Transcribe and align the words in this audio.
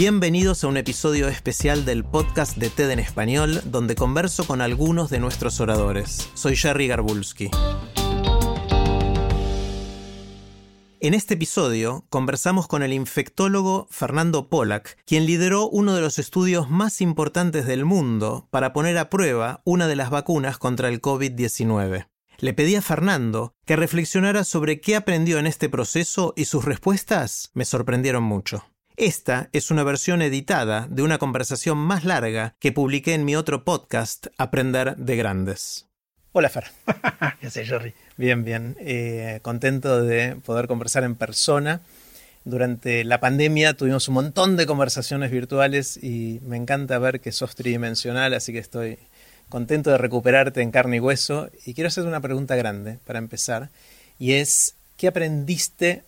Bienvenidos 0.00 0.64
a 0.64 0.68
un 0.68 0.78
episodio 0.78 1.28
especial 1.28 1.84
del 1.84 2.04
podcast 2.04 2.56
de 2.56 2.70
TED 2.70 2.92
en 2.92 3.00
español, 3.00 3.60
donde 3.66 3.94
converso 3.94 4.46
con 4.46 4.62
algunos 4.62 5.10
de 5.10 5.18
nuestros 5.18 5.60
oradores. 5.60 6.30
Soy 6.32 6.56
Jerry 6.56 6.88
Garbulski. 6.88 7.50
En 11.00 11.12
este 11.12 11.34
episodio 11.34 12.06
conversamos 12.08 12.66
con 12.66 12.82
el 12.82 12.94
infectólogo 12.94 13.88
Fernando 13.90 14.48
Pollack, 14.48 14.96
quien 15.04 15.26
lideró 15.26 15.68
uno 15.68 15.94
de 15.94 16.00
los 16.00 16.18
estudios 16.18 16.70
más 16.70 17.02
importantes 17.02 17.66
del 17.66 17.84
mundo 17.84 18.48
para 18.50 18.72
poner 18.72 18.96
a 18.96 19.10
prueba 19.10 19.60
una 19.66 19.86
de 19.86 19.96
las 19.96 20.08
vacunas 20.08 20.56
contra 20.56 20.88
el 20.88 21.02
COVID-19. 21.02 22.06
Le 22.38 22.54
pedí 22.54 22.74
a 22.74 22.80
Fernando 22.80 23.52
que 23.66 23.76
reflexionara 23.76 24.44
sobre 24.44 24.80
qué 24.80 24.96
aprendió 24.96 25.38
en 25.38 25.46
este 25.46 25.68
proceso 25.68 26.32
y 26.38 26.46
sus 26.46 26.64
respuestas 26.64 27.50
me 27.52 27.66
sorprendieron 27.66 28.22
mucho. 28.22 28.64
Esta 29.00 29.48
es 29.54 29.70
una 29.70 29.82
versión 29.82 30.20
editada 30.20 30.86
de 30.90 31.00
una 31.00 31.16
conversación 31.16 31.78
más 31.78 32.04
larga 32.04 32.54
que 32.58 32.70
publiqué 32.70 33.14
en 33.14 33.24
mi 33.24 33.34
otro 33.34 33.64
podcast, 33.64 34.26
Aprender 34.36 34.94
de 34.96 35.16
Grandes. 35.16 35.86
Hola 36.32 36.50
Fer. 36.50 36.64
¿Qué 37.40 37.48
sé, 37.48 37.64
Jerry? 37.64 37.94
Bien, 38.18 38.44
bien. 38.44 38.76
Eh, 38.78 39.38
contento 39.40 40.02
de 40.02 40.36
poder 40.44 40.66
conversar 40.66 41.04
en 41.04 41.14
persona. 41.14 41.80
Durante 42.44 43.02
la 43.04 43.20
pandemia 43.20 43.72
tuvimos 43.72 44.06
un 44.08 44.16
montón 44.16 44.58
de 44.58 44.66
conversaciones 44.66 45.30
virtuales 45.30 45.96
y 45.96 46.40
me 46.44 46.58
encanta 46.58 46.98
ver 46.98 47.22
que 47.22 47.32
sos 47.32 47.54
tridimensional, 47.54 48.34
así 48.34 48.52
que 48.52 48.58
estoy 48.58 48.98
contento 49.48 49.88
de 49.88 49.96
recuperarte 49.96 50.60
en 50.60 50.72
carne 50.72 50.98
y 50.98 51.00
hueso. 51.00 51.48
Y 51.64 51.72
quiero 51.72 51.88
hacerte 51.88 52.06
una 52.06 52.20
pregunta 52.20 52.54
grande 52.54 52.98
para 53.06 53.18
empezar, 53.18 53.70
y 54.18 54.32
es, 54.32 54.74
¿qué 54.98 55.08
aprendiste 55.08 56.02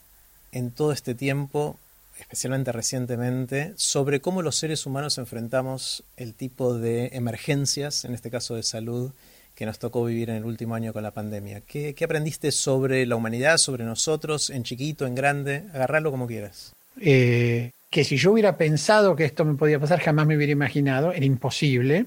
en 0.53 0.71
todo 0.71 0.93
este 0.93 1.15
tiempo 1.15 1.79
especialmente 2.23 2.71
recientemente, 2.71 3.73
sobre 3.77 4.21
cómo 4.21 4.43
los 4.43 4.57
seres 4.57 4.87
humanos 4.87 5.19
enfrentamos 5.19 6.05
el 6.17 6.35
tipo 6.35 6.79
de 6.79 7.11
emergencias, 7.13 8.05
en 8.05 8.15
este 8.15 8.31
caso 8.31 8.55
de 8.55 8.63
salud, 8.63 9.11
que 9.57 9.67
nos 9.67 9.81
tocó 9.81 10.05
vivir 10.05 10.31
en 10.31 10.37
el 10.37 10.45
último 10.45 10.77
año 10.77 10.93
con 10.93 11.03
la 11.03 11.11
pandemia. 11.11 11.61
¿Qué, 11.61 11.95
qué 11.95 12.05
aprendiste 12.05 12.53
sobre 12.53 13.05
la 13.07 13.17
humanidad, 13.17 13.59
sobre 13.59 13.85
nosotros, 13.85 14.51
en 14.51 14.63
chiquito, 14.63 15.05
en 15.05 15.15
grande? 15.15 15.65
Agarrarlo 15.75 16.11
como 16.11 16.27
quieras. 16.27 16.73
Eh, 17.01 17.71
que 17.91 18.05
si 18.05 18.17
yo 18.17 18.33
hubiera 18.33 18.57
pensado 18.57 19.17
que 19.17 19.25
esto 19.25 19.45
me 19.45 19.55
podía 19.55 19.81
pasar, 19.81 20.01
jamás 20.01 20.27
me 20.27 20.37
hubiera 20.37 20.53
imaginado, 20.53 21.13
era 21.13 21.27
imposible. 21.27 22.07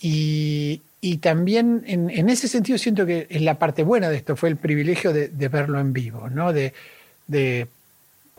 Y, 0.00 0.80
y 1.02 1.18
también 1.18 1.84
en, 1.86 2.08
en, 2.10 2.30
ese 2.30 2.48
sentido 2.48 2.78
siento 2.78 3.04
que 3.04 3.26
la 3.30 3.58
parte 3.58 3.82
buena 3.84 4.08
de 4.08 4.16
esto, 4.16 4.36
fue 4.36 4.48
el 4.48 4.56
privilegio 4.56 5.12
de, 5.12 5.28
de 5.28 5.48
verlo 5.48 5.78
en 5.78 5.92
vivo, 5.92 6.30
¿no? 6.30 6.52
de, 6.52 6.72
de 7.28 7.68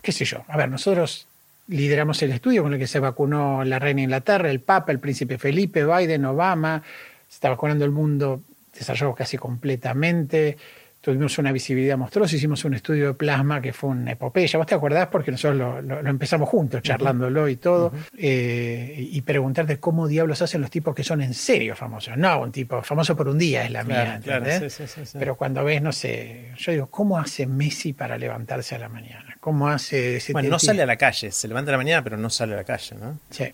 qué 0.02 0.12
sé 0.12 0.26
yo, 0.26 0.44
a 0.48 0.58
ver, 0.58 0.70
nosotros 0.70 1.28
lideramos 1.68 2.22
el 2.24 2.32
estudio 2.32 2.64
con 2.64 2.74
el 2.74 2.80
que 2.80 2.88
se 2.88 3.00
vacunó 3.00 3.64
la 3.64 3.80
reina 3.80 4.02
Inglaterra, 4.02 4.50
el 4.50 4.60
Papa, 4.60 4.92
el 4.92 5.00
príncipe 5.00 5.38
Felipe, 5.38 5.86
Biden, 5.86 6.26
Obama, 6.26 6.82
se 7.28 7.36
está 7.36 7.50
vacunando 7.50 7.86
el 7.86 7.92
mundo, 7.92 8.42
desarrolló 8.74 9.14
casi 9.14 9.38
completamente, 9.38 10.58
tuvimos 11.02 11.38
una 11.38 11.52
visibilidad 11.52 11.98
monstruosa, 11.98 12.36
hicimos 12.36 12.66
un 12.66 12.74
estudio 12.74 13.08
de 13.08 13.14
plasma 13.14 13.62
que 13.62 13.72
fue 13.72 13.92
una 13.92 14.12
epopeya. 14.12 14.58
¿Vos 14.58 14.68
te 14.68 14.76
acordás? 14.76 15.08
Porque 15.08 15.32
nosotros 15.32 15.58
lo, 15.58 15.82
lo, 15.82 16.02
lo 16.02 16.10
empezamos 16.10 16.50
juntos, 16.50 16.82
charlándolo 16.82 17.48
y 17.48 17.56
todo, 17.56 17.88
uh 17.88 17.92
-huh. 17.92 18.10
eh, 18.18 18.96
y 18.98 19.22
preguntarte 19.22 19.78
cómo 19.80 20.08
diablos 20.08 20.42
hacen 20.42 20.62
los 20.62 20.72
tipos 20.72 20.94
que 20.96 21.04
son 21.04 21.22
en 21.22 21.34
serio 21.34 21.76
famosos. 21.76 22.18
No, 22.18 22.42
un 22.42 22.52
tipo 22.52 22.82
famoso 22.82 23.16
por 23.16 23.28
un 23.28 23.38
día 23.38 23.64
es 23.64 23.72
la 23.72 23.84
claro, 23.84 24.10
mía, 24.12 24.20
claro, 24.24 24.70
sí, 24.70 24.70
sí, 24.88 25.06
sí, 25.06 25.18
Pero 25.20 25.36
cuando 25.36 25.64
ves, 25.64 25.82
no 25.82 25.92
sé, 25.92 26.52
yo 26.58 26.72
digo, 26.72 26.88
¿cómo 26.88 27.18
hace 27.18 27.46
Messi 27.46 27.94
para 27.94 28.18
levantarse 28.18 28.76
a 28.76 28.80
la 28.80 28.90
mañana? 28.90 29.29
¿Cómo 29.40 29.70
hace 29.70 30.18
ese 30.18 30.34
Bueno, 30.34 30.50
no 30.50 30.60
sale 30.60 30.82
a 30.82 30.86
la 30.86 30.98
calle, 30.98 31.32
se 31.32 31.48
levanta 31.48 31.72
a 31.72 31.74
la 31.74 31.78
mañana, 31.78 32.04
pero 32.04 32.18
no 32.18 32.30
sale 32.30 32.54
a 32.54 32.58
la 32.58 32.64
calle, 32.64 32.96
¿no? 32.98 33.20
Sí. 33.30 33.46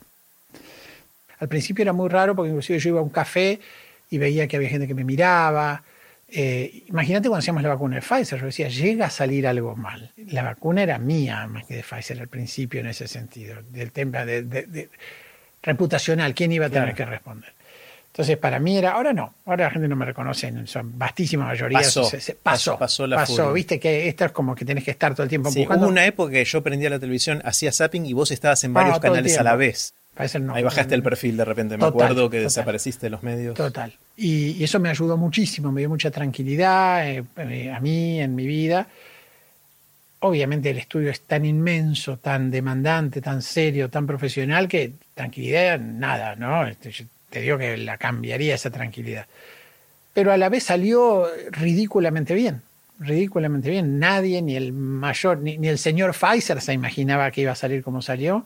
Al 1.39 1.47
principio 1.47 1.83
era 1.83 1.93
muy 1.93 2.09
raro 2.09 2.35
porque 2.35 2.49
inclusive 2.49 2.79
yo 2.79 2.89
iba 2.89 2.99
a 2.99 3.03
un 3.03 3.09
café 3.09 3.59
y 4.09 4.17
veía 4.17 4.47
que 4.47 4.55
había 4.55 4.69
gente 4.69 4.87
que 4.87 4.93
me 4.93 5.03
miraba. 5.03 5.83
Eh, 6.27 6.83
Imagínate 6.87 7.27
cuando 7.27 7.39
hacíamos 7.39 7.61
la 7.61 7.69
vacuna 7.69 7.97
de 7.97 8.01
Pfizer, 8.01 8.39
yo 8.39 8.45
decía, 8.47 8.67
llega 8.67 9.07
a 9.07 9.09
salir 9.09 9.45
algo 9.45 9.75
mal. 9.75 10.11
La 10.17 10.43
vacuna 10.43 10.81
era 10.83 10.97
mía 10.97 11.45
más 11.47 11.65
que 11.65 11.75
de 11.75 11.83
Pfizer 11.83 12.19
al 12.19 12.29
principio 12.29 12.79
en 12.79 12.87
ese 12.87 13.07
sentido, 13.07 13.61
del 13.69 13.91
tema 13.91 14.25
de, 14.25 14.41
de, 14.41 14.63
de 14.63 14.89
reputacional, 15.61 16.33
quién 16.33 16.51
iba 16.51 16.67
a 16.67 16.69
tener 16.69 16.95
claro. 16.95 17.11
que 17.11 17.15
responder. 17.17 17.54
Entonces, 18.15 18.37
para 18.37 18.59
mí 18.59 18.77
era, 18.77 18.93
ahora 18.93 19.11
no, 19.11 19.33
ahora 19.45 19.65
la 19.65 19.71
gente 19.71 19.89
no 19.89 19.97
me 19.97 20.05
reconoce, 20.05 20.49
son 20.67 20.97
vastísima 20.97 21.47
mayoría. 21.47 21.79
Pasó, 21.79 22.05
se, 22.05 22.21
se, 22.21 22.33
pasó, 22.33 22.79
pasó, 22.79 23.05
la 23.05 23.17
pasó. 23.17 23.51
Viste 23.51 23.77
que 23.77 24.07
esto 24.07 24.23
es 24.23 24.31
como 24.31 24.55
que 24.55 24.63
tenés 24.63 24.85
que 24.85 24.91
estar 24.91 25.13
todo 25.13 25.23
el 25.23 25.27
tiempo 25.27 25.51
sí, 25.51 25.63
empujando. 25.63 25.85
Hubo 25.85 25.91
una 25.91 26.05
época 26.05 26.31
que 26.31 26.45
yo 26.45 26.63
prendía 26.63 26.89
la 26.89 26.97
televisión, 26.97 27.41
hacía 27.43 27.73
zapping 27.73 28.05
y 28.05 28.13
vos 28.13 28.31
estabas 28.31 28.63
en 28.63 28.71
varios 28.71 28.95
no, 28.95 29.01
canales 29.01 29.37
a 29.37 29.43
la 29.43 29.57
vez. 29.57 29.93
No, 30.39 30.55
Ahí 30.55 30.63
bajaste 30.63 30.95
el 30.95 31.03
perfil 31.03 31.35
de 31.35 31.43
repente, 31.43 31.77
me 31.77 31.87
acuerdo 31.87 32.29
que 32.29 32.37
total. 32.37 32.43
desapareciste 32.43 33.07
de 33.07 33.09
los 33.09 33.21
medios. 33.21 33.53
Total. 33.53 33.91
Y, 34.15 34.51
y, 34.51 34.63
eso 34.63 34.79
me 34.79 34.87
ayudó 34.87 35.17
muchísimo, 35.17 35.73
me 35.73 35.81
dio 35.81 35.89
mucha 35.89 36.09
tranquilidad 36.09 37.05
eh, 37.05 37.25
eh, 37.35 37.69
a 37.69 37.81
mí, 37.81 38.21
en 38.21 38.33
mi 38.33 38.47
vida. 38.47 38.87
Obviamente 40.19 40.69
el 40.69 40.77
estudio 40.77 41.11
es 41.11 41.19
tan 41.19 41.45
inmenso, 41.45 42.15
tan 42.15 42.49
demandante, 42.49 43.19
tan 43.19 43.41
serio, 43.41 43.89
tan 43.89 44.07
profesional, 44.07 44.69
que 44.69 44.93
tranquilidad, 45.13 45.81
nada, 45.81 46.37
¿no? 46.37 46.65
Este, 46.65 46.91
yo 46.91 47.03
te 47.41 47.57
que 47.57 47.77
la 47.77 47.97
cambiaría 47.97 48.55
esa 48.55 48.69
tranquilidad. 48.69 49.25
Pero 50.13 50.31
a 50.31 50.37
la 50.37 50.47
vez 50.47 50.63
salió 50.63 51.27
ridículamente 51.51 52.33
bien, 52.33 52.61
ridículamente 52.99 53.69
bien. 53.69 53.99
Nadie, 53.99 54.41
ni 54.41 54.55
el 54.55 54.71
mayor, 54.71 55.39
ni, 55.39 55.67
el 55.67 55.77
señor 55.77 56.13
Pfizer 56.13 56.61
se 56.61 56.71
imaginaba 56.71 57.29
que 57.31 57.41
iba 57.41 57.51
a 57.51 57.55
salir 57.55 57.83
como 57.83 58.01
salió. 58.01 58.45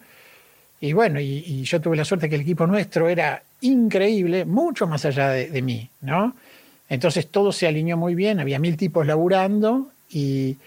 Y 0.82 0.94
bueno, 0.94 1.20
y, 1.20 1.62
yo 1.64 1.80
tuve 1.80 1.98
la 1.98 2.06
suerte 2.06 2.30
que 2.30 2.36
el 2.36 2.42
equipo 2.42 2.66
nuestro 2.66 3.10
era 3.10 3.44
increíble, 3.62 4.46
mucho 4.46 4.88
más 4.88 5.06
allá 5.06 5.30
de, 5.30 5.62
mí, 5.62 5.90
¿no? 6.02 6.34
Entonces 6.88 7.28
todo 7.28 7.52
se 7.52 7.68
alineó 7.68 7.98
muy 7.98 8.16
bien, 8.16 8.40
había 8.40 8.58
mil 8.58 8.78
tipos 8.78 9.06
laburando 9.06 9.92
y, 10.10 10.58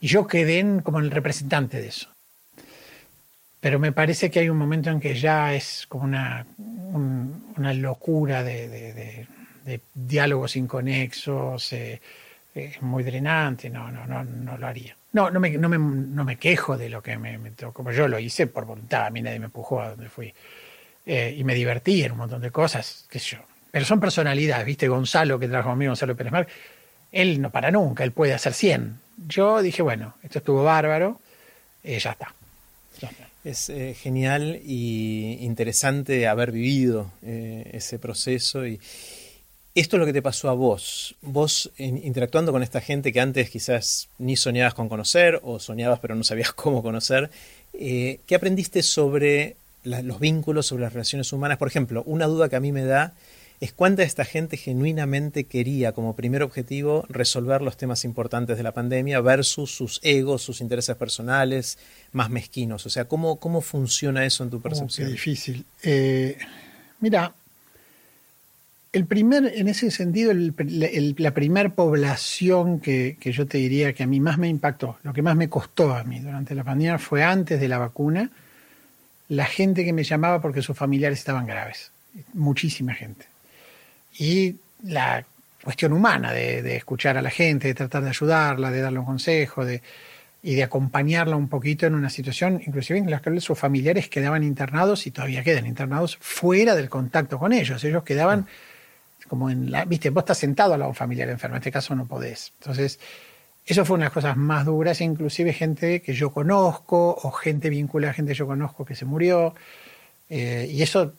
yo 0.00 0.26
quedé 0.26 0.80
como 0.82 1.00
el 1.00 1.10
representante 1.10 1.80
de 1.80 1.88
eso. 1.88 2.08
Pero 3.60 3.78
me 3.78 3.92
parece 3.92 4.30
que 4.30 4.40
hay 4.40 4.48
un 4.48 4.56
momento 4.56 4.90
en 4.90 5.00
que 5.00 5.14
ya 5.14 5.54
es 5.54 5.86
como 5.88 6.04
una, 6.04 6.46
un, 6.58 7.52
una 7.56 7.74
locura 7.74 8.42
de, 8.44 8.68
de, 8.68 9.26
de, 9.64 9.80
diálogos 9.94 10.56
inconexos, 10.56 11.72
eh, 11.72 12.00
eh, 12.54 12.76
muy 12.80 13.02
drenante, 13.02 13.68
no, 13.68 13.90
no, 13.90 14.06
no, 14.06 14.24
no 14.24 14.56
lo 14.56 14.66
haría. 14.66 14.96
No, 15.12 15.30
no 15.30 15.40
me, 15.40 15.50
no 15.50 15.68
me, 15.68 15.78
no 15.78 16.24
me 16.24 16.36
quejo 16.36 16.76
de 16.76 16.88
lo 16.88 17.02
que 17.02 17.16
me, 17.16 17.38
me, 17.38 17.50
tocó, 17.50 17.90
yo 17.90 18.08
lo 18.08 18.18
hice 18.18 18.46
por 18.46 18.64
voluntad, 18.64 19.06
a 19.06 19.10
mí 19.10 19.22
nadie 19.22 19.38
me 19.38 19.46
empujó 19.46 19.80
a 19.80 19.90
donde 19.90 20.08
fui. 20.08 20.32
Eh, 21.04 21.34
y 21.38 21.44
me 21.44 21.54
divertí 21.54 22.02
en 22.02 22.12
un 22.12 22.18
montón 22.18 22.40
de 22.42 22.50
cosas, 22.50 23.06
qué 23.10 23.18
sé 23.18 23.36
yo. 23.36 23.38
Pero 23.70 23.84
son 23.84 24.00
personalidades, 24.00 24.66
¿viste? 24.66 24.88
Gonzalo, 24.88 25.38
que 25.38 25.48
trajo 25.48 25.70
conmigo, 25.70 25.90
Gonzalo 25.90 26.16
Pérez 26.16 26.32
Mar, 26.32 26.46
él 27.10 27.40
no 27.40 27.50
para 27.50 27.70
nunca, 27.70 28.04
él 28.04 28.12
puede 28.12 28.34
hacer 28.34 28.54
100. 28.54 29.00
Yo 29.26 29.62
dije, 29.62 29.82
bueno, 29.82 30.14
esto 30.22 30.38
estuvo 30.38 30.62
bárbaro, 30.62 31.20
eh, 31.82 31.98
ya 31.98 32.12
está. 32.12 32.34
Ya 33.00 33.08
está. 33.08 33.27
Es 33.48 33.70
eh, 33.70 33.94
genial 33.94 34.60
y 34.62 35.38
interesante 35.40 36.28
haber 36.28 36.52
vivido 36.52 37.10
eh, 37.22 37.70
ese 37.72 37.98
proceso 37.98 38.66
y, 38.66 38.78
esto 39.74 39.96
es 39.96 40.00
lo 40.00 40.04
que 40.04 40.12
te 40.12 40.20
pasó 40.20 40.50
a 40.50 40.52
vos. 40.52 41.16
Vos 41.22 41.70
in, 41.78 41.96
interactuando 42.04 42.52
con 42.52 42.62
esta 42.62 42.82
gente 42.82 43.10
que 43.10 43.20
antes 43.20 43.48
quizás 43.48 44.10
ni 44.18 44.36
soñabas 44.36 44.74
con 44.74 44.90
conocer 44.90 45.40
o 45.42 45.58
soñabas 45.60 45.98
pero 46.00 46.14
no 46.14 46.24
sabías 46.24 46.52
cómo 46.62 46.82
conocer. 46.82 47.30
Eh, 47.72 48.20
¿Qué 48.26 48.34
aprendiste 48.34 48.82
sobre 48.82 49.56
los 49.82 50.20
vínculos, 50.20 50.66
sobre 50.66 50.82
las 50.82 50.92
relaciones 50.92 51.32
humanas? 51.32 51.56
Por 51.56 51.68
ejemplo, 51.68 52.02
una 52.04 52.26
duda 52.26 52.50
que 52.50 52.56
a 52.56 52.60
mí 52.60 52.70
me 52.70 52.84
da 52.84 53.14
es 53.60 53.72
cuánta 53.72 54.04
esta 54.04 54.24
gente 54.24 54.56
genuinamente 54.56 55.44
quería 55.44 55.92
como 55.92 56.14
primer 56.14 56.42
objetivo 56.42 57.04
resolver 57.08 57.60
los 57.60 57.76
temas 57.76 58.04
importantes 58.04 58.56
de 58.56 58.62
la 58.62 58.72
pandemia 58.72 59.20
versus 59.20 59.72
sus 59.74 60.00
egos, 60.04 60.42
sus 60.42 60.60
intereses 60.60 60.94
personales 60.96 61.78
más 62.12 62.30
mezquinos. 62.30 62.86
O 62.86 62.90
sea, 62.90 63.06
¿cómo, 63.06 63.40
cómo 63.40 63.60
funciona 63.60 64.24
eso 64.24 64.44
en 64.44 64.50
tu 64.50 64.60
percepción? 64.60 65.06
Oh, 65.06 65.08
qué 65.08 65.12
difícil. 65.12 65.64
Eh, 65.82 66.38
mira, 67.00 67.34
El 68.92 69.06
primer, 69.06 69.52
en 69.54 69.66
ese 69.66 69.90
sentido, 69.90 70.32
la 70.34 71.34
primer 71.34 71.72
población 71.72 72.78
que, 72.78 73.16
que, 73.18 73.32
yo 73.32 73.46
te 73.46 73.58
diría 73.58 73.92
que 73.92 74.04
a 74.04 74.06
mí 74.06 74.20
más 74.20 74.38
me 74.38 74.48
impactó, 74.48 74.98
lo 75.02 75.12
que 75.12 75.20
más 75.22 75.36
me 75.36 75.48
costó 75.48 75.94
a 75.94 76.04
mí 76.04 76.20
durante 76.20 76.54
la 76.54 76.62
pandemia 76.62 76.98
fue 76.98 77.24
antes 77.24 77.60
de 77.60 77.68
la 77.68 77.78
vacuna, 77.78 78.30
la 79.28 79.46
gente 79.46 79.84
que 79.84 79.92
me 79.92 80.04
llamaba 80.04 80.40
porque 80.40 80.62
sus 80.62 80.76
familiares 80.76 81.18
estaban 81.18 81.46
graves. 81.46 81.90
Muchísima 82.32 82.94
gente. 82.94 83.26
Y 84.18 84.56
la 84.84 85.24
cuestión 85.62 85.92
humana 85.92 86.32
de, 86.32 86.76
escuchar 86.76 87.16
a 87.16 87.22
la 87.22 87.30
gente, 87.30 87.68
de 87.68 87.74
tratar 87.74 88.02
de 88.02 88.10
ayudarla, 88.10 88.70
de 88.70 88.80
darle 88.80 88.98
un 88.98 89.06
consejo, 89.06 89.64
de, 89.64 89.82
y 90.42 90.54
de 90.54 90.62
acompañarla 90.62 91.36
un 91.36 91.48
poquito 91.48 91.86
en 91.86 91.94
una 91.94 92.10
situación, 92.10 92.60
inclusive 92.66 92.98
en 92.98 93.10
la 93.10 93.20
que 93.20 93.40
sus 93.40 93.58
familiares 93.58 94.08
quedaban 94.08 94.42
internados 94.42 95.06
y 95.06 95.10
todavía 95.10 95.42
quedan 95.42 95.66
internados 95.66 96.16
fuera 96.20 96.74
del 96.74 96.88
contacto 96.88 97.38
con 97.38 97.52
ellos. 97.52 97.82
Ellos 97.84 98.02
quedaban 98.02 98.46
como 99.28 99.50
en 99.50 99.70
la, 99.70 99.84
viste, 99.84 100.10
vos 100.10 100.22
estás 100.22 100.38
sentado 100.38 100.74
al 100.74 100.80
lado 100.80 100.88
de 100.88 100.92
un 100.92 100.96
familiar 100.96 101.28
enfermo, 101.28 101.56
en 101.56 101.60
este 101.60 101.70
caso 101.70 101.94
no 101.94 102.06
podés. 102.06 102.52
Entonces, 102.60 102.98
eso 103.64 103.84
fue 103.84 103.94
una 103.94 104.04
de 104.04 104.06
las 104.06 104.14
cosas 104.14 104.36
más 104.36 104.64
duras, 104.64 105.00
inclusive 105.00 105.52
gente 105.52 106.00
que 106.00 106.14
yo 106.14 106.30
conozco 106.30 107.14
o 107.22 107.30
gente 107.30 107.68
vinculada 107.68 108.12
a 108.12 108.14
gente 108.14 108.32
que 108.32 108.38
yo 108.38 108.46
conozco 108.46 108.84
que 108.84 108.94
se 108.94 109.04
murió. 109.04 109.54
Eh, 110.30 110.68
y 110.70 110.82
eso, 110.82 111.12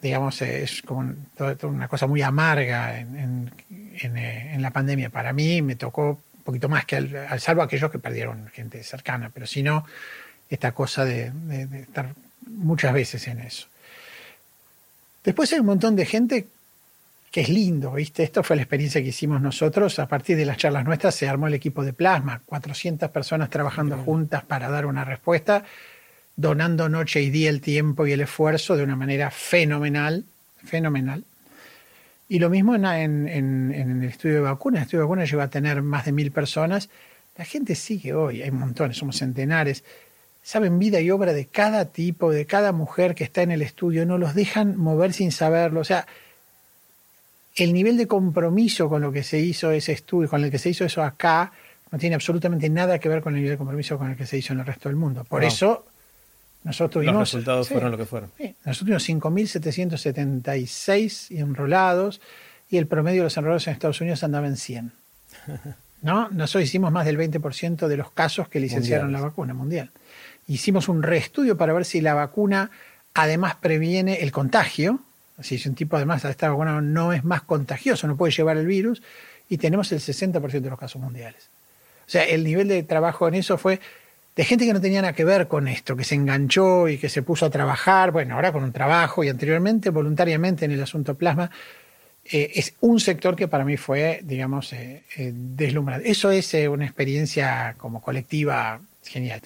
digamos, 0.00 0.40
es 0.42 0.82
como 0.82 1.14
una 1.62 1.88
cosa 1.88 2.06
muy 2.06 2.22
amarga 2.22 2.98
en, 2.98 3.50
eh, 3.70 4.50
en, 4.54 4.62
la 4.62 4.70
pandemia. 4.70 5.10
Para 5.10 5.32
mí 5.32 5.62
me 5.62 5.76
tocó 5.76 6.20
un 6.36 6.42
poquito 6.44 6.68
más 6.68 6.84
que 6.84 6.96
al, 6.96 7.40
salvo 7.40 7.62
aquellos 7.62 7.90
que 7.90 7.98
perdieron 7.98 8.48
gente 8.48 8.82
cercana, 8.82 9.30
pero 9.32 9.46
si 9.46 9.62
no, 9.62 9.84
esta 10.48 10.72
cosa 10.72 11.04
de, 11.04 11.30
de 11.30 11.80
estar 11.80 12.14
muchas 12.46 12.92
veces 12.92 13.26
en 13.28 13.40
eso. 13.40 13.66
Después 15.24 15.52
hay 15.52 15.58
un 15.58 15.66
montón 15.66 15.96
de 15.96 16.06
gente 16.06 16.46
que 17.36 17.42
es 17.42 17.48
lindo, 17.48 17.92
¿viste? 17.92 18.22
Esto 18.22 18.42
fue 18.42 18.56
la 18.56 18.62
experiencia 18.62 19.02
que 19.02 19.08
hicimos 19.08 19.42
nosotros. 19.42 19.98
A 19.98 20.08
partir 20.08 20.36
de 20.36 20.46
las 20.46 20.56
charlas 20.56 20.84
nuestras 20.84 21.14
se 21.14 21.28
armó 21.28 21.48
el 21.48 21.54
equipo 21.54 21.84
de 21.84 21.92
plasma, 21.92 22.40
400 22.46 23.10
personas 23.10 23.50
trabajando 23.50 23.98
juntas 23.98 24.44
para 24.44 24.70
dar 24.70 24.86
una 24.86 25.04
respuesta, 25.04 25.64
donando 26.36 26.88
noche 26.88 27.22
y 27.22 27.30
día 27.30 27.48
el 27.50 27.60
tiempo 27.60 28.06
y 28.06 28.12
el 28.12 28.20
esfuerzo 28.20 28.76
de 28.76 28.84
una 28.84 28.94
manera 28.94 29.30
fenomenal, 29.30 30.24
fenomenal. 30.64 31.24
Y 32.28 32.38
lo 32.38 32.50
mismo 32.50 32.74
en, 32.74 33.28
el 33.28 34.04
estudio 34.04 34.36
de 34.36 34.40
vacunas. 34.40 34.80
El 34.80 34.84
estudio 34.84 35.00
de 35.00 35.04
vacunas 35.04 35.30
llegó 35.30 35.42
a 35.42 35.48
tener 35.48 35.82
más 35.82 36.04
de 36.04 36.12
mil 36.12 36.32
personas. 36.32 36.88
La 37.36 37.44
gente 37.44 37.74
sigue 37.74 38.14
hoy, 38.14 38.42
hay 38.42 38.50
montones, 38.50 38.96
somos 38.96 39.16
centenares. 39.16 39.84
Saben 40.42 40.78
vida 40.78 41.00
y 41.00 41.10
obra 41.10 41.32
de 41.32 41.46
cada 41.46 41.86
tipo, 41.86 42.30
de 42.30 42.46
cada 42.46 42.72
mujer 42.72 43.14
que 43.14 43.24
está 43.24 43.42
en 43.42 43.50
el 43.50 43.62
estudio, 43.62 44.06
no 44.06 44.18
los 44.18 44.34
dejan 44.34 44.76
mover 44.76 45.12
sin 45.12 45.32
saberlo. 45.32 45.80
O 45.80 45.84
sea, 45.84 46.06
el 47.56 47.72
nivel 47.72 47.96
de 47.96 48.06
compromiso 48.06 48.88
con 48.88 49.02
lo 49.02 49.10
que 49.10 49.22
se 49.22 49.38
hizo 49.38 49.70
ese 49.70 49.92
estudio, 49.92 50.28
con 50.28 50.44
el 50.44 50.50
que 50.50 50.58
se 50.58 50.70
hizo 50.70 50.84
eso 50.84 51.02
acá, 51.02 51.52
no 51.90 51.98
tiene 51.98 52.14
absolutamente 52.14 52.68
nada 52.68 52.98
que 52.98 53.08
ver 53.08 53.22
con 53.22 53.34
el 53.34 53.40
nivel 53.40 53.54
de 53.54 53.58
compromiso 53.58 53.98
con 53.98 54.10
el 54.10 54.16
que 54.16 54.26
se 54.26 54.38
hizo 54.38 54.52
en 54.52 54.60
el 54.60 54.66
resto 54.66 54.88
del 54.88 54.96
mundo. 54.96 55.24
Por 55.24 55.44
eso, 55.44 55.86
nosotros 56.66 56.90
tuvimos... 56.90 57.14
Los 57.14 57.32
resultados 57.32 57.68
fueron 57.68 57.92
lo 57.92 57.96
que 57.96 58.06
fueron. 58.06 58.32
nosotros 58.64 59.04
tuvimos 59.04 59.08
5.776 59.08 61.38
enrolados 61.38 62.20
y 62.68 62.78
el 62.78 62.88
promedio 62.88 63.20
de 63.20 63.26
los 63.26 63.36
enrolados 63.36 63.68
en 63.68 63.72
Estados 63.72 64.00
Unidos 64.00 64.24
andaba 64.24 64.48
en 64.48 64.56
100. 64.56 64.90
¿No? 66.02 66.28
Nosotros 66.30 66.64
hicimos 66.64 66.90
más 66.90 67.06
del 67.06 67.18
20% 67.18 67.86
de 67.86 67.96
los 67.96 68.10
casos 68.10 68.48
que 68.48 68.58
licenciaron 68.58 69.12
la 69.12 69.20
vacuna 69.20 69.54
mundial. 69.54 69.92
Hicimos 70.48 70.88
un 70.88 71.04
reestudio 71.04 71.56
para 71.56 71.72
ver 71.72 71.84
si 71.84 72.00
la 72.00 72.14
vacuna 72.14 72.72
además 73.14 73.54
previene 73.54 74.22
el 74.22 74.32
contagio, 74.32 74.98
si 75.40 75.62
un 75.68 75.76
tipo 75.76 75.96
además 75.96 76.24
esta 76.24 76.50
vacuna 76.50 76.80
no 76.80 77.12
es 77.12 77.22
más 77.22 77.42
contagioso, 77.42 78.08
no 78.08 78.16
puede 78.16 78.32
llevar 78.32 78.56
el 78.56 78.66
virus, 78.66 79.04
y 79.48 79.58
tenemos 79.58 79.92
el 79.92 80.00
60% 80.00 80.50
de 80.50 80.70
los 80.70 80.80
casos 80.80 81.00
mundiales. 81.00 81.48
O 82.08 82.10
sea, 82.10 82.24
el 82.24 82.42
nivel 82.42 82.66
de 82.66 82.82
trabajo 82.82 83.28
en 83.28 83.34
eso 83.34 83.56
fue 83.56 83.78
de 84.36 84.44
gente 84.44 84.66
que 84.66 84.74
no 84.74 84.80
tenía 84.82 85.00
nada 85.00 85.14
que 85.14 85.24
ver 85.24 85.48
con 85.48 85.66
esto, 85.66 85.96
que 85.96 86.04
se 86.04 86.14
enganchó 86.14 86.88
y 86.88 86.98
que 86.98 87.08
se 87.08 87.22
puso 87.22 87.46
a 87.46 87.50
trabajar, 87.50 88.10
bueno, 88.10 88.34
ahora 88.34 88.52
con 88.52 88.62
un 88.62 88.72
trabajo 88.72 89.24
y 89.24 89.30
anteriormente 89.30 89.88
voluntariamente 89.88 90.66
en 90.66 90.72
el 90.72 90.82
asunto 90.82 91.14
plasma, 91.14 91.50
eh, 92.30 92.52
es 92.54 92.74
un 92.80 93.00
sector 93.00 93.34
que 93.34 93.48
para 93.48 93.64
mí 93.64 93.78
fue, 93.78 94.20
digamos, 94.22 94.74
eh, 94.74 95.04
eh 95.16 95.32
deslumbrante. 95.34 96.10
Eso 96.10 96.30
es 96.30 96.52
eh, 96.52 96.68
una 96.68 96.84
experiencia 96.84 97.74
como 97.78 98.02
colectiva 98.02 98.78
genial. 99.04 99.40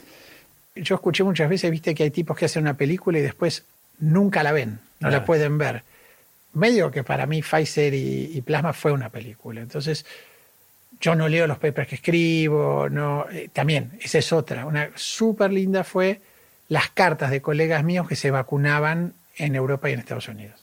Yo 0.74 0.96
escuché 0.96 1.22
muchas 1.22 1.48
veces, 1.48 1.70
viste, 1.70 1.94
que 1.94 2.04
hay 2.04 2.10
tipos 2.10 2.36
que 2.36 2.46
hacen 2.46 2.62
una 2.62 2.74
película 2.74 3.18
y 3.18 3.22
después 3.22 3.64
nunca 4.00 4.42
la 4.42 4.50
ven, 4.50 4.80
no 4.98 5.10
la 5.10 5.24
pueden 5.24 5.56
ver. 5.56 5.84
Medio 6.54 6.90
que 6.90 7.04
para 7.04 7.26
mí 7.26 7.42
Pfizer 7.42 7.94
y, 7.94 8.40
Plasma 8.40 8.72
fue 8.72 8.90
una 8.90 9.10
película. 9.10 9.60
Entonces, 9.60 10.04
yo 11.00 11.14
no 11.14 11.28
leo 11.28 11.46
los 11.46 11.58
papers 11.58 11.88
que 11.88 11.94
escribo, 11.96 12.88
no, 12.90 13.26
eh, 13.30 13.48
también, 13.52 13.98
esa 14.02 14.18
es 14.18 14.32
otra. 14.32 14.66
Una 14.66 14.90
súper 14.94 15.52
linda 15.52 15.82
fue 15.82 16.20
las 16.68 16.90
cartas 16.90 17.30
de 17.30 17.40
colegas 17.40 17.82
míos 17.82 18.06
que 18.06 18.16
se 18.16 18.30
vacunaban 18.30 19.14
en 19.36 19.54
Europa 19.54 19.88
y 19.88 19.94
en 19.94 20.00
Estados 20.00 20.28
Unidos. 20.28 20.62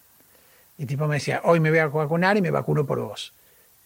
Y 0.78 0.86
tipo 0.86 1.08
me 1.08 1.16
decía, 1.16 1.42
hoy 1.44 1.60
me 1.60 1.72
voy 1.72 1.80
a 1.80 1.88
vacunar 1.88 2.38
y 2.38 2.42
me 2.42 2.52
vacuno 2.52 2.86
por 2.86 3.00
vos. 3.00 3.34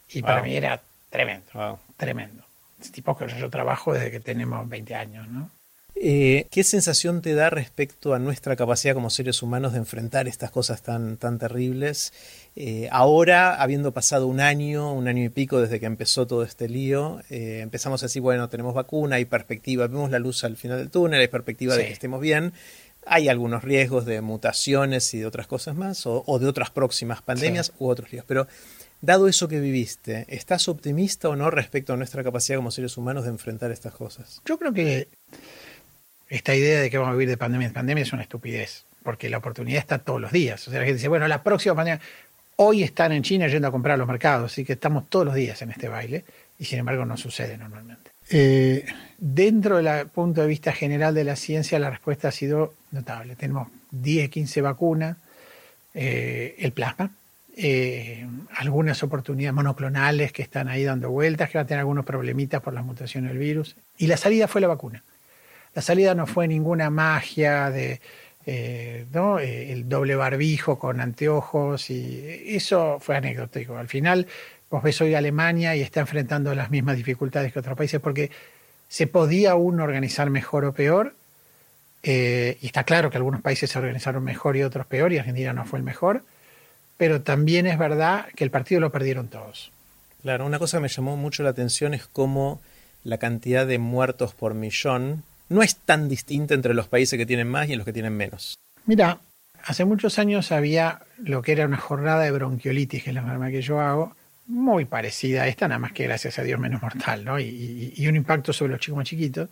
Y 0.09 0.21
para 0.21 0.41
mí 0.41 0.55
era 0.55 0.81
tremendo, 1.09 1.79
tremendo. 1.95 2.43
Es 2.81 2.91
tipo 2.91 3.17
que 3.17 3.27
yo 3.27 3.49
trabajo 3.49 3.93
desde 3.93 4.11
que 4.11 4.19
tenemos 4.19 4.67
20 4.67 4.95
años, 4.95 5.27
¿no? 5.29 5.49
Eh, 5.95 6.47
¿Qué 6.49 6.63
sensación 6.63 7.21
te 7.21 7.35
da 7.35 7.51
respecto 7.51 8.15
a 8.15 8.19
nuestra 8.19 8.55
capacidad 8.55 8.95
como 8.95 9.11
seres 9.11 9.43
humanos 9.43 9.73
de 9.73 9.79
enfrentar 9.79 10.27
estas 10.27 10.49
cosas 10.49 10.81
tan, 10.81 11.17
tan 11.17 11.37
terribles? 11.37 12.11
Eh, 12.55 12.87
ahora, 12.91 13.61
habiendo 13.61 13.91
pasado 13.91 14.25
un 14.25 14.39
año, 14.39 14.91
un 14.93 15.07
año 15.07 15.23
y 15.23 15.29
pico 15.29 15.61
desde 15.61 15.79
que 15.79 15.85
empezó 15.85 16.25
todo 16.25 16.43
este 16.43 16.67
lío, 16.67 17.21
eh, 17.29 17.59
empezamos 17.61 18.01
a 18.01 18.07
decir, 18.07 18.21
bueno, 18.21 18.49
tenemos 18.49 18.73
vacuna, 18.73 19.17
hay 19.17 19.25
perspectiva, 19.25 19.87
vemos 19.87 20.09
la 20.09 20.17
luz 20.17 20.43
al 20.43 20.57
final 20.57 20.79
del 20.79 20.89
túnel, 20.89 21.21
hay 21.21 21.27
perspectiva 21.27 21.75
de 21.75 21.85
que 21.85 21.93
estemos 21.93 22.19
bien. 22.19 22.53
Hay 23.05 23.29
algunos 23.29 23.63
riesgos 23.63 24.05
de 24.05 24.21
mutaciones 24.21 25.13
y 25.13 25.19
de 25.19 25.25
otras 25.25 25.47
cosas 25.47 25.75
más, 25.75 26.05
o, 26.05 26.39
de 26.39 26.47
otras 26.47 26.71
próximas 26.71 27.21
pandemias 27.21 27.73
u 27.79 27.87
otros 27.87 28.09
riesgos. 28.09 28.27
Pero 28.27 28.47
dado 29.01 29.27
eso 29.27 29.47
que 29.47 29.59
viviste, 29.59 30.25
¿estás 30.29 30.67
optimista 30.67 31.29
o 31.29 31.35
no 31.35 31.51
respecto 31.51 31.93
a 31.93 31.97
nuestra 31.97 32.23
capacidad 32.23 32.57
como 32.57 32.71
seres 32.71 32.97
humanos 32.97 33.23
de 33.23 33.29
enfrentar 33.29 33.71
estas 33.71 33.93
cosas? 33.93 34.41
Yo 34.45 34.57
creo 34.59 34.73
que 34.73 35.07
esta 36.31 36.55
idea 36.55 36.79
de 36.79 36.89
que 36.89 36.97
vamos 36.97 37.11
a 37.11 37.15
vivir 37.15 37.27
de 37.27 37.35
pandemia 37.35 37.67
en 37.67 37.73
pandemia 37.73 38.03
es 38.03 38.13
una 38.13 38.21
estupidez, 38.21 38.85
porque 39.03 39.29
la 39.29 39.37
oportunidad 39.37 39.79
está 39.79 39.99
todos 39.99 40.21
los 40.21 40.31
días. 40.31 40.65
O 40.65 40.71
sea, 40.71 40.79
la 40.79 40.85
gente 40.85 40.95
dice, 40.95 41.09
bueno, 41.09 41.27
la 41.27 41.43
próxima 41.43 41.75
pandemia, 41.75 42.01
hoy 42.55 42.83
están 42.83 43.11
en 43.11 43.21
China 43.21 43.47
yendo 43.47 43.67
a 43.67 43.71
comprar 43.71 43.95
a 43.95 43.97
los 43.97 44.07
mercados, 44.07 44.53
así 44.53 44.63
que 44.63 44.73
estamos 44.73 45.09
todos 45.09 45.25
los 45.25 45.35
días 45.35 45.61
en 45.61 45.71
este 45.71 45.89
baile, 45.89 46.23
y 46.57 46.63
sin 46.63 46.79
embargo 46.79 47.05
no 47.05 47.17
sucede 47.17 47.57
normalmente. 47.57 48.11
Eh, 48.29 48.85
dentro 49.17 49.83
del 49.83 50.07
punto 50.07 50.41
de 50.41 50.47
vista 50.47 50.71
general 50.71 51.13
de 51.13 51.25
la 51.25 51.35
ciencia, 51.35 51.77
la 51.79 51.89
respuesta 51.89 52.29
ha 52.29 52.31
sido 52.31 52.75
notable. 52.91 53.35
Tenemos 53.35 53.67
10, 53.91 54.29
15 54.29 54.61
vacunas, 54.61 55.17
eh, 55.93 56.55
el 56.59 56.71
plasma, 56.71 57.11
eh, 57.57 58.25
algunas 58.55 59.03
oportunidades 59.03 59.53
monoclonales 59.53 60.31
que 60.31 60.43
están 60.43 60.69
ahí 60.69 60.85
dando 60.85 61.09
vueltas, 61.09 61.49
que 61.49 61.57
van 61.57 61.65
a 61.65 61.67
tener 61.67 61.79
algunos 61.79 62.05
problemitas 62.05 62.61
por 62.61 62.73
las 62.73 62.85
mutaciones 62.85 63.31
del 63.31 63.37
virus, 63.37 63.75
y 63.97 64.07
la 64.07 64.15
salida 64.15 64.47
fue 64.47 64.61
la 64.61 64.67
vacuna. 64.67 65.03
La 65.73 65.81
salida 65.81 66.15
no 66.15 66.27
fue 66.27 66.47
ninguna 66.47 66.89
magia 66.89 67.69
de 67.69 68.01
eh. 68.45 69.05
Eh, 69.13 69.71
el 69.71 69.87
doble 69.87 70.15
barbijo 70.15 70.79
con 70.79 70.99
anteojos 70.99 71.89
y 71.89 72.55
eso 72.55 72.97
fue 72.99 73.15
anecdótico. 73.15 73.77
Al 73.77 73.87
final, 73.87 74.27
vos 74.69 74.81
ves 74.83 74.99
hoy 75.01 75.13
Alemania 75.13 75.75
y 75.75 75.81
está 75.81 76.01
enfrentando 76.01 76.53
las 76.55 76.71
mismas 76.71 76.97
dificultades 76.97 77.53
que 77.53 77.59
otros 77.59 77.77
países 77.77 77.99
porque 77.99 78.31
se 78.87 79.07
podía 79.07 79.55
uno 79.55 79.83
organizar 79.83 80.29
mejor 80.29 80.65
o 80.65 80.73
peor. 80.73 81.15
Eh, 82.03 82.57
y 82.61 82.65
está 82.65 82.83
claro 82.83 83.11
que 83.11 83.17
algunos 83.17 83.41
países 83.41 83.69
se 83.69 83.77
organizaron 83.77 84.23
mejor 84.23 84.57
y 84.57 84.63
otros 84.63 84.87
peor, 84.87 85.13
y 85.13 85.19
Argentina 85.19 85.53
no 85.53 85.65
fue 85.65 85.77
el 85.77 85.85
mejor, 85.85 86.23
pero 86.97 87.21
también 87.21 87.67
es 87.67 87.77
verdad 87.77 88.25
que 88.35 88.43
el 88.43 88.49
partido 88.49 88.81
lo 88.81 88.91
perdieron 88.91 89.27
todos. 89.27 89.71
Claro, 90.23 90.47
una 90.47 90.57
cosa 90.57 90.77
que 90.77 90.81
me 90.81 90.87
llamó 90.87 91.15
mucho 91.15 91.43
la 91.43 91.49
atención 91.49 91.93
es 91.93 92.07
cómo 92.07 92.59
la 93.03 93.19
cantidad 93.19 93.67
de 93.67 93.77
muertos 93.77 94.33
por 94.33 94.55
millón 94.55 95.23
no 95.51 95.61
es 95.61 95.75
tan 95.75 96.07
distinta 96.07 96.53
entre 96.53 96.73
los 96.73 96.87
países 96.87 97.17
que 97.19 97.25
tienen 97.25 97.49
más 97.49 97.69
y 97.69 97.75
los 97.75 97.85
que 97.85 97.91
tienen 97.91 98.15
menos. 98.15 98.57
Mira, 98.85 99.19
hace 99.65 99.83
muchos 99.83 100.17
años 100.17 100.51
había 100.53 101.01
lo 101.17 101.41
que 101.41 101.51
era 101.51 101.65
una 101.65 101.77
jornada 101.77 102.23
de 102.23 102.31
bronquiolitis, 102.31 103.03
que 103.03 103.09
es 103.09 103.13
la 103.13 103.19
enfermedad 103.19 103.51
que 103.51 103.61
yo 103.61 103.81
hago, 103.81 104.15
muy 104.47 104.85
parecida 104.85 105.43
a 105.43 105.47
esta, 105.49 105.67
nada 105.67 105.79
más 105.79 105.91
que 105.91 106.05
gracias 106.05 106.39
a 106.39 106.43
Dios 106.43 106.57
menos 106.57 106.81
mortal, 106.81 107.25
¿no? 107.25 107.37
Y, 107.37 107.93
y, 107.95 108.07
un 108.07 108.15
impacto 108.15 108.53
sobre 108.53 108.71
los 108.71 108.79
chicos 108.79 108.97
más 108.97 109.07
chiquitos. 109.07 109.49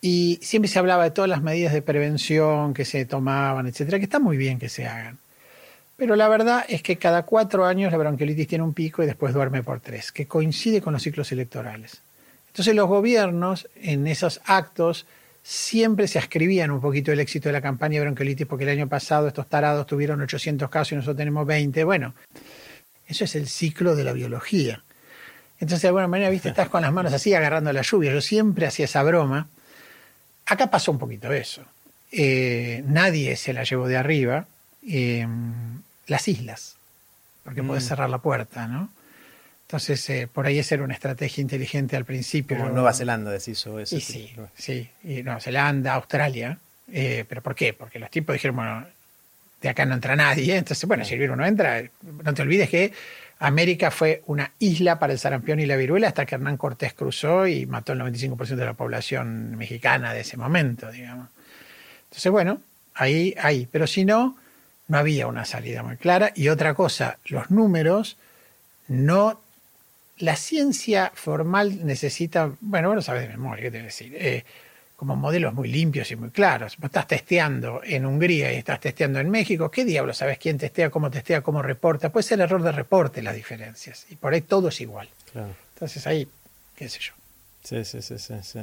Y 0.00 0.38
siempre 0.42 0.70
se 0.70 0.78
hablaba 0.78 1.04
de 1.04 1.10
todas 1.10 1.28
las 1.28 1.42
medidas 1.42 1.74
de 1.74 1.82
prevención 1.82 2.72
que 2.72 2.86
se 2.86 3.04
tomaban, 3.04 3.66
etcétera, 3.66 3.98
que 3.98 4.04
está 4.04 4.18
muy 4.18 4.38
bien 4.38 4.58
que 4.58 4.70
se 4.70 4.86
hagan. 4.86 5.18
Pero 5.96 6.16
la 6.16 6.28
verdad 6.28 6.64
es 6.66 6.82
que 6.82 6.96
cada 6.96 7.24
cuatro 7.24 7.66
años 7.66 7.92
la 7.92 7.98
bronquiolitis 7.98 8.48
tiene 8.48 8.64
un 8.64 8.72
pico 8.72 9.02
y 9.02 9.06
después 9.06 9.34
duerme 9.34 9.62
por 9.62 9.80
tres, 9.80 10.12
que 10.12 10.26
coincide 10.26 10.80
con 10.80 10.94
los 10.94 11.02
ciclos 11.02 11.30
electorales. 11.30 12.00
Entonces 12.48 12.74
los 12.74 12.88
gobiernos 12.88 13.68
en 13.76 14.06
esos 14.06 14.40
actos 14.46 15.06
siempre 15.42 16.06
se 16.08 16.18
ascribían 16.18 16.70
un 16.70 16.80
poquito 16.80 17.12
el 17.12 17.20
éxito 17.20 17.48
de 17.48 17.54
la 17.54 17.60
campaña 17.60 17.98
de 17.98 18.02
bronquiolitis 18.02 18.46
porque 18.46 18.64
el 18.64 18.70
año 18.70 18.88
pasado 18.88 19.28
estos 19.28 19.48
tarados 19.48 19.86
tuvieron 19.86 20.20
800 20.20 20.70
casos 20.70 20.92
y 20.92 20.96
nosotros 20.96 21.16
tenemos 21.16 21.46
20. 21.46 21.84
Bueno, 21.84 22.14
Eso 23.06 23.24
es 23.24 23.34
el 23.34 23.48
ciclo 23.48 23.94
de 23.96 24.04
la 24.04 24.12
biología. 24.12 24.82
Entonces, 25.58 25.82
de 25.82 25.88
alguna 25.88 26.08
manera, 26.08 26.30
viste, 26.30 26.48
estás 26.48 26.68
con 26.68 26.82
las 26.82 26.92
manos 26.92 27.12
así 27.12 27.34
agarrando 27.34 27.72
la 27.72 27.82
lluvia. 27.82 28.12
Yo 28.12 28.20
siempre 28.20 28.66
hacía 28.66 28.86
esa 28.86 29.02
broma. 29.02 29.48
Acá 30.46 30.70
pasó 30.70 30.92
un 30.92 30.98
poquito 30.98 31.32
eso. 31.32 31.62
Eh, 32.10 32.82
nadie 32.86 33.36
se 33.36 33.52
la 33.52 33.64
llevó 33.64 33.86
de 33.86 33.96
arriba. 33.96 34.46
Eh, 34.88 35.26
las 36.06 36.28
islas, 36.28 36.76
porque 37.44 37.62
puedes 37.62 37.84
mm. 37.84 37.88
cerrar 37.88 38.10
la 38.10 38.18
puerta, 38.18 38.66
¿no? 38.66 38.90
Entonces, 39.72 40.10
eh, 40.10 40.28
por 40.32 40.46
ahí 40.46 40.58
esa 40.58 40.74
era 40.74 40.84
una 40.84 40.94
estrategia 40.94 41.40
inteligente 41.40 41.96
al 41.96 42.04
principio. 42.04 42.58
Como 42.58 42.70
Nueva 42.70 42.92
Zelanda 42.92 43.30
deshizo 43.30 43.80
eso. 43.80 43.98
sí, 43.98 44.34
sí, 44.54 44.88
y 45.02 45.22
Nueva 45.22 45.40
Zelanda, 45.40 45.94
Australia. 45.94 46.58
¿Pero 46.86 47.40
por 47.40 47.54
qué? 47.54 47.72
Porque 47.72 47.98
los 47.98 48.10
tipos 48.10 48.34
dijeron, 48.34 48.56
bueno, 48.56 48.84
de 49.62 49.68
acá 49.68 49.86
no 49.86 49.94
entra 49.94 50.14
nadie. 50.16 50.56
Entonces, 50.56 50.86
bueno, 50.86 51.04
si 51.04 51.14
el 51.14 51.20
virus 51.20 51.36
no 51.36 51.46
entra, 51.46 51.82
no 52.02 52.34
te 52.34 52.42
olvides 52.42 52.68
que 52.68 52.92
América 53.38 53.90
fue 53.90 54.22
una 54.26 54.52
isla 54.58 54.98
para 54.98 55.12
el 55.12 55.18
sarampión 55.18 55.58
y 55.60 55.66
la 55.66 55.76
viruela 55.76 56.08
hasta 56.08 56.26
que 56.26 56.34
Hernán 56.34 56.56
Cortés 56.56 56.94
cruzó 56.94 57.46
y 57.46 57.66
mató 57.66 57.92
el 57.92 58.00
95% 58.00 58.56
de 58.56 58.64
la 58.64 58.74
población 58.74 59.56
mexicana 59.56 60.12
de 60.12 60.20
ese 60.20 60.36
momento, 60.36 60.90
digamos. 60.90 61.28
Entonces, 62.04 62.30
bueno, 62.30 62.60
ahí, 62.94 63.34
ahí. 63.40 63.66
Pero 63.70 63.86
si 63.86 64.04
no, 64.04 64.36
no 64.88 64.98
había 64.98 65.26
una 65.26 65.44
salida 65.44 65.82
muy 65.82 65.96
clara. 65.96 66.32
Y 66.34 66.48
otra 66.48 66.74
cosa, 66.74 67.18
los 67.26 67.50
números 67.50 68.16
no... 68.88 69.40
La 70.18 70.36
ciencia 70.36 71.10
formal 71.14 71.84
necesita, 71.84 72.52
bueno, 72.60 72.88
vos 72.88 72.96
lo 72.96 73.02
sabes 73.02 73.22
de 73.22 73.28
memoria, 73.28 73.64
¿qué 73.64 73.70
te 73.70 73.78
voy 73.78 73.82
a 73.82 73.86
decir? 73.86 74.14
Eh, 74.14 74.44
como 74.96 75.16
modelos 75.16 75.52
muy 75.52 75.68
limpios 75.68 76.10
y 76.12 76.16
muy 76.16 76.30
claros. 76.30 76.76
Vos 76.76 76.86
estás 76.86 77.08
testeando 77.08 77.80
en 77.82 78.06
Hungría 78.06 78.52
y 78.52 78.56
estás 78.56 78.78
testeando 78.78 79.18
en 79.18 79.30
México, 79.30 79.68
¿qué 79.70 79.84
diablo 79.84 80.14
sabes 80.14 80.38
quién 80.38 80.58
testea, 80.58 80.90
cómo 80.90 81.10
testea, 81.10 81.40
cómo 81.40 81.60
reporta? 81.60 82.10
Puede 82.10 82.22
ser 82.22 82.38
el 82.38 82.42
error 82.42 82.62
de 82.62 82.70
reporte 82.70 83.20
las 83.20 83.34
diferencias. 83.34 84.06
Y 84.10 84.14
por 84.14 84.32
ahí 84.32 84.42
todo 84.42 84.68
es 84.68 84.80
igual. 84.80 85.08
Entonces 85.74 86.06
ahí, 86.06 86.28
qué 86.76 86.88
sé 86.88 87.00
yo. 87.00 87.14
Sí, 87.64 87.84
sí, 87.84 88.00
sí, 88.00 88.16
sí. 88.18 88.60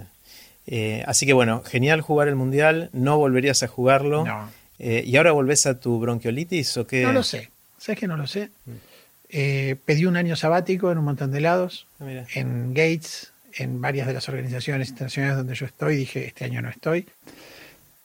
Eh, 0.67 1.03
así 1.07 1.25
que 1.25 1.33
bueno, 1.33 1.61
genial 1.63 1.99
jugar 1.99 2.27
el 2.27 2.35
Mundial, 2.35 2.89
no 2.93 3.17
volverías 3.17 3.61
a 3.63 3.67
jugarlo. 3.67 4.25
No. 4.25 4.49
Eh, 4.77 5.03
¿Y 5.05 5.17
ahora 5.17 5.33
volvés 5.33 5.65
a 5.65 5.79
tu 5.79 5.99
bronquiolitis 5.99 6.77
o 6.77 6.87
qué? 6.87 7.01
No 7.01 7.11
lo 7.11 7.23
sé, 7.23 7.49
¿sabes 7.77 7.99
que 7.99 8.07
no 8.07 8.15
lo 8.15 8.27
sé? 8.27 8.49
Mm. 8.65 8.71
Eh, 9.29 9.75
pedí 9.85 10.05
un 10.05 10.17
año 10.17 10.35
sabático 10.35 10.91
en 10.91 10.97
un 10.97 11.05
montón 11.05 11.31
de 11.31 11.39
lados, 11.39 11.85
ah, 11.99 12.23
en 12.33 12.73
Gates, 12.73 13.31
en 13.53 13.79
varias 13.79 14.07
de 14.07 14.13
las 14.13 14.27
organizaciones 14.27 14.89
internacionales 14.89 15.37
donde 15.37 15.55
yo 15.55 15.65
estoy, 15.65 15.95
dije, 15.95 16.25
este 16.25 16.45
año 16.45 16.61
no 16.61 16.69
estoy. 16.69 17.07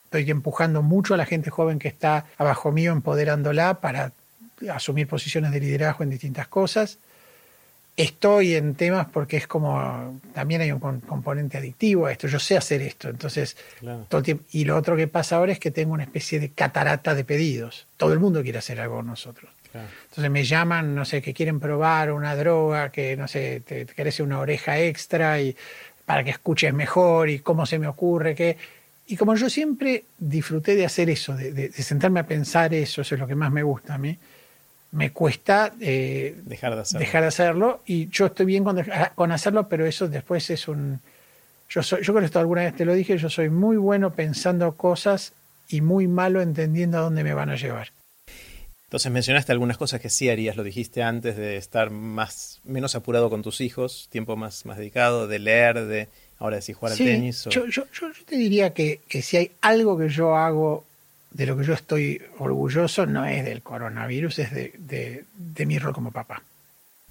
Estoy 0.05 0.31
empujando 0.31 0.83
mucho 0.83 1.15
a 1.15 1.17
la 1.17 1.27
gente 1.27 1.51
joven 1.51 1.79
que 1.79 1.89
está 1.89 2.27
abajo 2.39 2.73
mío, 2.73 2.93
empoderándola 2.93 3.81
para 3.81 4.13
asumir 4.71 5.09
posiciones 5.09 5.51
de 5.51 5.61
liderazgo 5.61 6.05
en 6.05 6.11
distintas 6.11 6.47
cosas. 6.47 6.99
Estoy 7.97 8.55
en 8.55 8.75
temas 8.75 9.07
porque 9.13 9.37
es 9.37 9.47
como, 9.47 10.21
también 10.35 10.61
hay 10.61 10.73
un 10.73 10.81
componente 11.01 11.59
adictivo 11.59 12.07
a 12.07 12.13
esto, 12.13 12.27
yo 12.27 12.41
sé 12.41 12.57
hacer 12.57 12.83
esto, 12.83 13.09
entonces, 13.09 13.57
todo 14.09 14.19
el 14.19 14.25
tiempo. 14.25 14.45
Y 14.51 14.65
lo 14.65 14.77
otro 14.77 14.97
que 14.97 15.07
pasa 15.07 15.37
ahora 15.37 15.53
es 15.53 15.61
que 15.61 15.71
tengo 15.71 15.95
una 15.95 16.03
especie 16.03 16.41
de 16.41 16.51
catarata 16.51 17.15
de 17.15 17.25
pedidos. 17.25 17.87
Todo 17.97 18.13
el 18.13 18.19
mundo 18.19 18.43
quiere 18.43 18.59
hacer 18.59 18.81
algo 18.81 18.97
con 18.97 19.07
nosotros. 19.07 19.51
Entonces 19.83 20.31
me 20.31 20.45
llaman, 20.45 20.95
no 20.95 21.05
sé, 21.05 21.21
que 21.21 21.35
quieren 21.35 21.61
probar 21.61 22.13
una 22.13 22.37
droga, 22.37 22.91
que 22.91 23.17
no 23.17 23.27
sé, 23.27 23.61
te, 23.61 23.85
te 23.85 24.23
una 24.23 24.39
oreja 24.39 24.79
extra 24.79 25.41
y 25.41 25.57
para 26.05 26.23
que 26.23 26.31
escuches 26.31 26.73
mejor 26.73 27.29
y 27.31 27.41
cómo 27.41 27.67
se 27.67 27.79
me 27.79 27.87
ocurre 27.87 28.35
que... 28.35 28.57
Y 29.07 29.17
como 29.17 29.35
yo 29.35 29.51
siempre 29.51 30.05
disfruté 30.17 30.77
de 30.77 30.87
hacer 30.87 31.11
eso, 31.11 31.37
de, 31.37 31.71
sentarme 31.73 32.21
a 32.21 32.27
pensar 32.27 32.73
eso, 32.73 33.03
eso 33.03 33.15
es 33.15 33.21
lo 33.21 33.27
que 33.27 33.35
más 33.35 33.53
me 33.53 33.63
gusta 33.63 33.95
a 33.95 33.99
mí, 33.99 34.17
me 34.93 35.13
cuesta 35.13 35.75
eh, 35.79 36.41
dejar, 36.45 36.75
de 36.75 36.81
hacerlo. 36.81 37.01
dejar 37.01 37.23
de 37.23 37.29
hacerlo 37.29 37.83
y 37.85 38.09
yo 38.09 38.27
estoy 38.27 38.47
bien 38.47 38.65
con, 38.65 38.83
con 39.15 39.33
hacerlo, 39.33 39.69
pero 39.69 39.85
eso 39.87 40.09
después 40.09 40.49
es 40.51 40.69
un... 40.69 41.01
Yo, 41.69 41.83
soy, 41.83 42.03
yo 42.03 42.13
con 42.13 42.25
esto 42.25 42.39
alguna 42.39 42.63
vez 42.63 42.77
te 42.77 42.85
lo 42.85 42.95
dije, 42.95 43.19
yo 43.19 43.29
soy 43.29 43.51
muy 43.51 43.77
bueno 43.77 44.13
pensando 44.13 44.73
cosas 44.77 45.33
y 45.69 45.81
muy 45.81 46.07
malo 46.07 46.41
entendiendo 46.41 46.99
a 46.99 47.01
dónde 47.03 47.25
me 47.25 47.35
van 47.35 47.51
a 47.51 47.57
llevar. 47.57 47.89
Entonces 48.85 49.11
mencionaste 49.11 49.53
algunas 49.53 49.77
cosas 49.77 50.01
que 50.01 50.11
sí 50.11 50.29
harías, 50.29 50.57
lo 50.57 50.63
dijiste 50.63 51.03
antes, 51.03 51.37
de 51.37 51.57
estar 51.57 51.91
más, 51.91 52.61
menos 52.65 52.95
apurado 52.95 53.31
con 53.31 53.43
tus 53.43 53.61
hijos, 53.61 54.09
tiempo 54.11 54.37
más, 54.37 54.67
más 54.67 54.79
dedicado, 54.79 55.27
de 55.27 55.39
leer, 55.39 55.85
de 55.87 56.09
ahora 56.39 56.57
decir 56.57 56.75
jugar 56.75 56.93
al 56.93 56.99
tenis. 56.99 57.45
Yo, 57.51 57.67
yo, 57.67 57.85
yo, 57.93 58.13
te 58.25 58.37
diría 58.37 58.73
que, 58.73 59.01
que, 59.09 59.23
si 59.23 59.37
hay 59.37 59.51
algo 59.63 59.99
que 59.99 60.09
yo 60.09 60.37
hago 60.37 60.85
de 61.33 61.47
lo 61.47 61.57
que 61.57 61.65
yo 61.65 61.75
estoy 61.75 62.23
orgulloso, 62.39 63.07
no 63.07 63.25
es 63.25 63.45
del 63.45 63.63
coronavirus, 63.63 64.39
es 64.39 64.53
de, 64.53 64.73
de, 64.79 65.25
de 65.35 65.67
mi 65.67 65.79
rol 65.79 65.93
como 65.93 66.13
papá. 66.13 66.43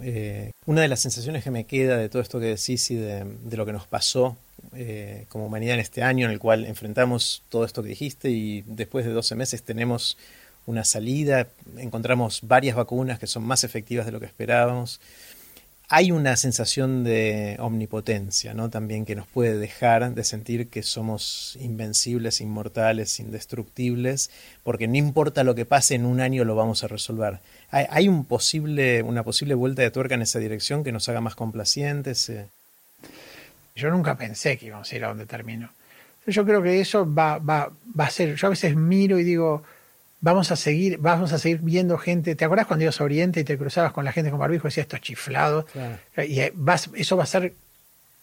Eh, 0.01 0.51
una 0.65 0.81
de 0.81 0.87
las 0.87 1.01
sensaciones 1.01 1.43
que 1.43 1.51
me 1.51 1.65
queda 1.65 1.97
de 1.97 2.09
todo 2.09 2.21
esto 2.21 2.39
que 2.39 2.47
decís 2.47 2.89
y 2.91 2.95
de, 2.95 3.25
de 3.25 3.57
lo 3.57 3.65
que 3.65 3.73
nos 3.73 3.87
pasó 3.87 4.37
eh, 4.75 5.25
como 5.29 5.45
humanidad 5.45 5.75
en 5.75 5.81
este 5.81 6.01
año, 6.01 6.25
en 6.25 6.31
el 6.31 6.39
cual 6.39 6.65
enfrentamos 6.65 7.43
todo 7.49 7.65
esto 7.65 7.83
que 7.83 7.89
dijiste 7.89 8.29
y 8.29 8.63
después 8.65 9.05
de 9.05 9.11
12 9.11 9.35
meses 9.35 9.63
tenemos 9.63 10.17
una 10.65 10.83
salida, 10.83 11.47
encontramos 11.77 12.41
varias 12.43 12.75
vacunas 12.75 13.19
que 13.19 13.27
son 13.27 13.43
más 13.43 13.63
efectivas 13.63 14.05
de 14.05 14.11
lo 14.11 14.19
que 14.19 14.25
esperábamos. 14.25 15.01
Hay 15.89 16.11
una 16.11 16.37
sensación 16.37 17.03
de 17.03 17.57
omnipotencia, 17.59 18.53
¿no? 18.53 18.69
También 18.69 19.05
que 19.05 19.15
nos 19.15 19.27
puede 19.27 19.57
dejar 19.57 20.15
de 20.15 20.23
sentir 20.23 20.69
que 20.69 20.81
somos 20.81 21.57
invencibles, 21.59 22.41
inmortales, 22.41 23.19
indestructibles, 23.19 24.31
porque 24.63 24.87
no 24.87 24.95
importa 24.95 25.43
lo 25.43 25.55
que 25.55 25.65
pase, 25.65 25.95
en 25.95 26.05
un 26.05 26.21
año 26.21 26.45
lo 26.45 26.55
vamos 26.55 26.83
a 26.83 26.87
resolver. 26.87 27.39
¿Hay, 27.69 28.07
un 28.07 28.25
posible, 28.25 29.03
una 29.03 29.23
posible 29.23 29.55
vuelta 29.55 29.81
de 29.81 29.91
tuerca 29.91 30.15
en 30.15 30.21
esa 30.21 30.39
dirección 30.39 30.83
que 30.83 30.91
nos 30.91 31.09
haga 31.09 31.21
más 31.21 31.35
complacientes? 31.35 32.29
Eh, 32.29 32.45
yo 33.75 33.89
nunca 33.89 34.15
pensé 34.15 34.57
que 34.57 34.67
íbamos 34.67 34.91
a 34.91 34.95
ir 34.95 35.03
a 35.03 35.09
donde 35.09 35.25
terminó. 35.25 35.69
Yo 36.27 36.45
creo 36.45 36.61
que 36.61 36.79
eso 36.79 37.11
va, 37.11 37.39
va, 37.39 37.71
va 37.99 38.05
a 38.05 38.09
ser. 38.09 38.35
Yo 38.35 38.47
a 38.47 38.51
veces 38.51 38.75
miro 38.75 39.19
y 39.19 39.23
digo, 39.23 39.63
vamos 40.23 40.51
a 40.51 40.55
seguir, 40.55 40.97
vamos 40.99 41.33
a 41.33 41.37
seguir 41.37 41.59
viendo 41.59 41.97
gente. 41.97 42.35
¿Te 42.35 42.45
acuerdas 42.45 42.65
cuando 42.65 42.83
ibas 42.83 42.99
a 42.99 43.03
Oriente 43.03 43.41
y 43.41 43.43
te 43.43 43.57
cruzabas 43.57 43.91
con 43.91 44.05
la 44.05 44.13
gente 44.13 44.31
con 44.31 44.39
barbijo 44.39 44.67
y 44.67 44.69
decías 44.69 44.85
esto 44.85 44.95
es 44.95 45.01
chiflado? 45.01 45.67
Y 46.15 46.39
eh, 46.39 46.53
vas, 46.55 46.89
eso 46.95 47.17
va 47.17 47.23
a 47.23 47.27
ser, 47.27 47.53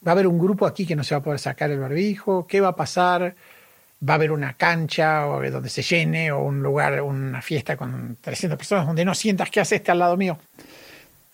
va 0.04 0.12
a 0.12 0.14
haber 0.14 0.26
un 0.26 0.38
grupo 0.38 0.66
aquí 0.66 0.86
que 0.86 0.96
no 0.96 1.04
se 1.04 1.14
va 1.14 1.18
a 1.20 1.22
poder 1.22 1.38
sacar 1.38 1.70
el 1.70 1.78
barbijo. 1.78 2.46
¿Qué 2.46 2.62
va 2.62 2.68
a 2.68 2.76
pasar? 2.76 3.34
Va 4.08 4.14
a 4.14 4.16
haber 4.16 4.32
una 4.32 4.54
cancha 4.54 5.26
o 5.26 5.42
donde 5.50 5.68
se 5.68 5.82
llene 5.82 6.32
o 6.32 6.40
un 6.42 6.62
lugar, 6.62 7.02
una 7.02 7.42
fiesta 7.42 7.76
con 7.76 8.16
300 8.18 8.56
personas 8.56 8.86
donde 8.86 9.04
no 9.04 9.14
sientas 9.14 9.50
que 9.50 9.60
hace 9.60 9.76
este 9.76 9.90
al 9.90 9.98
lado 9.98 10.16
mío. 10.16 10.38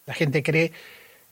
La 0.05 0.15
gente 0.15 0.43
cree 0.43 0.73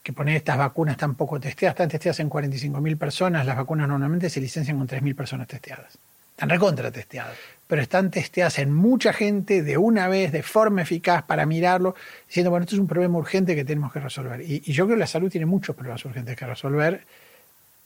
que 0.01 0.13
poner 0.13 0.37
estas 0.37 0.57
vacunas 0.57 0.95
tan 0.95 1.15
poco 1.15 1.41
testeadas, 1.41 1.73
están 1.73 1.89
testeadas 1.89 2.21
en 2.21 2.29
45.000 2.29 2.97
personas, 2.97 3.45
las 3.45 3.57
vacunas 3.57 3.89
normalmente 3.89 4.29
se 4.29 4.39
licencian 4.39 4.77
con 4.77 4.87
3.000 4.87 5.13
personas 5.13 5.47
testeadas. 5.47 5.97
Están 6.31 6.49
recontra 6.49 6.89
testeadas 6.89 7.35
pero 7.67 7.81
están 7.81 8.11
testeadas 8.11 8.59
en 8.59 8.73
mucha 8.73 9.11
gente 9.11 9.63
de 9.63 9.77
una 9.77 10.07
vez, 10.07 10.31
de 10.31 10.43
forma 10.43 10.83
eficaz, 10.83 11.23
para 11.23 11.45
mirarlo, 11.45 11.95
diciendo, 12.27 12.51
bueno, 12.51 12.65
esto 12.65 12.75
es 12.75 12.79
un 12.79 12.87
problema 12.87 13.17
urgente 13.17 13.55
que 13.55 13.65
tenemos 13.65 13.91
que 13.91 13.99
resolver. 13.99 14.41
Y, 14.41 14.59
yo 14.71 14.85
creo 14.85 14.97
que 14.97 14.99
la 14.99 15.07
salud 15.07 15.29
tiene 15.29 15.45
muchos 15.45 15.75
problemas 15.75 16.03
urgentes 16.05 16.35
que 16.35 16.45
resolver 16.45 17.05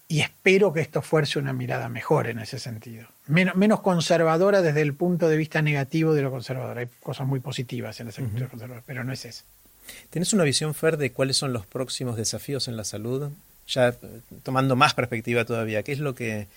y 0.07 0.21
espero 0.21 0.73
que 0.73 0.81
esto 0.81 1.01
fuerce 1.01 1.39
una 1.39 1.53
mirada 1.53 1.87
mejor 1.87 2.27
en 2.27 2.39
ese 2.39 2.59
sentido. 2.59 3.07
Menos, 3.27 3.55
menos 3.55 3.81
conservadora 3.81 4.61
desde 4.61 4.81
el 4.81 4.93
punto 4.95 5.29
de 5.29 5.37
vista 5.37 5.61
negativo 5.61 6.13
de 6.13 6.23
lo 6.23 6.31
conservador. 6.31 6.77
Hay 6.79 6.87
cosas 6.99 7.27
muy 7.27 7.39
positivas 7.39 7.99
en 7.99 8.07
la 8.07 8.11
salud 8.11 8.29
conservador, 8.49 8.83
pero 8.85 9.03
no 9.03 9.13
es 9.13 9.23
eso. 9.25 9.43
¿Tienes 10.09 10.33
una 10.33 10.43
visión, 10.43 10.73
Fer, 10.73 10.97
de 10.97 11.11
cuáles 11.11 11.37
son 11.37 11.53
los 11.53 11.65
próximos 11.65 12.17
desafíos 12.17 12.67
en 12.67 12.75
la 12.75 12.83
salud? 12.83 13.29
Ya 13.67 13.89
eh, 13.89 13.95
tomando 14.43 14.75
más 14.75 14.93
perspectiva 14.93 15.45
todavía, 15.45 15.83
¿qué 15.83 15.91
es 15.91 15.99
lo 15.99 16.15
que 16.15 16.47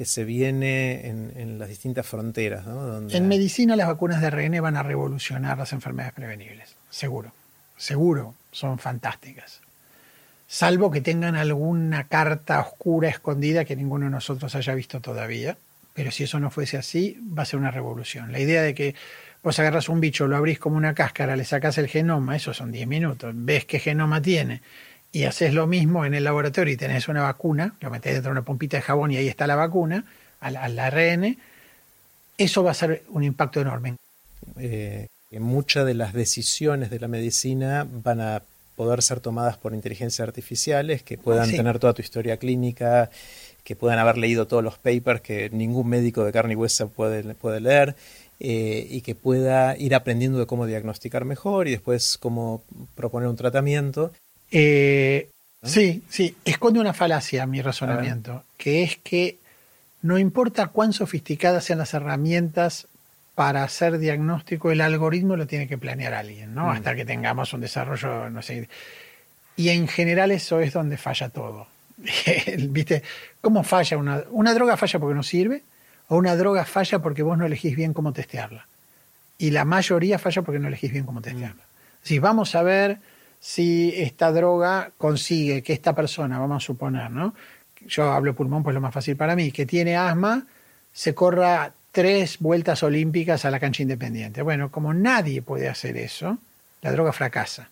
que 0.00 0.06
se 0.06 0.24
viene 0.24 1.08
en, 1.08 1.58
las 1.58 1.68
distintas 1.68 2.06
fronteras. 2.06 2.64
En 3.10 3.28
medicina 3.28 3.76
las 3.76 3.86
vacunas 3.86 4.22
de 4.22 4.28
ARN 4.28 4.62
van 4.62 4.78
a 4.78 4.82
revolucionar 4.82 5.58
las 5.58 5.74
enfermedades 5.74 6.14
prevenibles, 6.14 6.74
seguro, 6.88 7.34
seguro, 7.76 8.34
son 8.50 8.78
fantásticas. 8.78 9.60
Salvo 10.48 10.90
que 10.90 11.02
tengan 11.02 11.36
alguna 11.36 12.04
carta 12.04 12.60
oscura 12.60 13.10
escondida 13.10 13.66
que 13.66 13.76
ninguno 13.76 14.06
de 14.06 14.12
nosotros 14.12 14.54
haya 14.54 14.74
visto 14.74 15.00
todavía. 15.00 15.58
Pero 15.92 16.10
si 16.10 16.24
eso 16.24 16.40
no 16.40 16.50
fuese 16.50 16.78
así, 16.78 17.20
va 17.38 17.42
a 17.42 17.46
ser 17.46 17.58
una 17.58 17.70
revolución. 17.70 18.32
La 18.32 18.40
idea 18.40 18.62
de 18.62 18.74
que 18.74 18.94
vos 19.42 19.58
agarras 19.58 19.90
un 19.90 20.00
bicho, 20.00 20.26
lo 20.26 20.36
abrís 20.38 20.58
como 20.58 20.78
una 20.78 20.94
cáscara, 20.94 21.36
le 21.36 21.44
sacás 21.44 21.76
el 21.76 21.88
genoma, 21.88 22.36
eso 22.36 22.54
son 22.54 22.72
10 22.72 22.88
minutos, 22.88 23.34
ves 23.34 23.66
qué 23.66 23.78
genoma 23.78 24.22
tiene, 24.22 24.62
y 25.12 25.24
haces 25.24 25.54
lo 25.54 25.66
mismo 25.66 26.04
en 26.04 26.14
el 26.14 26.24
laboratorio 26.24 26.72
y 26.72 26.76
tenés 26.76 27.08
una 27.08 27.22
vacuna, 27.22 27.74
lo 27.80 27.90
metés 27.90 28.14
dentro 28.14 28.30
de 28.30 28.38
una 28.38 28.44
pompita 28.44 28.76
de 28.76 28.82
jabón 28.82 29.10
y 29.10 29.16
ahí 29.16 29.28
está 29.28 29.46
la 29.46 29.56
vacuna, 29.56 30.04
al, 30.40 30.56
al 30.56 30.78
ARN, 30.78 31.36
eso 32.38 32.62
va 32.62 32.70
a 32.70 32.74
ser 32.74 33.04
un 33.10 33.24
impacto 33.24 33.60
enorme. 33.60 33.96
Eh, 34.58 35.08
muchas 35.38 35.86
de 35.86 35.94
las 35.94 36.12
decisiones 36.12 36.90
de 36.90 36.98
la 37.00 37.08
medicina 37.08 37.86
van 37.90 38.20
a 38.20 38.42
poder 38.76 39.02
ser 39.02 39.20
tomadas 39.20 39.58
por 39.58 39.74
inteligencias 39.74 40.26
artificiales 40.26 41.02
que 41.02 41.18
puedan 41.18 41.50
tener 41.50 41.78
toda 41.78 41.92
tu 41.92 42.00
historia 42.00 42.38
clínica, 42.38 43.10
que 43.62 43.76
puedan 43.76 43.98
haber 43.98 44.16
leído 44.16 44.46
todos 44.46 44.64
los 44.64 44.78
papers 44.78 45.20
que 45.20 45.50
ningún 45.50 45.88
médico 45.88 46.24
de 46.24 46.32
carne 46.32 46.54
y 46.54 46.56
hueso 46.56 46.88
puede, 46.88 47.34
puede 47.34 47.60
leer 47.60 47.94
eh, 48.38 48.86
y 48.88 49.02
que 49.02 49.14
pueda 49.14 49.76
ir 49.76 49.94
aprendiendo 49.94 50.38
de 50.38 50.46
cómo 50.46 50.64
diagnosticar 50.64 51.26
mejor 51.26 51.68
y 51.68 51.72
después 51.72 52.16
cómo 52.16 52.62
proponer 52.94 53.28
un 53.28 53.36
tratamiento. 53.36 54.12
Eh, 54.50 55.28
Sí, 55.62 56.02
sí, 56.08 56.36
esconde 56.44 56.80
una 56.80 56.94
falacia 56.94 57.46
mi 57.46 57.60
razonamiento, 57.60 58.44
que 58.56 58.82
es 58.82 58.96
que 58.96 59.38
no 60.02 60.18
importa 60.18 60.68
cuán 60.68 60.92
sofisticadas 60.94 61.64
sean 61.64 61.78
las 61.78 61.92
herramientas 61.92 62.86
para 63.34 63.62
hacer 63.62 63.98
diagnóstico, 63.98 64.70
el 64.70 64.80
algoritmo 64.80 65.36
lo 65.36 65.46
tiene 65.46 65.68
que 65.68 65.76
planear 65.76 66.14
alguien, 66.14 66.54
¿no? 66.54 66.66
Mm. 66.66 66.70
Hasta 66.70 66.94
que 66.94 67.04
tengamos 67.04 67.52
un 67.52 67.60
desarrollo, 67.60 68.30
no 68.30 68.40
sé. 68.40 68.68
Y 69.56 69.68
en 69.68 69.86
general 69.86 70.30
eso 70.30 70.60
es 70.60 70.72
donde 70.72 70.96
falla 70.96 71.28
todo. 71.28 71.66
¿Viste? 72.58 73.02
¿Cómo 73.42 73.62
falla 73.62 73.98
una, 73.98 74.24
una 74.30 74.54
droga? 74.54 74.78
falla 74.78 74.98
porque 74.98 75.14
no 75.14 75.22
sirve, 75.22 75.62
o 76.08 76.16
una 76.16 76.36
droga 76.36 76.64
falla 76.64 77.00
porque 77.00 77.22
vos 77.22 77.36
no 77.36 77.44
elegís 77.44 77.76
bien 77.76 77.92
cómo 77.92 78.14
testearla. 78.14 78.66
Y 79.36 79.50
la 79.50 79.66
mayoría 79.66 80.18
falla 80.18 80.40
porque 80.40 80.58
no 80.58 80.68
elegís 80.68 80.90
bien 80.92 81.04
cómo 81.04 81.20
testearla. 81.20 81.62
Mm. 81.62 82.02
Si 82.02 82.18
vamos 82.18 82.54
a 82.54 82.62
ver 82.62 82.98
si 83.40 83.94
esta 83.96 84.30
droga 84.30 84.92
consigue 84.98 85.62
que 85.62 85.72
esta 85.72 85.94
persona, 85.94 86.38
vamos 86.38 86.62
a 86.62 86.66
suponer, 86.66 87.10
¿no? 87.10 87.34
Yo 87.86 88.12
hablo 88.12 88.34
pulmón, 88.34 88.62
pues 88.62 88.74
lo 88.74 88.80
más 88.80 88.92
fácil 88.92 89.16
para 89.16 89.34
mí, 89.34 89.50
que 89.50 89.64
tiene 89.64 89.96
asma, 89.96 90.46
se 90.92 91.14
corra 91.14 91.72
tres 91.90 92.38
vueltas 92.38 92.82
olímpicas 92.82 93.44
a 93.46 93.50
la 93.50 93.58
cancha 93.58 93.82
independiente. 93.82 94.42
Bueno, 94.42 94.70
como 94.70 94.92
nadie 94.92 95.40
puede 95.40 95.68
hacer 95.68 95.96
eso, 95.96 96.38
la 96.82 96.92
droga 96.92 97.12
fracasa. 97.12 97.70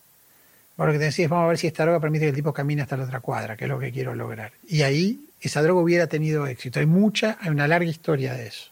Por 0.74 0.86
lo 0.86 0.92
que 0.92 0.98
te 0.98 1.04
decís, 1.06 1.28
vamos 1.28 1.44
a 1.44 1.48
ver 1.48 1.58
si 1.58 1.66
esta 1.66 1.82
droga 1.82 2.00
permite 2.00 2.24
que 2.24 2.30
el 2.30 2.34
tipo 2.36 2.52
camine 2.52 2.82
hasta 2.82 2.96
la 2.96 3.04
otra 3.04 3.20
cuadra, 3.20 3.56
que 3.56 3.64
es 3.64 3.68
lo 3.68 3.78
que 3.78 3.92
quiero 3.92 4.14
lograr. 4.14 4.52
Y 4.66 4.82
ahí 4.82 5.20
esa 5.40 5.60
droga 5.60 5.82
hubiera 5.82 6.06
tenido 6.06 6.46
éxito. 6.46 6.80
Hay 6.80 6.86
mucha, 6.86 7.36
hay 7.40 7.50
una 7.50 7.68
larga 7.68 7.90
historia 7.90 8.34
de 8.34 8.46
eso. 8.46 8.70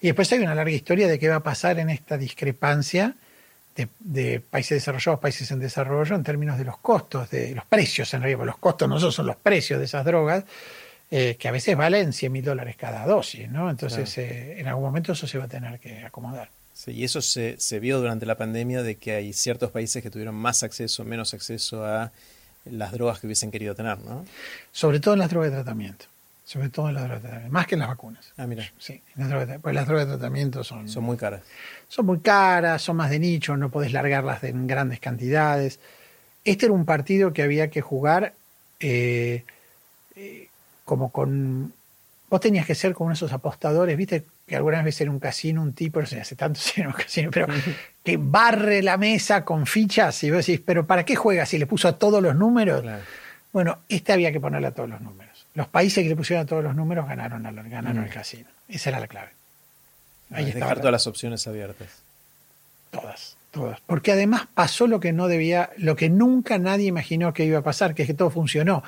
Y 0.00 0.08
después 0.08 0.32
hay 0.32 0.40
una 0.40 0.54
larga 0.54 0.72
historia 0.72 1.06
de 1.06 1.18
qué 1.18 1.28
va 1.28 1.36
a 1.36 1.42
pasar 1.42 1.78
en 1.78 1.90
esta 1.90 2.16
discrepancia 2.16 3.14
de, 3.76 4.40
países 4.40 4.76
desarrollados, 4.76 5.20
países 5.20 5.50
en 5.50 5.60
desarrollo, 5.60 6.14
en 6.14 6.22
términos 6.22 6.58
de 6.58 6.64
los 6.64 6.78
costos, 6.78 7.30
de 7.30 7.54
los 7.54 7.64
precios 7.64 8.12
en 8.14 8.22
realidad, 8.22 8.44
los 8.44 8.58
costos 8.58 8.88
no 8.88 8.98
son 8.98 9.26
los 9.26 9.36
precios 9.36 9.78
de 9.78 9.86
esas 9.86 10.04
drogas, 10.04 10.44
eh, 11.10 11.36
que 11.38 11.48
a 11.48 11.52
veces 11.52 11.76
valen 11.76 12.12
100 12.12 12.32
mil 12.32 12.44
dólares 12.44 12.76
cada 12.76 13.06
dosis, 13.06 13.50
¿no? 13.50 13.70
Entonces, 13.70 14.16
eh, 14.18 14.60
en 14.60 14.68
algún 14.68 14.84
momento 14.84 15.12
eso 15.12 15.26
se 15.26 15.38
va 15.38 15.44
a 15.44 15.48
tener 15.48 15.80
que 15.80 16.04
acomodar. 16.04 16.50
Sí, 16.72 16.92
y 16.92 17.04
eso 17.04 17.20
se, 17.20 17.58
se, 17.58 17.80
vio 17.80 17.98
durante 17.98 18.26
la 18.26 18.36
pandemia 18.36 18.82
de 18.82 18.96
que 18.96 19.12
hay 19.12 19.32
ciertos 19.32 19.70
países 19.70 20.02
que 20.02 20.10
tuvieron 20.10 20.34
más 20.34 20.62
acceso, 20.62 21.04
menos 21.04 21.34
acceso 21.34 21.84
a 21.84 22.12
las 22.64 22.92
drogas 22.92 23.18
que 23.18 23.26
hubiesen 23.26 23.50
querido 23.50 23.74
tener, 23.74 23.98
¿no? 23.98 24.24
Sobre 24.72 25.00
todo 25.00 25.14
en 25.14 25.20
las 25.20 25.30
drogas 25.30 25.50
de 25.50 25.56
tratamiento 25.56 26.06
sobre 26.50 26.68
todo 26.68 26.88
en 26.88 26.96
las 26.96 27.04
drogas 27.04 27.22
de 27.22 27.28
tratamiento, 27.28 27.52
más 27.52 27.66
que 27.68 27.74
en 27.76 27.78
las 27.78 27.88
vacunas. 27.88 28.32
Ah, 28.36 28.44
mira. 28.48 28.68
Sí, 28.76 29.00
las 29.14 29.28
drogas, 29.28 29.60
pues 29.62 29.72
las 29.72 29.86
drogas 29.86 30.08
de 30.08 30.14
tratamiento 30.14 30.64
son... 30.64 30.88
Son 30.88 31.04
muy 31.04 31.16
caras. 31.16 31.42
Son 31.86 32.04
muy 32.04 32.18
caras, 32.18 32.82
son 32.82 32.96
más 32.96 33.08
de 33.08 33.20
nicho, 33.20 33.56
no 33.56 33.70
podés 33.70 33.92
largarlas 33.92 34.42
en 34.42 34.66
grandes 34.66 34.98
cantidades. 34.98 35.78
Este 36.44 36.66
era 36.66 36.72
un 36.72 36.86
partido 36.86 37.32
que 37.32 37.44
había 37.44 37.70
que 37.70 37.82
jugar 37.82 38.34
eh, 38.80 39.44
eh, 40.16 40.48
como 40.84 41.12
con... 41.12 41.72
Vos 42.28 42.40
tenías 42.40 42.66
que 42.66 42.74
ser 42.74 42.94
como 42.94 43.12
esos 43.12 43.32
apostadores, 43.32 43.96
viste 43.96 44.24
que 44.44 44.56
algunas 44.56 44.84
veces 44.84 45.02
era 45.02 45.12
un 45.12 45.20
casino, 45.20 45.62
un 45.62 45.72
tipo, 45.72 46.00
no 46.00 46.06
sé, 46.06 46.20
hace 46.20 46.34
tanto 46.34 46.58
era 46.76 46.88
un 46.88 46.94
casino, 46.94 47.30
pero 47.32 47.46
que 48.02 48.16
barre 48.16 48.82
la 48.82 48.96
mesa 48.96 49.44
con 49.44 49.66
fichas 49.66 50.20
y 50.24 50.32
vos 50.32 50.44
decís, 50.44 50.60
pero 50.66 50.84
¿para 50.84 51.04
qué 51.04 51.14
juega 51.14 51.46
si 51.46 51.58
le 51.58 51.68
puso 51.68 51.86
a 51.86 51.96
todos 51.96 52.20
los 52.20 52.34
números? 52.34 52.84
Bueno, 53.52 53.78
este 53.88 54.12
había 54.12 54.32
que 54.32 54.40
ponerle 54.40 54.66
a 54.66 54.72
todos 54.72 54.88
los 54.88 55.00
números. 55.00 55.29
Los 55.54 55.68
países 55.68 56.02
que 56.02 56.08
le 56.08 56.16
pusieron 56.16 56.44
a 56.44 56.46
todos 56.46 56.62
los 56.62 56.74
números 56.74 57.06
ganaron, 57.08 57.42
ganaron 57.42 58.02
mm. 58.02 58.04
el 58.04 58.10
casino. 58.10 58.48
Esa 58.68 58.90
era 58.90 59.00
la 59.00 59.08
clave. 59.08 59.30
Ahí 60.30 60.52
dejar 60.52 60.78
todas 60.78 60.92
las 60.92 61.06
opciones 61.06 61.46
abiertas. 61.46 61.88
Todas, 62.90 63.36
todas. 63.50 63.80
Porque 63.86 64.12
además 64.12 64.46
pasó 64.54 64.86
lo 64.86 65.00
que 65.00 65.12
no 65.12 65.28
debía, 65.28 65.70
lo 65.76 65.96
que 65.96 66.08
nunca 66.08 66.58
nadie 66.58 66.86
imaginó 66.86 67.32
que 67.32 67.44
iba 67.44 67.58
a 67.58 67.62
pasar, 67.62 67.94
que 67.94 68.02
es 68.02 68.06
que 68.06 68.14
todo 68.14 68.30
funcionó. 68.30 68.82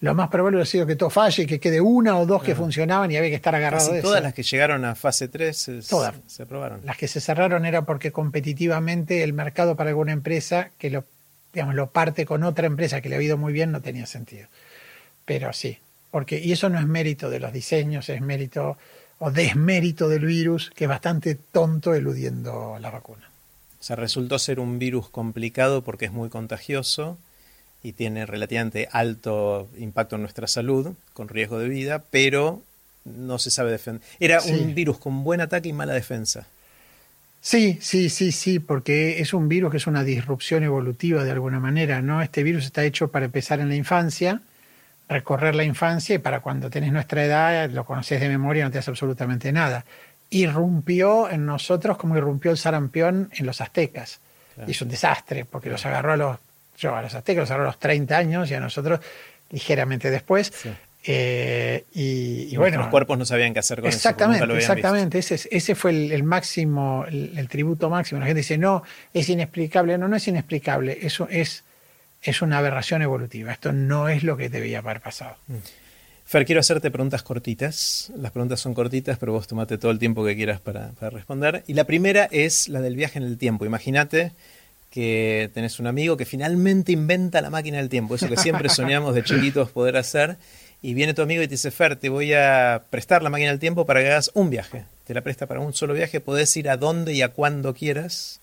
Lo 0.00 0.14
más 0.14 0.28
probable 0.28 0.62
ha 0.62 0.64
sido 0.64 0.86
que 0.86 0.94
todo 0.94 1.10
falle 1.10 1.42
y 1.42 1.46
que 1.46 1.58
quede 1.58 1.80
una 1.80 2.18
o 2.18 2.26
dos 2.26 2.42
que 2.42 2.54
funcionaban 2.54 3.10
y 3.10 3.16
había 3.16 3.30
que 3.30 3.36
estar 3.36 3.54
agarrado 3.54 3.92
de 3.92 4.00
Todas 4.00 4.22
las 4.22 4.32
que 4.32 4.44
llegaron 4.44 4.84
a 4.84 4.94
fase 4.94 5.26
3 5.26 5.56
se, 5.56 5.82
se 5.82 6.42
aprobaron. 6.42 6.80
Las 6.84 6.96
que 6.96 7.08
se 7.08 7.20
cerraron 7.20 7.66
era 7.66 7.82
porque 7.82 8.12
competitivamente 8.12 9.24
el 9.24 9.32
mercado 9.32 9.74
para 9.74 9.90
alguna 9.90 10.12
empresa 10.12 10.70
que 10.78 10.90
lo, 10.90 11.04
digamos, 11.52 11.74
lo 11.74 11.90
parte 11.90 12.26
con 12.26 12.44
otra 12.44 12.66
empresa 12.66 13.00
que 13.00 13.08
le 13.08 13.16
ha 13.16 13.22
ido 13.22 13.36
muy 13.38 13.52
bien 13.52 13.72
no 13.72 13.80
tenía 13.80 14.06
sentido. 14.06 14.46
Pero 15.24 15.52
sí, 15.52 15.78
porque, 16.10 16.38
y 16.38 16.52
eso 16.52 16.68
no 16.68 16.78
es 16.78 16.86
mérito 16.86 17.30
de 17.30 17.40
los 17.40 17.52
diseños, 17.52 18.08
es 18.08 18.20
mérito 18.20 18.76
o 19.18 19.30
desmérito 19.30 20.08
del 20.08 20.24
virus, 20.24 20.70
que 20.74 20.84
es 20.84 20.88
bastante 20.88 21.34
tonto 21.34 21.94
eludiendo 21.94 22.78
la 22.80 22.90
vacuna. 22.90 23.28
O 23.80 23.82
sea, 23.82 23.96
resultó 23.96 24.38
ser 24.38 24.60
un 24.60 24.78
virus 24.78 25.08
complicado 25.08 25.82
porque 25.82 26.06
es 26.06 26.12
muy 26.12 26.28
contagioso 26.28 27.18
y 27.82 27.92
tiene 27.92 28.26
relativamente 28.26 28.88
alto 28.90 29.68
impacto 29.78 30.16
en 30.16 30.22
nuestra 30.22 30.46
salud, 30.46 30.94
con 31.12 31.28
riesgo 31.28 31.58
de 31.58 31.68
vida, 31.68 32.04
pero 32.10 32.62
no 33.04 33.38
se 33.38 33.50
sabe 33.50 33.70
defender. 33.70 34.02
Era 34.18 34.40
un 34.42 34.74
virus 34.74 34.98
con 34.98 35.24
buen 35.24 35.40
ataque 35.40 35.68
y 35.68 35.72
mala 35.72 35.94
defensa. 35.94 36.46
Sí, 37.40 37.78
sí, 37.80 38.10
sí, 38.10 38.32
sí, 38.32 38.58
porque 38.58 39.20
es 39.20 39.32
un 39.32 39.48
virus 39.48 39.70
que 39.70 39.76
es 39.76 39.86
una 39.86 40.02
disrupción 40.02 40.64
evolutiva 40.64 41.22
de 41.22 41.30
alguna 41.30 41.60
manera, 41.60 42.02
¿no? 42.02 42.20
Este 42.20 42.42
virus 42.42 42.64
está 42.64 42.84
hecho 42.84 43.08
para 43.08 43.26
empezar 43.26 43.60
en 43.60 43.68
la 43.68 43.76
infancia 43.76 44.42
recorrer 45.08 45.54
la 45.54 45.64
infancia 45.64 46.14
y 46.14 46.18
para 46.18 46.40
cuando 46.40 46.68
tenés 46.68 46.92
nuestra 46.92 47.24
edad 47.24 47.70
lo 47.70 47.84
conoces 47.84 48.20
de 48.20 48.28
memoria 48.28 48.62
y 48.62 48.64
no 48.64 48.70
te 48.70 48.78
hace 48.78 48.90
absolutamente 48.90 49.52
nada. 49.52 49.84
Irrumpió 50.30 51.30
en 51.30 51.46
nosotros 51.46 51.96
como 51.96 52.16
irrumpió 52.16 52.50
el 52.50 52.58
sarampión 52.58 53.30
en 53.34 53.46
los 53.46 53.60
aztecas. 53.60 54.20
Y 54.66 54.72
es 54.72 54.82
un 54.82 54.88
desastre 54.88 55.44
porque 55.44 55.70
los 55.70 55.86
agarró 55.86 56.12
a 56.12 56.16
los, 56.16 56.38
yo 56.76 56.94
a 56.94 57.00
los 57.00 57.14
aztecas 57.14 57.42
los 57.42 57.50
agarró 57.50 57.64
a 57.64 57.68
los 57.68 57.78
30 57.78 58.16
años 58.16 58.50
y 58.50 58.54
a 58.54 58.60
nosotros 58.60 59.00
ligeramente 59.50 60.10
después. 60.10 60.52
Eh, 61.04 61.84
y, 61.94 62.56
bueno, 62.56 62.78
los 62.78 62.88
cuerpos 62.88 63.16
no 63.16 63.24
sabían 63.24 63.54
qué 63.54 63.60
hacer 63.60 63.80
con 63.80 63.88
exactamente, 63.88 64.44
eso. 64.44 64.54
Exactamente, 64.54 65.18
ese, 65.18 65.48
ese 65.50 65.74
fue 65.74 65.90
el, 65.90 66.22
máximo, 66.24 67.06
el, 67.08 67.48
tributo 67.48 67.88
máximo. 67.88 68.20
La 68.20 68.26
gente 68.26 68.40
dice, 68.40 68.58
no, 68.58 68.82
es 69.14 69.28
inexplicable. 69.28 69.96
No, 69.96 70.08
no 70.08 70.16
es 70.16 70.28
inexplicable. 70.28 70.98
Eso 71.00 71.28
es 71.30 71.64
es 72.22 72.42
una 72.42 72.58
aberración 72.58 73.02
evolutiva. 73.02 73.52
Esto 73.52 73.72
no 73.72 74.08
es 74.08 74.22
lo 74.22 74.36
que 74.36 74.48
debía 74.48 74.78
haber 74.80 75.00
pasado. 75.00 75.36
Mm. 75.46 75.56
Fer, 76.28 76.44
quiero 76.44 76.60
hacerte 76.60 76.90
preguntas 76.90 77.22
cortitas. 77.22 78.12
Las 78.14 78.32
preguntas 78.32 78.60
son 78.60 78.74
cortitas, 78.74 79.16
pero 79.18 79.32
vos 79.32 79.46
tomate 79.46 79.78
todo 79.78 79.90
el 79.90 79.98
tiempo 79.98 80.26
que 80.26 80.36
quieras 80.36 80.60
para, 80.60 80.92
responder. 81.10 81.64
Y 81.66 81.72
la 81.72 81.84
primera 81.84 82.28
es 82.30 82.68
la 82.68 82.82
del 82.82 82.96
viaje 82.96 83.18
en 83.18 83.24
el 83.24 83.38
tiempo. 83.38 83.64
Imagínate 83.64 84.32
que 84.90 85.50
tenés 85.54 85.80
un 85.80 85.86
amigo 85.86 86.18
que 86.18 86.26
finalmente 86.26 86.92
inventa 86.92 87.40
la 87.40 87.48
máquina 87.48 87.78
del 87.78 87.88
tiempo, 87.88 88.14
eso 88.14 88.28
que 88.28 88.36
siempre 88.36 88.68
soñamos 88.68 89.14
de 89.14 89.22
chiquitos 89.22 89.70
poder 89.70 89.96
hacer, 89.96 90.36
y 90.82 90.92
viene 90.92 91.14
tu 91.14 91.22
amigo 91.22 91.42
y 91.42 91.46
te 91.46 91.52
dice, 91.52 91.70
Fer, 91.70 91.96
te 91.96 92.10
voy 92.10 92.34
a 92.34 92.82
prestar 92.90 93.22
la 93.22 93.30
máquina 93.30 93.48
del 93.48 93.58
tiempo 93.58 93.86
para 93.86 94.00
que 94.00 94.10
hagas 94.10 94.30
un 94.34 94.50
viaje. 94.50 94.84
Te 95.06 95.14
la 95.14 95.22
presta 95.22 95.46
para 95.46 95.60
un 95.60 95.72
solo 95.72 95.94
viaje, 95.94 96.20
podés 96.20 96.54
ir 96.58 96.68
a 96.68 96.76
donde 96.76 97.14
y 97.14 97.22
a 97.22 97.30
cuando 97.30 97.72
quieras 97.72 98.40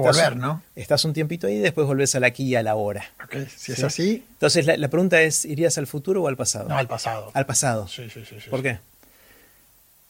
volver, 0.00 0.36
¿no? 0.36 0.62
Estás 0.74 1.04
un 1.04 1.12
tiempito 1.12 1.46
ahí 1.46 1.56
y 1.56 1.58
después 1.58 1.86
volvés 1.86 2.14
al 2.14 2.24
aquí 2.24 2.44
y 2.44 2.54
a 2.54 2.62
la 2.62 2.74
hora. 2.74 3.04
Ok, 3.24 3.36
si 3.54 3.72
es 3.72 3.84
así. 3.84 4.24
Entonces 4.32 4.66
la, 4.66 4.88
pregunta 4.88 5.20
es, 5.22 5.44
¿irías 5.44 5.78
al 5.78 5.86
futuro 5.86 6.22
o 6.22 6.28
al 6.28 6.36
pasado? 6.36 6.68
No, 6.68 6.76
al 6.76 6.88
pasado. 6.88 7.30
Al 7.34 7.46
pasado. 7.46 7.88
Sí, 7.88 8.08
sí, 8.10 8.24
sí. 8.24 8.36
¿Por 8.50 8.62
qué? 8.62 8.78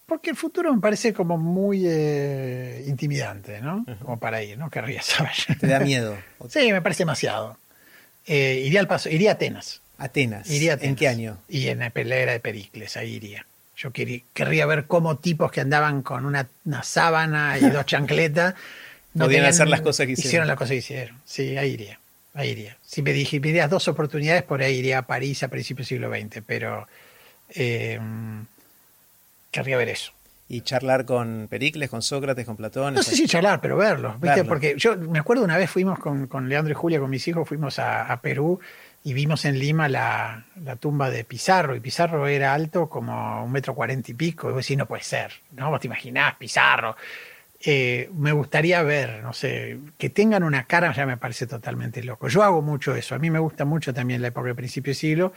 Porque 0.07 0.31
el 0.31 0.37
futuro 0.37 0.75
me 0.75 0.81
parece 0.81 1.15
como 1.15 1.39
muy 1.39 1.85
eh, 1.87 2.85
intimidante, 2.87 3.61
¿no? 3.61 3.87
Como 4.01 4.19
para 4.19 4.43
ir, 4.43 4.59
¿no? 4.59 4.69
Querría 4.69 5.03
saber. 5.03 5.33
¿Te 5.59 5.67
da 5.67 5.81
miedo? 5.81 6.17
sí, 6.49 6.73
me 6.73 6.83
parece 6.83 7.05
demasiado. 7.05 7.57
Eh, 8.27 8.63
iría 8.65 8.81
al 8.81 8.89
paso, 8.89 9.09
iría 9.09 9.31
a 9.31 9.35
Atenas. 9.35 9.81
Atenas. 9.99 10.51
Iría 10.51 10.73
a 10.73 10.75
Atenas. 10.75 10.91
¿En 10.91 10.97
qué 10.97 11.09
año? 11.09 11.39
Y 11.49 11.69
en 11.69 11.79
la 11.79 11.91
pelea 11.91 12.31
de 12.31 12.41
Pericles, 12.41 12.97
ahí 12.97 13.15
iría. 13.15 13.47
Yo 13.75 13.91
querría 13.91 14.67
ver 14.67 14.87
cómo 14.87 15.17
tipos 15.17 15.51
que 15.51 15.61
andaban 15.61 16.03
con 16.03 16.27
una, 16.27 16.47
una 16.65 16.83
sábana 16.83 17.59
y 17.59 17.71
dos 17.71 17.87
chancletas 17.87 18.55
no 19.15 19.27
Podían 19.27 19.45
hacer 19.45 19.69
las 19.69 19.81
cosas 19.81 20.07
que 20.07 20.13
hicieron. 20.13 20.29
Hicieron 20.29 20.49
las 20.49 20.57
cosas 20.57 20.71
que 20.71 20.77
hicieron. 20.77 21.21
Sí, 21.25 21.57
ahí 21.57 21.73
iría. 21.73 21.99
Ahí 22.35 22.51
iría. 22.51 22.77
Si 22.83 23.03
me 23.03 23.13
dijeras 23.13 23.69
dos 23.69 23.89
oportunidades, 23.89 24.43
por 24.43 24.63
ahí 24.63 24.77
iría 24.77 24.99
a 24.99 25.03
París 25.03 25.43
a 25.43 25.49
principios 25.49 25.89
del 25.89 25.99
siglo 25.99 26.11
XX, 26.11 26.43
pero 26.47 26.89
eh, 27.51 28.01
querría 29.51 29.77
ver 29.77 29.91
eso. 29.91 30.13
¿Y 30.49 30.61
charlar 30.61 31.07
con 31.07 31.47
Pericles, 31.49 31.89
con 31.89 32.03
Sócrates, 32.03 32.45
con 32.45 32.57
Platón? 32.57 32.95
No 32.95 33.03
sé 33.03 33.17
si 33.17 33.27
charlar, 33.27 33.61
pero 33.61 33.77
verlos. 33.77 34.17
Porque 34.47 34.75
yo 34.77 34.97
me 34.99 35.19
acuerdo 35.19 35.45
una 35.45 35.57
vez 35.57 35.71
fuimos 35.71 35.99
con, 35.99 36.27
con, 36.27 36.49
Leandro 36.49 36.73
y 36.73 36.75
Julia, 36.75 37.01
con 37.01 37.09
mis 37.09 37.27
hijos, 37.27 37.49
fuimos 37.49 37.79
a, 37.79 38.19
Perú 38.23 38.61
y 39.03 39.15
vimos 39.15 39.47
en 39.47 39.59
Lima 39.59 39.89
la, 39.89 40.45
la, 40.63 40.77
tumba 40.77 41.09
de 41.09 41.25
Pizarro. 41.25 41.75
Y 41.75 41.81
Pizarro 41.81 42.27
era 42.27 42.53
alto 42.53 42.89
como 42.89 43.43
un 43.43 43.51
metro 43.51 43.75
cuarenta 43.75 44.11
y 44.11 44.15
pico. 44.15 44.51
Y 44.51 44.53
vos 44.53 44.63
decís, 44.63 44.77
no 44.77 44.87
puede 44.87 45.03
ser. 45.03 45.33
¿no? 45.53 45.71
Vos 45.71 45.81
te 45.81 45.87
imaginás, 45.87 46.35
Pizarro. 46.37 46.97
Eh, 47.65 48.11
me 48.15 48.33
gustaría 48.33 48.83
ver, 48.83 49.23
no 49.23 49.33
sé, 49.33 49.79
que 49.97 50.11
tengan 50.11 50.43
una 50.43 50.65
cara 50.65 50.93
ya 50.93 51.07
me 51.07 51.17
parece 51.17 51.47
totalmente 51.47 52.03
loco. 52.03 52.29
Yo 52.29 52.43
hago 52.43 52.61
mucho 52.61 52.95
eso, 52.97 53.15
a 53.15 53.19
mí 53.19 53.31
me 53.31 53.39
gusta 53.39 53.65
mucho 53.65 53.95
también 53.95 54.21
la 54.21 54.29
época 54.29 54.47
del 54.47 54.57
principio 54.57 54.91
de 54.91 54.95
siglo, 54.95 55.33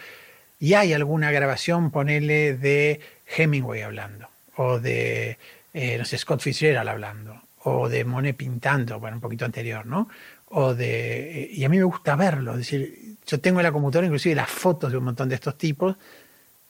y 0.59 0.73
hay 0.73 0.93
alguna 0.93 1.31
grabación, 1.31 1.91
ponele, 1.91 2.55
de 2.57 2.99
Hemingway 3.38 3.81
hablando, 3.81 4.27
o 4.55 4.79
de 4.79 5.38
eh, 5.77 5.97
no 5.97 6.05
sé, 6.05 6.17
Scott 6.17 6.39
Fitzgerald 6.39 6.88
hablando, 6.88 7.41
o 7.63 7.89
de 7.89 8.05
Monet 8.05 8.38
pintando, 8.38 8.97
bueno, 8.97 9.17
un 9.17 9.21
poquito 9.21 9.43
anterior, 9.43 9.85
¿no? 9.85 10.07
O 10.47 10.73
de, 10.73 11.43
eh, 11.43 11.49
y 11.51 11.65
a 11.65 11.69
mí 11.69 11.77
me 11.77 11.83
gusta 11.83 12.15
verlo, 12.15 12.53
es 12.53 12.59
decir, 12.59 13.17
yo 13.27 13.41
tengo 13.41 13.59
en 13.59 13.65
la 13.65 13.73
computadora 13.73 14.07
inclusive 14.07 14.35
las 14.35 14.49
fotos 14.49 14.89
de 14.89 14.97
un 14.97 15.03
montón 15.03 15.27
de 15.27 15.35
estos 15.35 15.57
tipos, 15.57 15.97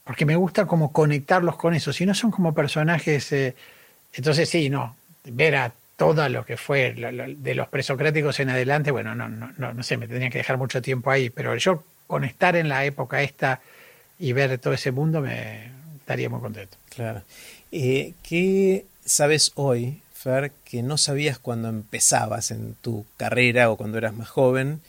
porque 0.03 0.25
me 0.25 0.35
gusta 0.35 0.65
como 0.65 0.91
conectarlos 0.91 1.55
con 1.55 1.75
eso, 1.75 1.93
si 1.93 2.03
no 2.07 2.15
son 2.15 2.31
como 2.31 2.55
personajes, 2.55 3.31
eh, 3.31 3.55
entonces 4.11 4.49
sí, 4.49 4.71
no, 4.71 4.95
ver 5.31 5.55
a 5.55 5.73
todo 5.97 6.27
lo 6.29 6.45
que 6.45 6.57
fue 6.57 6.93
de 6.93 7.55
los 7.55 7.67
presocráticos 7.69 8.39
en 8.39 8.49
adelante, 8.49 8.91
bueno, 8.91 9.15
no, 9.15 9.29
no, 9.29 9.51
no, 9.57 9.73
no 9.73 9.83
sé, 9.83 9.97
me 9.97 10.07
tendría 10.07 10.29
que 10.29 10.39
dejar 10.39 10.57
mucho 10.57 10.81
tiempo 10.81 11.09
ahí, 11.09 11.29
pero 11.29 11.55
yo 11.55 11.83
con 12.07 12.23
estar 12.23 12.55
en 12.55 12.69
la 12.69 12.85
época 12.85 13.21
esta 13.21 13.61
y 14.19 14.33
ver 14.33 14.57
todo 14.59 14.73
ese 14.73 14.91
mundo 14.91 15.21
me 15.21 15.71
estaría 15.97 16.29
muy 16.29 16.39
contento. 16.39 16.77
Claro. 16.89 17.23
Eh, 17.71 18.13
¿Qué 18.23 18.85
sabes 19.05 19.51
hoy, 19.55 20.01
Fer, 20.13 20.51
que 20.63 20.83
no 20.83 20.97
sabías 20.97 21.39
cuando 21.39 21.69
empezabas 21.69 22.51
en 22.51 22.75
tu 22.75 23.05
carrera 23.17 23.71
o 23.71 23.77
cuando 23.77 23.97
eras 23.97 24.13
más 24.13 24.29
joven, 24.29 24.81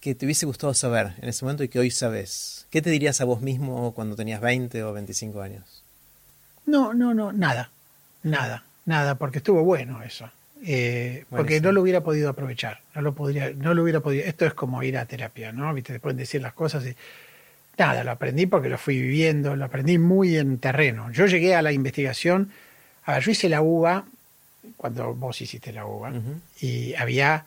que 0.00 0.14
te 0.14 0.26
hubiese 0.26 0.46
gustado 0.46 0.74
saber 0.74 1.14
en 1.20 1.28
ese 1.28 1.44
momento 1.44 1.64
y 1.64 1.68
que 1.68 1.78
hoy 1.78 1.90
sabes? 1.90 2.66
¿Qué 2.70 2.82
te 2.82 2.90
dirías 2.90 3.20
a 3.20 3.24
vos 3.24 3.42
mismo 3.42 3.92
cuando 3.94 4.16
tenías 4.16 4.40
20 4.40 4.82
o 4.84 4.92
25 4.92 5.40
años? 5.40 5.82
No, 6.66 6.92
no, 6.94 7.14
no, 7.14 7.32
nada, 7.32 7.70
nada, 8.22 8.64
nada, 8.86 9.16
porque 9.16 9.38
estuvo 9.38 9.62
bueno 9.62 10.02
eso. 10.02 10.30
Eh, 10.64 11.24
porque 11.28 11.60
no 11.60 11.70
lo 11.70 11.82
hubiera 11.82 12.00
podido 12.00 12.30
aprovechar, 12.30 12.80
no 12.94 13.02
lo 13.02 13.14
podría, 13.14 13.50
no 13.50 13.74
lo 13.74 13.82
hubiera 13.82 14.00
podido. 14.00 14.24
Esto 14.24 14.46
es 14.46 14.54
como 14.54 14.82
ir 14.82 14.96
a 14.96 15.04
terapia, 15.04 15.52
¿no? 15.52 15.72
Viste, 15.74 15.92
te 15.92 16.00
pueden 16.00 16.16
decir 16.16 16.40
las 16.40 16.54
cosas 16.54 16.86
y 16.86 16.96
nada, 17.78 18.02
lo 18.04 18.12
aprendí 18.12 18.46
porque 18.46 18.68
lo 18.68 18.78
fui 18.78 19.00
viviendo, 19.00 19.54
lo 19.54 19.66
aprendí 19.66 19.98
muy 19.98 20.36
en 20.36 20.58
terreno. 20.58 21.12
Yo 21.12 21.26
llegué 21.26 21.54
a 21.54 21.62
la 21.62 21.72
investigación, 21.72 22.50
a 23.04 23.14
ver, 23.14 23.22
yo 23.22 23.32
hice 23.32 23.48
la 23.48 23.60
UBA 23.60 24.06
cuando 24.76 25.14
vos 25.14 25.40
hiciste 25.40 25.72
la 25.72 25.86
UBA 25.86 26.12
y 26.60 26.94
había, 26.94 27.44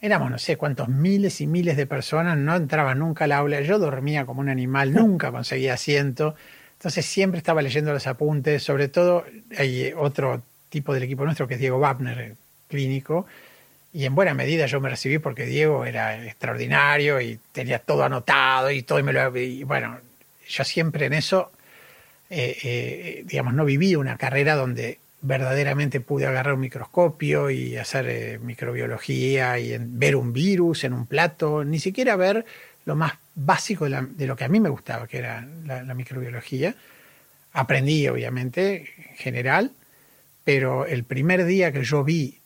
éramos 0.00 0.30
no 0.30 0.38
sé 0.38 0.56
cuántos 0.56 0.88
miles 0.88 1.40
y 1.40 1.46
miles 1.46 1.76
de 1.76 1.86
personas, 1.86 2.36
no 2.36 2.56
entraban 2.56 2.98
nunca 2.98 3.24
al 3.24 3.32
aula, 3.32 3.60
yo 3.60 3.78
dormía 3.78 4.26
como 4.26 4.40
un 4.40 4.48
animal, 4.48 4.92
nunca 4.94 5.30
conseguía 5.30 5.74
asiento. 5.74 6.34
Entonces 6.78 7.06
siempre 7.06 7.38
estaba 7.38 7.60
leyendo 7.60 7.92
los 7.92 8.06
apuntes, 8.06 8.62
sobre 8.62 8.88
todo 8.88 9.24
hay 9.56 9.92
otro 9.96 10.42
tipo 10.68 10.94
del 10.94 11.02
equipo 11.02 11.24
nuestro, 11.24 11.48
que 11.48 11.54
es 11.54 11.60
Diego 11.60 11.78
Wagner, 11.78 12.36
clínico, 12.68 13.26
y 13.92 14.04
en 14.04 14.14
buena 14.14 14.34
medida 14.34 14.66
yo 14.66 14.80
me 14.80 14.90
recibí 14.90 15.18
porque 15.18 15.46
Diego 15.46 15.84
era 15.84 16.24
extraordinario 16.24 17.20
y 17.20 17.38
tenía 17.52 17.78
todo 17.78 18.04
anotado 18.04 18.70
y 18.70 18.82
todo, 18.82 18.98
y, 18.98 19.02
me 19.02 19.12
lo, 19.12 19.32
bueno, 19.66 19.98
yo 20.48 20.64
siempre 20.64 21.06
en 21.06 21.14
eso, 21.14 21.50
eh, 22.30 22.56
eh, 22.62 23.24
digamos, 23.26 23.54
no 23.54 23.64
viví 23.64 23.96
una 23.96 24.16
carrera 24.18 24.54
donde 24.54 24.98
verdaderamente 25.20 26.00
pude 26.00 26.26
agarrar 26.26 26.54
un 26.54 26.60
microscopio 26.60 27.50
y 27.50 27.76
hacer 27.76 28.06
eh, 28.08 28.38
microbiología 28.38 29.58
y 29.58 29.76
ver 29.80 30.16
un 30.16 30.32
virus 30.32 30.84
en 30.84 30.92
un 30.92 31.06
plato, 31.06 31.64
ni 31.64 31.80
siquiera 31.80 32.14
ver 32.16 32.44
lo 32.84 32.94
más 32.94 33.14
básico 33.34 33.88
de, 33.88 34.26
lo 34.26 34.36
que 34.36 34.44
a 34.44 34.48
mí 34.48 34.60
me 34.60 34.68
gustaba, 34.68 35.06
que 35.06 35.18
era 35.18 35.46
la, 35.64 35.82
la 35.82 35.94
microbiología. 35.94 36.74
Aprendí, 37.52 38.06
obviamente, 38.08 38.94
en 39.10 39.16
general, 39.16 39.72
pero 40.48 40.86
el 40.86 41.04
primer 41.04 41.44
día 41.44 41.72
que 41.72 41.84
yo 41.84 42.02
vi 42.04 42.38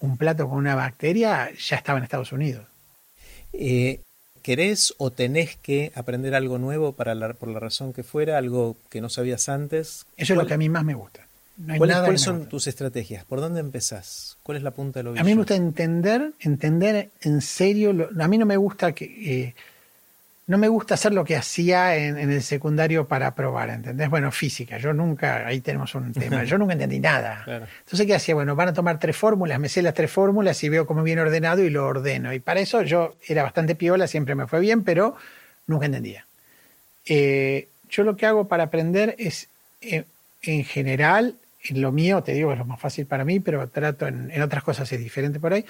un 0.00 0.16
plato 0.16 0.48
con 0.48 0.58
una 0.58 0.74
bacteria, 0.74 1.52
ya 1.56 1.76
estaba 1.76 1.98
en 1.98 2.02
Estados 2.02 2.32
Unidos. 2.32 2.66
Eh, 3.52 4.00
¿Querés 4.42 4.92
o 4.98 5.12
tenés 5.12 5.54
que 5.54 5.92
aprender 5.94 6.34
algo 6.34 6.58
nuevo 6.58 6.94
para 6.94 7.34
por 7.34 7.48
la 7.48 7.60
razón 7.60 7.92
que 7.92 8.02
fuera, 8.02 8.38
algo 8.38 8.76
que 8.90 9.00
no 9.00 9.08
sabías 9.08 9.48
antes? 9.48 10.04
Eso 10.16 10.32
es 10.32 10.36
lo 10.36 10.48
que 10.48 10.54
a 10.54 10.58
mí 10.58 10.68
más 10.68 10.82
me 10.82 10.94
gusta. 10.94 11.28
¿Cuáles, 11.78 12.20
son 12.20 12.48
tus 12.48 12.66
estrategias? 12.66 13.24
¿Por 13.24 13.38
dónde 13.38 13.60
empezás? 13.60 14.36
¿Cuál 14.42 14.56
es 14.56 14.64
la 14.64 14.72
punta 14.72 14.98
de 14.98 15.04
lo 15.04 15.10
A 15.12 15.22
mí 15.22 15.30
me 15.30 15.36
gusta 15.36 15.54
entender, 15.54 16.32
entender 16.40 17.10
en 17.20 17.40
serio. 17.40 18.08
a 18.18 18.26
mí 18.26 18.36
no 18.36 18.46
me 18.46 18.56
gusta 18.56 18.96
que 18.96 19.04
eh, 19.04 19.54
no 20.46 20.58
me 20.58 20.68
gusta 20.68 20.94
hacer 20.94 21.12
lo 21.12 21.24
que 21.24 21.36
hacía 21.36 21.96
en, 21.96 22.18
el 22.18 22.42
secundario 22.42 23.06
para 23.06 23.34
probar, 23.34 23.70
¿entendés? 23.70 24.10
Bueno, 24.10 24.32
física, 24.32 24.76
yo 24.76 24.92
nunca, 24.92 25.46
ahí 25.46 25.60
tenemos 25.60 25.94
un 25.94 26.12
tema, 26.12 26.44
yo 26.44 26.58
nunca 26.58 26.72
entendí 26.72 26.98
nada. 26.98 27.44
Entonces, 27.46 28.06
¿qué 28.06 28.14
hacía? 28.14 28.34
Bueno, 28.34 28.56
van 28.56 28.68
a 28.68 28.72
tomar 28.72 28.98
tres 28.98 29.16
fórmulas, 29.16 29.60
me 29.60 29.68
sé 29.68 29.82
las 29.82 29.94
tres 29.94 30.10
fórmulas 30.10 30.62
y 30.64 30.68
veo 30.68 30.86
cómo 30.86 31.02
viene 31.02 31.22
ordenado 31.22 31.62
y 31.62 31.70
lo 31.70 31.86
ordeno. 31.86 32.32
Y 32.32 32.40
para 32.40 32.60
eso 32.60 32.82
yo 32.82 33.14
era 33.26 33.42
bastante 33.42 33.74
piola, 33.74 34.06
siempre 34.06 34.34
me 34.34 34.46
fue 34.46 34.60
bien, 34.60 34.82
pero 34.82 35.16
nunca 35.66 35.86
entendía. 35.86 36.26
Eh, 37.06 37.68
yo 37.88 38.02
lo 38.02 38.16
que 38.16 38.26
hago 38.26 38.48
para 38.48 38.64
aprender 38.64 39.14
es, 39.18 39.48
eh, 39.80 40.04
en 40.42 40.64
general, 40.64 41.36
en 41.64 41.80
lo 41.80 41.92
mío, 41.92 42.22
te 42.24 42.32
digo, 42.32 42.52
es 42.52 42.58
lo 42.58 42.64
más 42.64 42.80
fácil 42.80 43.06
para 43.06 43.24
mí, 43.24 43.38
pero 43.38 43.68
trato 43.68 44.08
en, 44.08 44.30
en 44.32 44.42
otras 44.42 44.64
cosas 44.64 44.90
es 44.92 44.98
diferente 44.98 45.38
por 45.38 45.52
ahí 45.52 45.64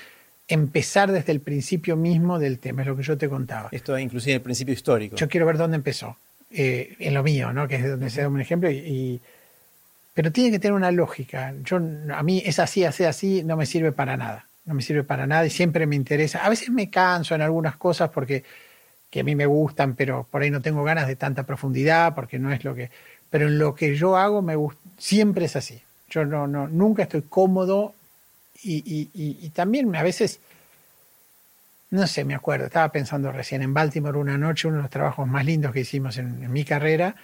empezar 0.48 1.12
desde 1.12 1.32
el 1.32 1.40
principio 1.40 1.96
mismo 1.96 2.38
del 2.38 2.58
tema, 2.58 2.82
es 2.82 2.88
lo 2.88 2.96
que 2.96 3.02
yo 3.02 3.16
te 3.16 3.28
contaba. 3.28 3.68
Esto 3.72 3.96
es 3.96 4.02
inclusive 4.02 4.36
el 4.36 4.42
principio 4.42 4.74
histórico. 4.74 5.16
Yo 5.16 5.28
quiero 5.28 5.46
ver 5.46 5.56
dónde 5.56 5.76
empezó, 5.76 6.16
eh, 6.50 6.96
en 6.98 7.14
lo 7.14 7.22
mío, 7.22 7.52
¿no? 7.52 7.68
que 7.68 7.76
es 7.76 7.88
donde 7.88 8.10
se 8.10 8.22
da 8.22 8.28
un 8.28 8.40
ejemplo, 8.40 8.70
y, 8.70 9.20
pero 10.14 10.30
tiene 10.30 10.50
que 10.50 10.58
tener 10.58 10.74
una 10.74 10.90
lógica. 10.90 11.54
Yo, 11.64 11.76
a 11.76 12.22
mí 12.22 12.42
es 12.44 12.58
así, 12.58 12.84
así, 12.84 13.04
así, 13.04 13.42
no 13.42 13.56
me 13.56 13.66
sirve 13.66 13.92
para 13.92 14.16
nada. 14.16 14.46
No 14.64 14.74
me 14.74 14.82
sirve 14.82 15.02
para 15.02 15.26
nada 15.26 15.44
y 15.46 15.50
siempre 15.50 15.86
me 15.86 15.96
interesa. 15.96 16.44
A 16.44 16.48
veces 16.48 16.70
me 16.70 16.88
canso 16.88 17.34
en 17.34 17.40
algunas 17.40 17.76
cosas 17.76 18.10
porque 18.10 18.44
que 19.10 19.20
a 19.20 19.24
mí 19.24 19.34
me 19.34 19.44
gustan, 19.44 19.94
pero 19.94 20.26
por 20.30 20.40
ahí 20.40 20.50
no 20.50 20.62
tengo 20.62 20.84
ganas 20.84 21.06
de 21.06 21.16
tanta 21.16 21.42
profundidad, 21.42 22.14
porque 22.14 22.38
no 22.38 22.50
es 22.50 22.64
lo 22.64 22.74
que... 22.74 22.90
Pero 23.28 23.46
en 23.48 23.58
lo 23.58 23.74
que 23.74 23.94
yo 23.94 24.16
hago 24.16 24.40
me 24.40 24.56
siempre 24.96 25.44
es 25.44 25.56
así. 25.56 25.82
Yo 26.08 26.24
no, 26.24 26.46
no, 26.46 26.66
nunca 26.66 27.02
estoy 27.02 27.22
cómodo 27.22 27.94
y, 28.62 29.50
también 29.50 29.94
a 29.96 30.02
veces, 30.02 30.40
no 31.90 32.06
sé, 32.06 32.24
me 32.24 32.34
acuerdo, 32.34 32.66
estaba 32.66 32.90
pensando 32.90 33.32
recién 33.32 33.62
en 33.62 33.74
Baltimore 33.74 34.18
una 34.18 34.38
noche, 34.38 34.68
uno 34.68 34.78
de 34.78 34.82
los 34.82 34.90
trabajos 34.90 35.26
más 35.26 35.44
lindos 35.44 35.72
que 35.72 35.80
hicimos 35.80 36.16
en, 36.18 36.50
mi 36.52 36.64
carrera, 36.64 37.14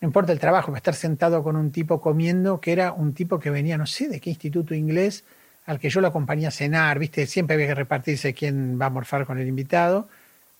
no 0.00 0.06
importa 0.06 0.32
el 0.32 0.38
trabajo, 0.38 0.74
estar 0.76 0.94
sentado 0.94 1.42
con 1.42 1.56
un 1.56 1.72
tipo 1.72 2.00
comiendo, 2.00 2.60
que 2.60 2.72
era 2.72 2.92
un 2.92 3.14
tipo 3.14 3.38
que 3.38 3.50
venía, 3.50 3.76
no 3.76 3.86
sé 3.86 4.08
de 4.08 4.20
qué 4.20 4.30
instituto 4.30 4.74
inglés, 4.74 5.24
al 5.66 5.78
que 5.78 5.90
yo 5.90 6.00
lo 6.00 6.08
acompañé 6.08 6.46
a 6.46 6.50
cenar, 6.50 6.98
viste, 6.98 7.26
siempre 7.26 7.54
había 7.54 7.66
que 7.66 7.74
repartirse 7.74 8.32
quién 8.32 8.80
va 8.80 8.86
a 8.86 8.90
morfar 8.90 9.26
con 9.26 9.38
el 9.38 9.48
invitado. 9.48 10.08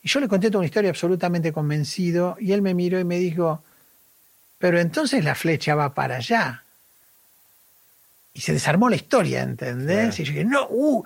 Y 0.03 0.09
yo 0.09 0.21
le 0.21 0.29
conté 0.29 0.49
toda 0.49 0.59
una 0.59 0.67
historia 0.67 0.91
absolutamente 0.91 1.53
convencido, 1.53 2.37
y 2.41 2.53
él 2.53 2.63
me 2.63 2.75
miró 2.75 3.01
y 3.01 3.05
me 3.05 3.19
dijo, 3.19 3.63
pero 4.59 4.79
entonces 4.81 5.25
la 5.25 5.35
flecha 5.35 5.75
va 5.75 5.95
para 5.95 6.17
allá 6.17 6.65
y 8.39 8.41
se 8.41 8.53
desarmó 8.53 8.89
la 8.89 8.95
historia, 8.95 9.43
¿entendés? 9.43 10.21
Y 10.21 10.23
yo 10.23 10.33
dije, 10.33 10.45
no, 10.45 10.69
uh, 10.71 11.05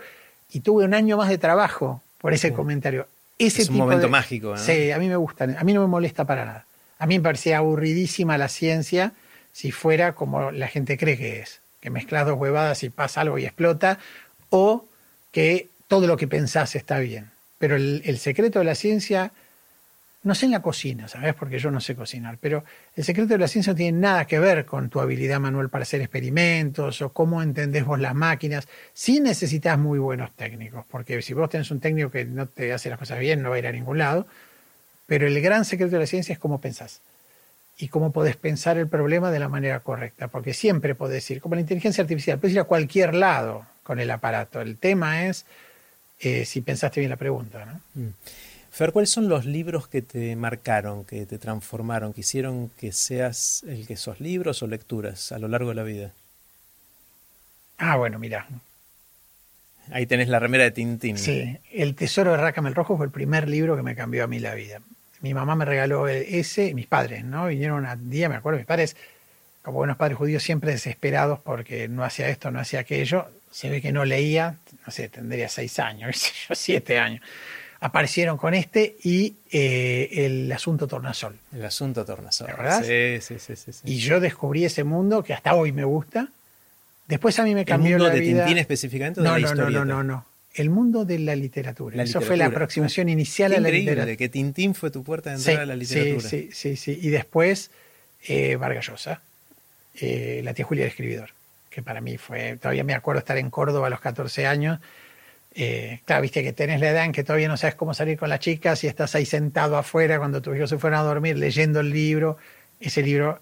y 0.52 0.60
tuve 0.60 0.84
un 0.84 0.92
año 0.92 1.16
más 1.16 1.30
de 1.30 1.38
trabajo 1.38 2.02
por 2.18 2.34
ese 2.34 2.52
comentario. 2.52 3.08
Ese 3.38 3.62
es 3.62 3.70
un 3.70 3.78
momento 3.78 4.10
mágico, 4.10 4.50
¿no? 4.50 4.58
Sí, 4.58 4.90
a 4.90 4.98
mí 4.98 5.08
me 5.08 5.16
gusta, 5.16 5.44
a 5.44 5.64
mí 5.64 5.72
no 5.72 5.80
me 5.80 5.86
molesta 5.86 6.26
para 6.26 6.44
nada. 6.44 6.66
A 6.98 7.06
mí 7.06 7.16
me 7.16 7.24
parecía 7.24 7.56
aburridísima 7.56 8.36
la 8.36 8.48
ciencia 8.48 9.14
si 9.50 9.72
fuera 9.72 10.12
como 10.12 10.50
la 10.50 10.68
gente 10.68 10.98
cree 10.98 11.16
que 11.16 11.40
es, 11.40 11.60
que 11.80 11.88
mezclas 11.88 12.26
dos 12.26 12.38
huevadas 12.38 12.82
y 12.82 12.90
pasa 12.90 13.22
algo 13.22 13.38
y 13.38 13.46
explota, 13.46 13.98
o 14.50 14.84
que 15.30 15.68
todo 15.88 16.06
lo 16.06 16.18
que 16.18 16.28
pensás 16.28 16.76
está 16.76 16.98
bien. 16.98 17.30
Pero 17.56 17.76
el 17.76 18.18
secreto 18.18 18.58
de 18.58 18.66
la 18.66 18.74
ciencia 18.74 19.32
no 20.24 20.34
sé 20.34 20.46
en 20.46 20.52
la 20.52 20.62
cocina, 20.62 21.08
¿sabes? 21.08 21.34
Porque 21.34 21.58
yo 21.58 21.70
no 21.70 21.80
sé 21.80 21.96
cocinar, 21.96 22.38
pero 22.40 22.64
el 22.94 23.04
secreto 23.04 23.30
de 23.30 23.38
la 23.38 23.48
ciencia 23.48 23.72
no 23.72 23.76
tiene 23.76 23.98
nada 23.98 24.24
que 24.24 24.38
ver 24.38 24.64
con 24.64 24.88
tu 24.88 25.00
habilidad 25.00 25.40
manual 25.40 25.68
para 25.68 25.82
hacer 25.82 26.00
experimentos 26.00 27.02
o 27.02 27.12
cómo 27.12 27.42
entendés 27.42 27.84
vos 27.84 27.98
las 27.98 28.14
máquinas. 28.14 28.68
Sí 28.92 29.20
necesitas 29.20 29.78
muy 29.78 29.98
buenos 29.98 30.30
técnicos, 30.32 30.84
porque 30.88 31.20
si 31.22 31.34
vos 31.34 31.50
tenés 31.50 31.70
un 31.70 31.80
técnico 31.80 32.10
que 32.10 32.24
no 32.24 32.46
te 32.46 32.72
hace 32.72 32.88
las 32.88 32.98
cosas 32.98 33.18
bien, 33.18 33.42
no 33.42 33.50
va 33.50 33.56
a 33.56 33.58
ir 33.58 33.66
a 33.66 33.72
ningún 33.72 33.98
lado. 33.98 34.26
Pero 35.06 35.26
el 35.26 35.40
gran 35.40 35.64
secreto 35.64 35.92
de 35.92 36.00
la 36.00 36.06
ciencia 36.06 36.32
es 36.32 36.38
cómo 36.38 36.60
pensás 36.60 37.00
y 37.76 37.88
cómo 37.88 38.12
podés 38.12 38.36
pensar 38.36 38.78
el 38.78 38.86
problema 38.86 39.30
de 39.32 39.40
la 39.40 39.48
manera 39.48 39.80
correcta, 39.80 40.28
porque 40.28 40.54
siempre 40.54 40.94
podés 40.94 41.28
ir, 41.30 41.40
como 41.40 41.56
la 41.56 41.62
inteligencia 41.62 42.02
artificial, 42.02 42.38
puedes 42.38 42.54
ir 42.54 42.60
a 42.60 42.64
cualquier 42.64 43.14
lado 43.14 43.66
con 43.82 43.98
el 43.98 44.10
aparato. 44.10 44.60
El 44.60 44.78
tema 44.78 45.26
es 45.26 45.46
eh, 46.20 46.44
si 46.44 46.60
pensaste 46.60 47.00
bien 47.00 47.10
la 47.10 47.16
pregunta. 47.16 47.64
¿no? 47.64 47.80
Mm. 47.94 48.08
Fer, 48.72 48.90
¿cuáles 48.90 49.10
son 49.10 49.28
los 49.28 49.44
libros 49.44 49.86
que 49.86 50.00
te 50.00 50.34
marcaron, 50.34 51.04
que 51.04 51.26
te 51.26 51.36
transformaron, 51.36 52.14
que 52.14 52.22
hicieron 52.22 52.70
que 52.70 52.90
seas 52.90 53.62
el 53.68 53.86
que 53.86 53.98
sos 53.98 54.18
libros 54.18 54.62
o 54.62 54.66
lecturas 54.66 55.30
a 55.30 55.38
lo 55.38 55.46
largo 55.46 55.68
de 55.68 55.74
la 55.74 55.82
vida? 55.82 56.12
Ah, 57.76 57.96
bueno, 57.96 58.18
mira. 58.18 58.46
Ahí 59.90 60.06
tenés 60.06 60.28
la 60.28 60.38
remera 60.38 60.64
de 60.64 60.70
Tintín. 60.70 61.18
Sí, 61.18 61.58
El 61.70 61.94
Tesoro 61.94 62.30
de 62.30 62.38
Rácamel 62.38 62.74
Rojo 62.74 62.96
fue 62.96 63.04
el 63.04 63.12
primer 63.12 63.46
libro 63.46 63.76
que 63.76 63.82
me 63.82 63.94
cambió 63.94 64.24
a 64.24 64.26
mí 64.26 64.38
la 64.38 64.54
vida. 64.54 64.80
Mi 65.20 65.34
mamá 65.34 65.54
me 65.54 65.66
regaló 65.66 66.08
ese, 66.08 66.72
mis 66.72 66.86
padres, 66.86 67.26
¿no? 67.26 67.48
Vinieron 67.48 67.84
un 67.84 68.10
día, 68.10 68.30
me 68.30 68.36
acuerdo, 68.36 68.56
mis 68.56 68.66
padres, 68.66 68.96
como 69.60 69.76
buenos 69.76 69.98
padres 69.98 70.16
judíos, 70.16 70.42
siempre 70.42 70.72
desesperados 70.72 71.40
porque 71.40 71.88
no 71.88 72.04
hacía 72.04 72.30
esto, 72.30 72.50
no 72.50 72.58
hacía 72.58 72.80
aquello. 72.80 73.28
Se 73.50 73.68
ve 73.68 73.82
que 73.82 73.92
no 73.92 74.06
leía, 74.06 74.56
no 74.86 74.90
sé, 74.90 75.10
tendría 75.10 75.50
seis 75.50 75.78
años, 75.78 76.32
yo, 76.48 76.54
siete 76.54 76.98
años 76.98 77.20
aparecieron 77.82 78.38
con 78.38 78.54
este 78.54 78.96
y 79.02 79.34
eh, 79.50 80.08
el 80.12 80.50
asunto 80.52 80.86
Tornasol. 80.86 81.36
El 81.52 81.64
asunto 81.64 82.04
Tornasol. 82.04 82.46
¿Verdad? 82.46 82.82
Sí, 82.82 83.20
sí, 83.38 83.54
sí, 83.56 83.72
sí, 83.72 83.80
Y 83.84 83.96
yo 83.98 84.20
descubrí 84.20 84.64
ese 84.64 84.84
mundo 84.84 85.22
que 85.24 85.34
hasta 85.34 85.54
hoy 85.54 85.72
me 85.72 85.84
gusta, 85.84 86.28
Después 87.08 87.38
a 87.40 87.44
mí 87.44 87.54
me 87.54 87.64
cambió 87.66 87.96
¿El 87.96 88.02
mundo 88.02 88.08
la 88.08 88.14
de 88.14 88.20
vida. 88.20 88.44
Tintín 88.44 88.58
específicamente 88.58 89.20
o 89.20 89.24
no, 89.24 89.34
de 89.34 89.40
la 89.40 89.48
no, 89.48 89.54
no, 89.54 89.60
historieta? 89.62 89.84
no, 89.84 89.96
no, 89.96 90.04
no. 90.04 90.26
El 90.54 90.70
mundo 90.70 91.04
de 91.04 91.18
la 91.18 91.34
literatura. 91.34 91.96
La 91.96 92.04
Eso 92.04 92.20
fue 92.20 92.28
la 92.28 92.44
literatura. 92.44 92.56
aproximación 92.56 93.08
inicial 93.08 93.50
Qué 93.50 93.56
a 93.56 93.60
la 93.60 93.68
increíble 93.68 93.90
literatura. 93.90 94.16
que 94.16 94.28
Tintín 94.28 94.74
fue 94.74 94.90
tu 94.90 95.02
puerta 95.02 95.30
de 95.30 95.38
Sí, 95.38 95.50
entrada 95.50 95.62
a 95.64 95.66
la 95.66 95.76
literatura. 95.76 96.28
Sí, 96.28 96.48
sí, 96.52 96.76
sí, 96.76 96.94
sí. 96.94 96.98
Y 97.02 97.10
después 97.10 97.70
eh, 98.28 98.56
Vargas 98.56 98.86
Llosa, 98.86 99.20
eh, 100.00 100.40
la 100.44 100.54
tía 100.54 100.64
Julia 100.64 100.84
el 100.84 100.90
escribidor, 100.90 101.30
que 101.68 101.82
para 101.82 102.00
mí 102.00 102.16
fue, 102.16 102.56
todavía 102.56 102.84
me 102.84 102.94
acuerdo 102.94 103.18
estar 103.18 103.36
en 103.36 103.50
Córdoba 103.50 103.88
a 103.88 103.90
los 103.90 104.00
14 104.00 104.46
años. 104.46 104.78
Eh, 105.54 106.00
claro, 106.06 106.22
viste 106.22 106.42
que 106.42 106.52
tenés 106.52 106.80
la 106.80 106.88
edad 106.90 107.04
en 107.04 107.12
que 107.12 107.24
todavía 107.24 107.48
no 107.48 107.56
sabes 107.56 107.74
cómo 107.74 107.92
salir 107.92 108.18
con 108.18 108.28
las 108.30 108.40
chicas 108.40 108.82
y 108.84 108.86
estás 108.86 109.14
ahí 109.14 109.26
sentado 109.26 109.76
afuera 109.76 110.18
cuando 110.18 110.40
tus 110.40 110.56
hijos 110.56 110.70
se 110.70 110.78
fueron 110.78 110.98
a 110.98 111.02
dormir 111.02 111.36
leyendo 111.36 111.80
el 111.80 111.90
libro, 111.90 112.38
ese 112.80 113.02
libro 113.02 113.38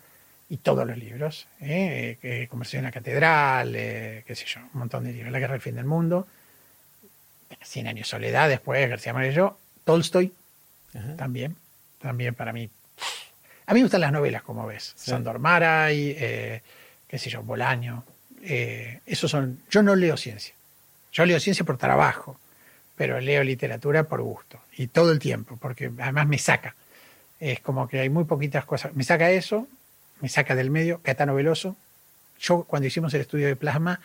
y 0.48 0.56
todos 0.56 0.84
los 0.84 0.98
libros, 0.98 1.46
eh, 1.60 2.18
eh, 2.22 2.46
Conversación 2.50 2.80
en 2.80 2.84
la 2.86 2.90
Catedral, 2.90 3.72
eh, 3.76 4.24
qué 4.26 4.34
sé 4.34 4.44
yo, 4.46 4.60
un 4.60 4.80
montón 4.80 5.04
de 5.04 5.12
libros, 5.12 5.30
La 5.30 5.38
Guerra 5.38 5.52
del 5.52 5.62
Fin 5.62 5.76
del 5.76 5.84
Mundo, 5.84 6.26
Cien 7.62 7.86
Años 7.86 8.08
de 8.08 8.10
Soledad, 8.10 8.48
después 8.48 8.88
García 8.90 9.12
Márquez, 9.12 9.40
Tolstoy, 9.84 10.32
Ajá. 10.92 11.16
también, 11.16 11.54
también 12.00 12.34
para 12.34 12.52
mí. 12.52 12.68
A 13.66 13.74
mí 13.74 13.78
me 13.80 13.84
gustan 13.84 14.00
las 14.00 14.10
novelas, 14.10 14.42
como 14.42 14.66
ves. 14.66 14.92
Sí. 14.96 15.12
Sandor 15.12 15.38
Maray, 15.38 16.14
qué 17.06 17.18
sé 17.18 17.30
yo, 17.30 17.44
Bolaño. 17.44 18.02
esos 18.42 19.30
son. 19.30 19.60
Yo 19.70 19.84
no 19.84 19.94
leo 19.94 20.16
ciencia. 20.16 20.52
Yo 21.12 21.26
leo 21.26 21.40
ciencia 21.40 21.64
por 21.64 21.76
trabajo, 21.78 22.38
pero 22.96 23.20
leo 23.20 23.42
literatura 23.42 24.04
por 24.04 24.22
gusto. 24.22 24.60
Y 24.76 24.86
todo 24.88 25.12
el 25.12 25.18
tiempo, 25.18 25.56
porque 25.60 25.90
además 25.98 26.26
me 26.26 26.38
saca. 26.38 26.74
Es 27.38 27.60
como 27.60 27.88
que 27.88 28.00
hay 28.00 28.08
muy 28.10 28.24
poquitas 28.24 28.64
cosas. 28.64 28.94
Me 28.94 29.02
saca 29.04 29.30
eso, 29.30 29.66
me 30.20 30.28
saca 30.28 30.54
del 30.54 30.70
medio, 30.70 31.00
Caetano 31.02 31.34
Veloso. 31.34 31.76
Yo, 32.38 32.64
cuando 32.64 32.86
hicimos 32.86 33.12
el 33.14 33.22
estudio 33.22 33.46
de 33.46 33.56
plasma, 33.56 34.00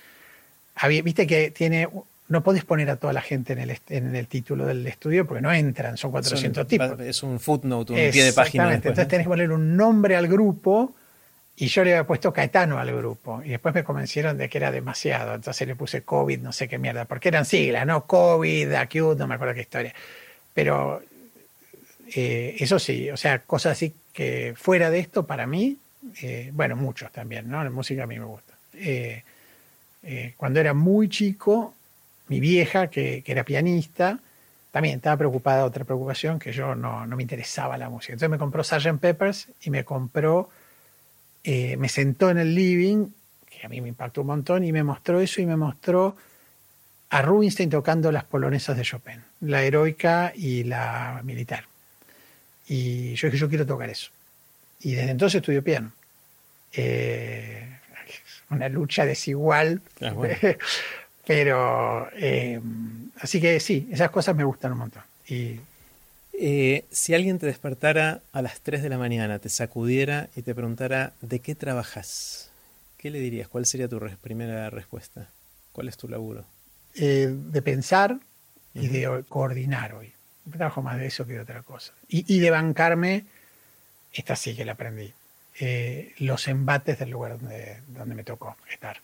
había, 0.76 1.02
viste 1.02 1.28
que 1.28 1.52
tiene. 1.52 1.88
No 2.28 2.42
podés 2.44 2.66
poner 2.66 2.90
a 2.90 2.96
toda 2.96 3.14
la 3.14 3.22
gente 3.22 3.54
en 3.54 3.60
el, 3.60 3.80
en 3.90 4.16
el 4.16 4.28
título 4.28 4.66
del 4.66 4.86
estudio 4.88 5.28
porque 5.28 5.42
no 5.44 5.54
entran, 5.54 5.96
son 5.96 6.10
400 6.12 6.62
Son- 6.62 6.68
tipos. 6.68 7.00
Es 7.02 7.22
un 7.22 7.40
footnote, 7.40 7.94
un 7.94 7.98
pie 8.12 8.24
de 8.24 8.34
página. 8.34 8.64
Exactamente. 8.64 8.90
después, 8.90 8.92
Entonces 8.92 9.06
¿no? 9.06 9.08
tenés 9.10 9.26
que 9.26 9.30
poner 9.30 9.52
un 9.52 9.78
nombre 9.78 10.16
al 10.16 10.28
grupo 10.28 10.96
y 11.58 11.68
yo 11.68 11.84
le 11.84 11.92
había 11.92 12.08
puesto 12.08 12.34
Caetano 12.34 12.80
al 12.80 12.94
grupo 12.96 13.42
y 13.44 13.50
después 13.50 13.74
me 13.74 13.84
convencieron 13.84 14.38
de 14.38 14.50
que 14.50 14.58
era 14.58 14.72
demasiado. 14.72 15.34
Entonces 15.34 15.68
le 15.68 15.76
puse 15.76 16.04
COVID, 16.04 16.40
no 16.40 16.52
sé 16.52 16.68
qué 16.68 16.78
mierda, 16.78 17.06
porque 17.06 17.30
eran 17.30 17.46
siglas, 17.46 17.86
¿no? 17.86 18.06
COVID, 18.06 18.74
acute, 18.74 19.16
no 19.18 19.28
me 19.28 19.36
acuerdo 19.36 19.54
qué 19.54 19.62
historia. 19.62 19.94
Pero 20.54 21.02
eh, 22.14 22.56
eso 22.60 22.78
sí, 22.80 23.10
o 23.10 23.18
sea, 23.18 23.40
cosas 23.40 23.74
así 23.74 23.94
que 24.14 24.54
fuera 24.58 24.90
de 24.90 25.00
esto 25.00 25.26
para 25.26 25.48
mí, 25.48 25.78
eh, 26.22 26.50
bueno, 26.54 26.76
muchos 26.76 27.12
también, 27.12 27.50
¿no? 27.50 27.64
La 27.64 27.70
música 27.70 28.04
a 28.04 28.08
mí 28.08 28.20
me 28.20 28.26
gusta. 28.26 28.54
Eh, 28.74 29.24
eh, 30.04 30.34
cuando 30.38 30.60
era 30.60 30.74
muy 30.74 31.10
chico, 31.10 31.74
mi 32.28 32.40
vieja, 32.40 32.88
que, 32.88 33.24
que 33.24 33.32
era 33.32 33.44
pianista, 33.44 34.20
también 34.72 34.98
estaba 34.98 35.18
preocupada, 35.18 35.66
otra 35.66 35.86
preocupación, 35.86 36.38
que 36.38 36.52
yo 36.52 36.76
no, 36.76 37.08
no 37.08 37.16
me 37.16 37.24
interesaba 37.24 37.78
la 37.78 37.90
música. 37.90 38.14
Entonces 38.14 38.30
me 38.30 38.38
compró 38.38 38.64
Sgt. 38.64 39.00
Peppers 39.00 39.48
y 39.62 39.70
me 39.70 39.84
compró, 39.84 40.50
eh, 41.48 41.78
me 41.78 41.90
sentó 41.90 42.32
en 42.32 42.40
el 42.40 42.56
living, 42.56 43.06
que 43.48 43.66
a 43.66 43.70
mí 43.70 43.80
me 43.80 43.90
impactó 43.90 44.22
un 44.22 44.28
montón, 44.28 44.64
y 44.64 44.72
me 44.72 44.84
mostró 44.84 45.22
eso 45.22 45.42
y 45.42 45.46
me 45.46 45.56
mostró 45.56 46.18
a 47.12 47.22
Rubinstein 47.22 47.70
tocando 47.70 48.12
las 48.12 48.24
polonesas 48.24 48.76
de 48.76 48.82
Chopin, 48.82 49.24
la 49.42 49.62
heroica 49.62 50.34
y 50.36 50.64
la 50.64 51.22
militar. 51.24 51.66
Y 52.68 53.14
yo 53.14 53.28
dije, 53.28 53.38
yo 53.38 53.48
quiero 53.48 53.66
tocar 53.66 53.92
eso. 53.92 54.10
Y 54.82 54.96
desde 54.96 55.12
entonces 55.12 55.40
estudio 55.40 55.64
piano. 55.64 55.92
Eh, 56.74 57.78
una 58.50 58.68
lucha 58.68 59.06
desigual. 59.06 59.82
Ah, 60.02 60.12
bueno. 60.14 60.36
Pero, 61.28 62.10
eh, 62.14 62.60
así 63.20 63.40
que 63.40 63.60
sí, 63.60 63.88
esas 63.92 64.10
cosas 64.10 64.36
me 64.36 64.44
gustan 64.44 64.72
un 64.72 64.80
montón. 64.80 65.04
Y 65.28 65.60
Eh, 66.38 66.86
si 66.92 67.14
alguien 67.14 67.40
te 67.40 67.46
despertara 67.46 68.22
a 68.34 68.42
las 68.42 68.60
3 68.62 68.84
de 68.84 68.90
la 68.90 68.98
mañana, 68.98 69.40
te 69.40 69.50
sacudiera 69.50 70.30
y 70.36 70.42
te 70.42 70.54
preguntara 70.54 71.14
¿de 71.22 71.40
qué 71.40 71.56
trabajas? 71.56 72.52
¿Qué 72.98 73.10
le 73.10 73.20
dirías? 73.20 73.48
¿Cuál 73.48 73.66
sería 73.66 73.88
tu 73.88 74.00
primera 74.22 74.70
respuesta? 74.70 75.30
¿Cuál 75.72 75.88
es 75.88 75.98
tu 75.98 76.08
laburo? 76.08 76.46
eh, 76.96 77.28
de 77.30 77.62
pensar 77.62 78.18
y 78.74 78.88
de 78.88 79.24
coordinar 79.28 79.94
hoy. 79.94 80.14
Trabajo 80.52 80.82
más 80.82 80.98
de 80.98 81.08
eso 81.08 81.26
que 81.26 81.34
de 81.34 81.40
otra 81.42 81.62
cosa. 81.64 81.94
Y, 82.08 82.34
y 82.34 82.40
de 82.40 82.52
bancarme, 82.52 83.26
esta 84.14 84.36
sí 84.36 84.56
que 84.56 84.66
la 84.66 84.74
aprendí, 84.74 85.12
eh, 85.60 86.14
los 86.20 86.48
embates 86.48 87.00
del 87.00 87.10
lugar 87.10 87.40
donde, 87.40 87.78
donde 87.88 88.16
me 88.16 88.24
tocó 88.24 88.56
estar. 88.72 88.98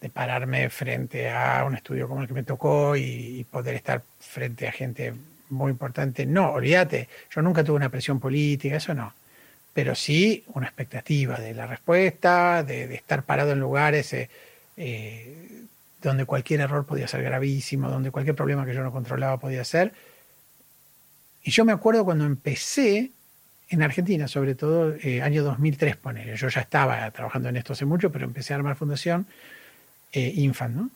De 0.00 0.08
pararme 0.08 0.70
frente 0.70 1.30
a 1.30 1.64
un 1.64 1.74
estudio 1.74 2.08
como 2.08 2.22
el 2.22 2.28
que 2.28 2.34
me 2.34 2.44
tocó 2.44 2.96
y, 2.96 3.02
y 3.40 3.44
poder 3.44 3.74
estar 3.74 4.02
frente 4.20 4.68
a 4.68 4.72
gente 4.72 5.12
muy 5.50 5.70
importante. 5.70 6.26
No, 6.26 6.52
olvídate, 6.52 7.08
yo 7.30 7.42
nunca 7.42 7.64
tuve 7.64 7.76
una 7.76 7.88
presión 7.88 8.20
política, 8.20 8.76
eso 8.76 8.94
no. 8.94 9.14
Pero 9.72 9.94
sí 9.94 10.44
una 10.54 10.66
expectativa 10.66 11.36
de 11.36 11.54
la 11.54 11.66
respuesta, 11.66 12.62
de, 12.62 12.88
de 12.88 12.94
estar 12.94 13.22
parado 13.24 13.52
en 13.52 13.60
lugares 13.60 14.12
eh, 14.12 14.28
eh, 14.76 15.64
donde 16.00 16.24
cualquier 16.24 16.60
error 16.60 16.86
podía 16.86 17.08
ser 17.08 17.22
gravísimo, 17.22 17.90
donde 17.90 18.10
cualquier 18.12 18.36
problema 18.36 18.64
que 18.64 18.74
yo 18.74 18.82
no 18.82 18.92
controlaba 18.92 19.38
podía 19.38 19.64
ser. 19.64 19.92
Y 21.42 21.50
yo 21.50 21.64
me 21.64 21.72
acuerdo 21.72 22.04
cuando 22.04 22.24
empecé 22.24 23.10
en 23.70 23.82
Argentina, 23.82 24.28
sobre 24.28 24.54
todo 24.54 24.94
eh, 25.02 25.22
año 25.22 25.42
2003, 25.42 25.96
poner. 25.96 26.34
Yo 26.36 26.48
ya 26.48 26.60
estaba 26.60 27.10
trabajando 27.10 27.48
en 27.48 27.56
esto 27.56 27.72
hace 27.72 27.84
mucho, 27.84 28.12
pero 28.12 28.24
empecé 28.24 28.52
a 28.52 28.56
armar 28.56 28.76
fundación 28.76 29.26
eh, 30.12 30.32
Infant, 30.36 30.76
¿no? 30.76 30.90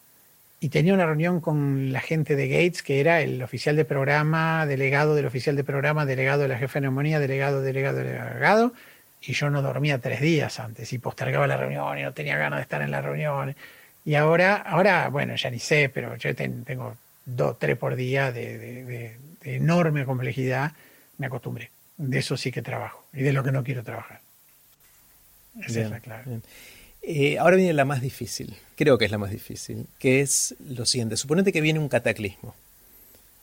Y 0.64 0.68
tenía 0.68 0.94
una 0.94 1.06
reunión 1.06 1.40
con 1.40 1.92
la 1.92 2.00
gente 2.00 2.36
de 2.36 2.46
Gates, 2.46 2.84
que 2.84 3.00
era 3.00 3.20
el 3.20 3.42
oficial 3.42 3.74
de 3.74 3.84
programa, 3.84 4.64
delegado 4.64 5.16
del 5.16 5.26
oficial 5.26 5.56
de 5.56 5.64
programa, 5.64 6.06
delegado 6.06 6.42
de 6.42 6.46
la 6.48 6.56
jefa 6.56 6.74
de 6.74 6.82
neumonía, 6.82 7.18
delegado, 7.18 7.62
delegado, 7.62 7.98
delegado. 7.98 8.72
Y 9.20 9.32
yo 9.32 9.50
no 9.50 9.60
dormía 9.60 9.98
tres 9.98 10.20
días 10.20 10.60
antes 10.60 10.92
y 10.92 10.98
postergaba 10.98 11.48
la 11.48 11.56
reunión 11.56 11.98
y 11.98 12.02
no 12.04 12.12
tenía 12.12 12.36
ganas 12.36 12.58
de 12.60 12.62
estar 12.62 12.80
en 12.80 12.92
la 12.92 13.02
reunión. 13.02 13.56
Y 14.04 14.14
ahora, 14.14 14.54
ahora 14.54 15.08
bueno, 15.08 15.34
ya 15.34 15.50
ni 15.50 15.58
sé, 15.58 15.88
pero 15.92 16.14
yo 16.16 16.32
ten- 16.36 16.62
tengo 16.64 16.96
dos, 17.26 17.58
tres 17.58 17.76
por 17.76 17.96
día 17.96 18.30
de, 18.30 18.56
de- 18.56 18.84
de- 18.84 19.16
de 19.42 19.56
enorme 19.56 20.04
complejidad. 20.04 20.74
Me 21.18 21.26
acostumbré. 21.26 21.70
De 21.96 22.20
eso 22.20 22.36
sí 22.36 22.52
que 22.52 22.62
trabajo 22.62 23.04
y 23.12 23.22
de 23.24 23.32
lo 23.32 23.42
que 23.42 23.50
no 23.50 23.64
quiero 23.64 23.82
trabajar. 23.82 24.20
Esa 25.58 25.72
Bien, 25.72 25.84
es 25.86 25.90
la 25.90 26.00
clave. 26.00 26.22
bien. 26.26 26.42
Eh, 27.02 27.38
ahora 27.38 27.56
viene 27.56 27.72
la 27.72 27.84
más 27.84 28.00
difícil, 28.00 28.54
creo 28.76 28.96
que 28.96 29.06
es 29.06 29.10
la 29.10 29.18
más 29.18 29.30
difícil, 29.30 29.86
que 29.98 30.20
es 30.20 30.54
lo 30.68 30.86
siguiente. 30.86 31.16
Suponete 31.16 31.52
que 31.52 31.60
viene 31.60 31.80
un 31.80 31.88
cataclismo. 31.88 32.54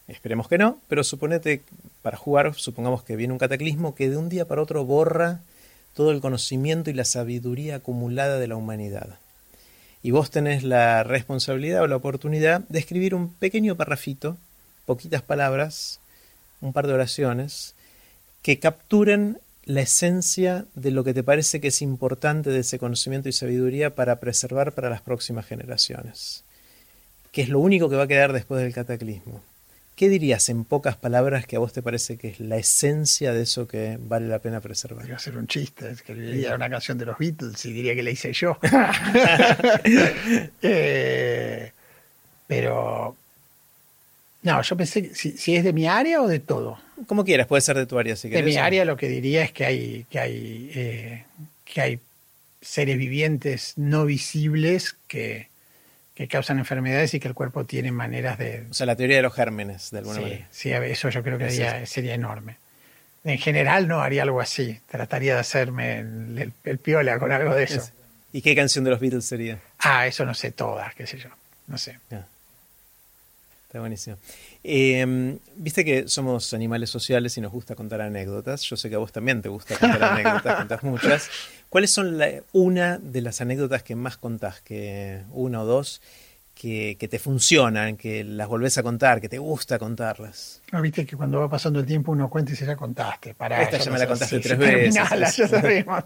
Esperemos 0.07 0.47
que 0.47 0.57
no, 0.57 0.79
pero 0.87 1.03
suponete, 1.03 1.61
para 2.01 2.17
jugar, 2.17 2.55
supongamos 2.55 3.03
que 3.03 3.15
viene 3.15 3.33
un 3.33 3.39
cataclismo 3.39 3.93
que 3.93 4.09
de 4.09 4.17
un 4.17 4.29
día 4.29 4.45
para 4.45 4.61
otro 4.61 4.83
borra 4.85 5.41
todo 5.93 6.11
el 6.11 6.21
conocimiento 6.21 6.89
y 6.89 6.93
la 6.93 7.05
sabiduría 7.05 7.75
acumulada 7.75 8.39
de 8.39 8.47
la 8.47 8.55
humanidad. 8.55 9.19
Y 10.01 10.11
vos 10.11 10.31
tenés 10.31 10.63
la 10.63 11.03
responsabilidad 11.03 11.81
o 11.81 11.87
la 11.87 11.97
oportunidad 11.97 12.61
de 12.69 12.79
escribir 12.79 13.13
un 13.13 13.33
pequeño 13.33 13.75
parrafito, 13.75 14.37
poquitas 14.85 15.21
palabras, 15.21 15.99
un 16.61 16.71
par 16.71 16.87
de 16.87 16.93
oraciones, 16.93 17.75
que 18.41 18.59
capturen 18.59 19.39
la 19.65 19.81
esencia 19.81 20.65
de 20.75 20.91
lo 20.91 21.03
que 21.03 21.13
te 21.13 21.23
parece 21.23 21.61
que 21.61 21.67
es 21.67 21.81
importante 21.81 22.49
de 22.49 22.59
ese 22.59 22.79
conocimiento 22.79 23.29
y 23.29 23.33
sabiduría 23.33 23.95
para 23.95 24.19
preservar 24.19 24.73
para 24.73 24.89
las 24.89 25.01
próximas 25.01 25.45
generaciones, 25.45 26.43
que 27.31 27.41
es 27.41 27.49
lo 27.49 27.59
único 27.59 27.89
que 27.89 27.95
va 27.95 28.03
a 28.03 28.07
quedar 28.07 28.33
después 28.33 28.61
del 28.61 28.73
cataclismo. 28.73 29.43
¿Qué 29.95 30.07
dirías 30.07 30.47
en 30.47 30.63
pocas 30.63 30.95
palabras 30.95 31.45
que 31.45 31.57
a 31.57 31.59
vos 31.59 31.73
te 31.73 31.81
parece 31.81 32.17
que 32.17 32.29
es 32.29 32.39
la 32.39 32.55
esencia 32.55 33.33
de 33.33 33.41
eso 33.41 33.67
que 33.67 33.97
vale 33.99 34.29
la 34.29 34.39
pena 34.39 34.61
preservar? 34.61 34.99
Podría 34.99 35.17
hacer 35.17 35.37
un 35.37 35.45
chiste, 35.45 35.91
es 35.91 36.01
que 36.01 36.15
diría 36.15 36.55
una 36.55 36.69
canción 36.69 36.97
de 36.97 37.05
los 37.05 37.17
Beatles 37.17 37.65
y 37.65 37.73
diría 37.73 37.93
que 37.93 38.03
la 38.03 38.11
hice 38.11 38.31
yo. 38.31 38.57
Eh, 40.61 41.71
pero, 42.47 43.17
no, 44.51 44.61
yo 44.61 44.75
pensé, 44.77 45.03
que 45.09 45.15
si, 45.15 45.37
si 45.37 45.55
es 45.55 45.63
de 45.63 45.73
mi 45.73 45.87
área 45.87 46.21
o 46.21 46.27
de 46.27 46.39
todo. 46.39 46.79
Como 47.07 47.23
quieras, 47.25 47.47
puede 47.47 47.61
ser 47.61 47.77
de 47.77 47.85
tu 47.85 47.97
área 47.99 48.15
si 48.15 48.29
De 48.29 48.37
querés. 48.37 48.45
mi 48.53 48.57
área 48.57 48.85
lo 48.85 48.97
que 48.97 49.07
diría 49.07 49.43
es 49.43 49.51
que 49.51 49.65
hay, 49.65 50.05
que 50.09 50.19
hay, 50.19 50.71
eh, 50.75 51.23
que 51.65 51.81
hay 51.81 51.99
seres 52.61 52.97
vivientes 52.97 53.73
no 53.77 54.05
visibles 54.05 54.95
que, 55.07 55.47
que 56.15 56.27
causan 56.27 56.59
enfermedades 56.59 57.13
y 57.13 57.19
que 57.19 57.27
el 57.27 57.33
cuerpo 57.33 57.65
tiene 57.65 57.91
maneras 57.91 58.37
de... 58.37 58.65
O 58.69 58.73
sea, 58.73 58.85
la 58.85 58.95
teoría 58.95 59.15
de 59.17 59.21
los 59.23 59.33
gérmenes, 59.33 59.91
de 59.91 59.99
alguna 59.99 60.15
Sí, 60.17 60.21
manera. 60.23 60.47
sí, 60.51 60.71
eso 60.71 61.09
yo 61.09 61.23
creo 61.23 61.37
que 61.37 61.45
haría- 61.45 61.85
sería 61.85 62.13
enorme. 62.15 62.57
En 63.23 63.37
general 63.37 63.87
no 63.87 64.01
haría 64.01 64.23
algo 64.23 64.41
así. 64.41 64.79
Trataría 64.89 65.33
de 65.35 65.39
hacerme 65.41 65.99
el, 65.99 66.37
el- 66.39 66.53
el 66.63 66.77
piola 66.79 67.19
con 67.19 67.31
algo 67.31 67.53
de 67.53 67.63
eso. 67.63 67.75
Es- 67.81 67.93
¿Y 68.31 68.41
qué 68.41 68.55
canción 68.55 68.83
de 68.83 68.91
los 68.91 68.99
Beatles 68.99 69.25
sería? 69.25 69.59
Ah, 69.79 70.05
eso 70.07 70.23
no 70.25 70.33
sé 70.33 70.51
todas, 70.51 70.93
qué 70.95 71.07
sé 71.07 71.17
yo. 71.17 71.29
No 71.67 71.77
sé. 71.77 71.97
Está 73.69 73.81
buenísimo. 73.81 74.17
Eh, 74.63 75.37
Viste 75.55 75.85
que 75.85 76.07
somos 76.07 76.55
animales 76.55 76.89
sociales 76.89 77.37
y 77.37 77.41
nos 77.41 77.51
gusta 77.51 77.75
contar 77.75 78.01
anécdotas. 78.01 78.63
Yo 78.63 78.75
sé 78.75 78.89
que 78.89 78.95
a 78.95 78.97
vos 78.97 79.11
también 79.11 79.43
te 79.43 79.49
gusta 79.49 79.77
contar 79.77 80.03
anécdotas, 80.05 80.55
contás 80.55 80.83
muchas. 80.83 81.29
¿Cuáles 81.69 81.91
son 81.91 82.17
la, 82.17 82.31
una 82.51 82.97
de 82.97 83.21
las 83.21 83.41
anécdotas 83.41 83.83
que 83.83 83.93
más 83.93 84.17
contás? 84.17 84.61
Que 84.61 85.21
una 85.29 85.61
o 85.61 85.65
dos 85.65 86.01
que, 86.55 86.97
que, 86.99 87.07
te 87.07 87.19
funcionan, 87.19 87.95
que 87.95 88.23
las 88.23 88.47
volvés 88.47 88.79
a 88.79 88.81
contar, 88.81 89.21
que 89.21 89.29
te 89.29 89.37
gusta 89.37 89.77
contarlas. 89.77 90.63
No, 90.71 90.81
viste 90.81 91.05
que 91.05 91.15
cuando 91.15 91.39
va 91.39 91.47
pasando 91.47 91.79
el 91.79 91.85
tiempo 91.85 92.11
uno 92.11 92.27
cuenta 92.27 92.53
y 92.53 92.55
se 92.55 92.65
ya 92.65 92.75
contaste. 92.75 93.35
Para 93.35 93.61
Esta 93.61 93.77
ya 93.77 93.91
me 93.91 93.99
la 93.99 94.07
contaste 94.07 94.37
sí, 94.37 94.41
tres 94.41 94.57
veces. 94.57 94.95
Terminala, 94.95 95.29
ya 95.29 95.47
sabemos. 95.47 96.03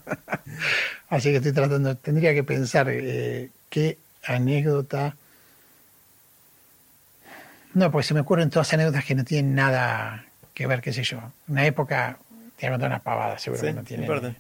Así 1.07 1.29
que 1.29 1.37
estoy 1.37 1.53
tratando, 1.53 1.95
tendría 1.95 2.33
que 2.33 2.43
pensar 2.43 2.89
eh, 2.89 3.51
qué 3.69 3.99
anécdota 4.21 5.15
no, 7.73 7.91
porque 7.91 8.07
se 8.07 8.13
me 8.13 8.19
ocurren 8.19 8.49
todas 8.49 8.73
anécdotas 8.73 9.05
que 9.05 9.15
no 9.15 9.23
tienen 9.23 9.55
nada 9.55 10.25
que 10.53 10.67
ver, 10.67 10.81
qué 10.81 10.93
sé 10.93 11.03
yo. 11.03 11.19
Una 11.47 11.65
época, 11.65 12.17
te 12.57 12.69
voy 12.69 12.81
a 12.81 12.85
unas 12.85 13.01
pavadas, 13.01 13.41
seguro 13.41 13.61
sí, 13.61 13.67
que 13.67 13.73
no 13.73 13.83
tiene. 13.83 14.35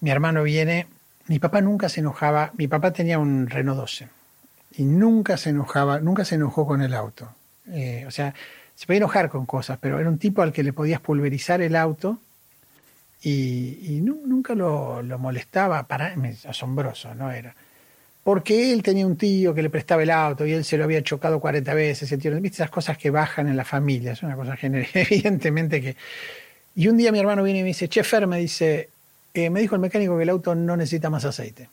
Mi 0.00 0.10
hermano 0.10 0.42
viene, 0.42 0.86
mi 1.26 1.38
papá 1.38 1.60
nunca 1.60 1.88
se 1.88 2.00
enojaba, 2.00 2.52
mi 2.56 2.68
papá 2.68 2.92
tenía 2.92 3.18
un 3.18 3.48
Renault 3.48 3.78
12 3.80 4.08
y 4.76 4.84
nunca 4.84 5.36
se 5.36 5.50
enojaba, 5.50 6.00
nunca 6.00 6.24
se 6.24 6.36
enojó 6.36 6.66
con 6.66 6.82
el 6.82 6.94
auto. 6.94 7.28
Eh, 7.70 8.04
o 8.06 8.10
sea, 8.10 8.34
se 8.74 8.86
podía 8.86 8.98
enojar 8.98 9.28
con 9.28 9.44
cosas, 9.44 9.78
pero 9.80 9.98
era 9.98 10.08
un 10.08 10.18
tipo 10.18 10.40
al 10.40 10.52
que 10.52 10.62
le 10.62 10.72
podías 10.72 11.00
pulverizar 11.00 11.60
el 11.60 11.76
auto 11.76 12.18
y, 13.20 13.78
y 13.82 14.00
no, 14.00 14.16
nunca 14.24 14.54
lo, 14.54 15.02
lo, 15.02 15.18
molestaba, 15.18 15.82
para, 15.88 16.14
asombroso, 16.48 17.14
¿no? 17.14 17.30
Era 17.32 17.54
porque 18.28 18.74
él 18.74 18.82
tenía 18.82 19.06
un 19.06 19.16
tío 19.16 19.54
que 19.54 19.62
le 19.62 19.70
prestaba 19.70 20.02
el 20.02 20.10
auto 20.10 20.44
y 20.44 20.52
él 20.52 20.62
se 20.62 20.76
lo 20.76 20.84
había 20.84 21.02
chocado 21.02 21.40
40 21.40 21.72
veces. 21.72 22.12
El 22.12 22.20
tío, 22.20 22.30
¿Viste 22.42 22.56
esas 22.56 22.68
cosas 22.68 22.98
que 22.98 23.08
bajan 23.08 23.48
en 23.48 23.56
la 23.56 23.64
familia? 23.64 24.12
Es 24.12 24.22
una 24.22 24.36
cosa 24.36 24.54
general, 24.54 24.86
evidentemente 24.92 25.80
que... 25.80 25.96
Y 26.74 26.88
un 26.88 26.98
día 26.98 27.10
mi 27.10 27.20
hermano 27.20 27.42
viene 27.42 27.60
y 27.60 27.62
me 27.62 27.68
dice, 27.68 27.88
che, 27.88 28.04
Fer, 28.04 28.26
me 28.26 28.38
dice, 28.38 28.90
eh, 29.32 29.48
me 29.48 29.60
dijo 29.60 29.76
el 29.76 29.80
mecánico 29.80 30.14
que 30.18 30.24
el 30.24 30.28
auto 30.28 30.54
no 30.54 30.76
necesita 30.76 31.08
más 31.08 31.24
aceite. 31.24 31.70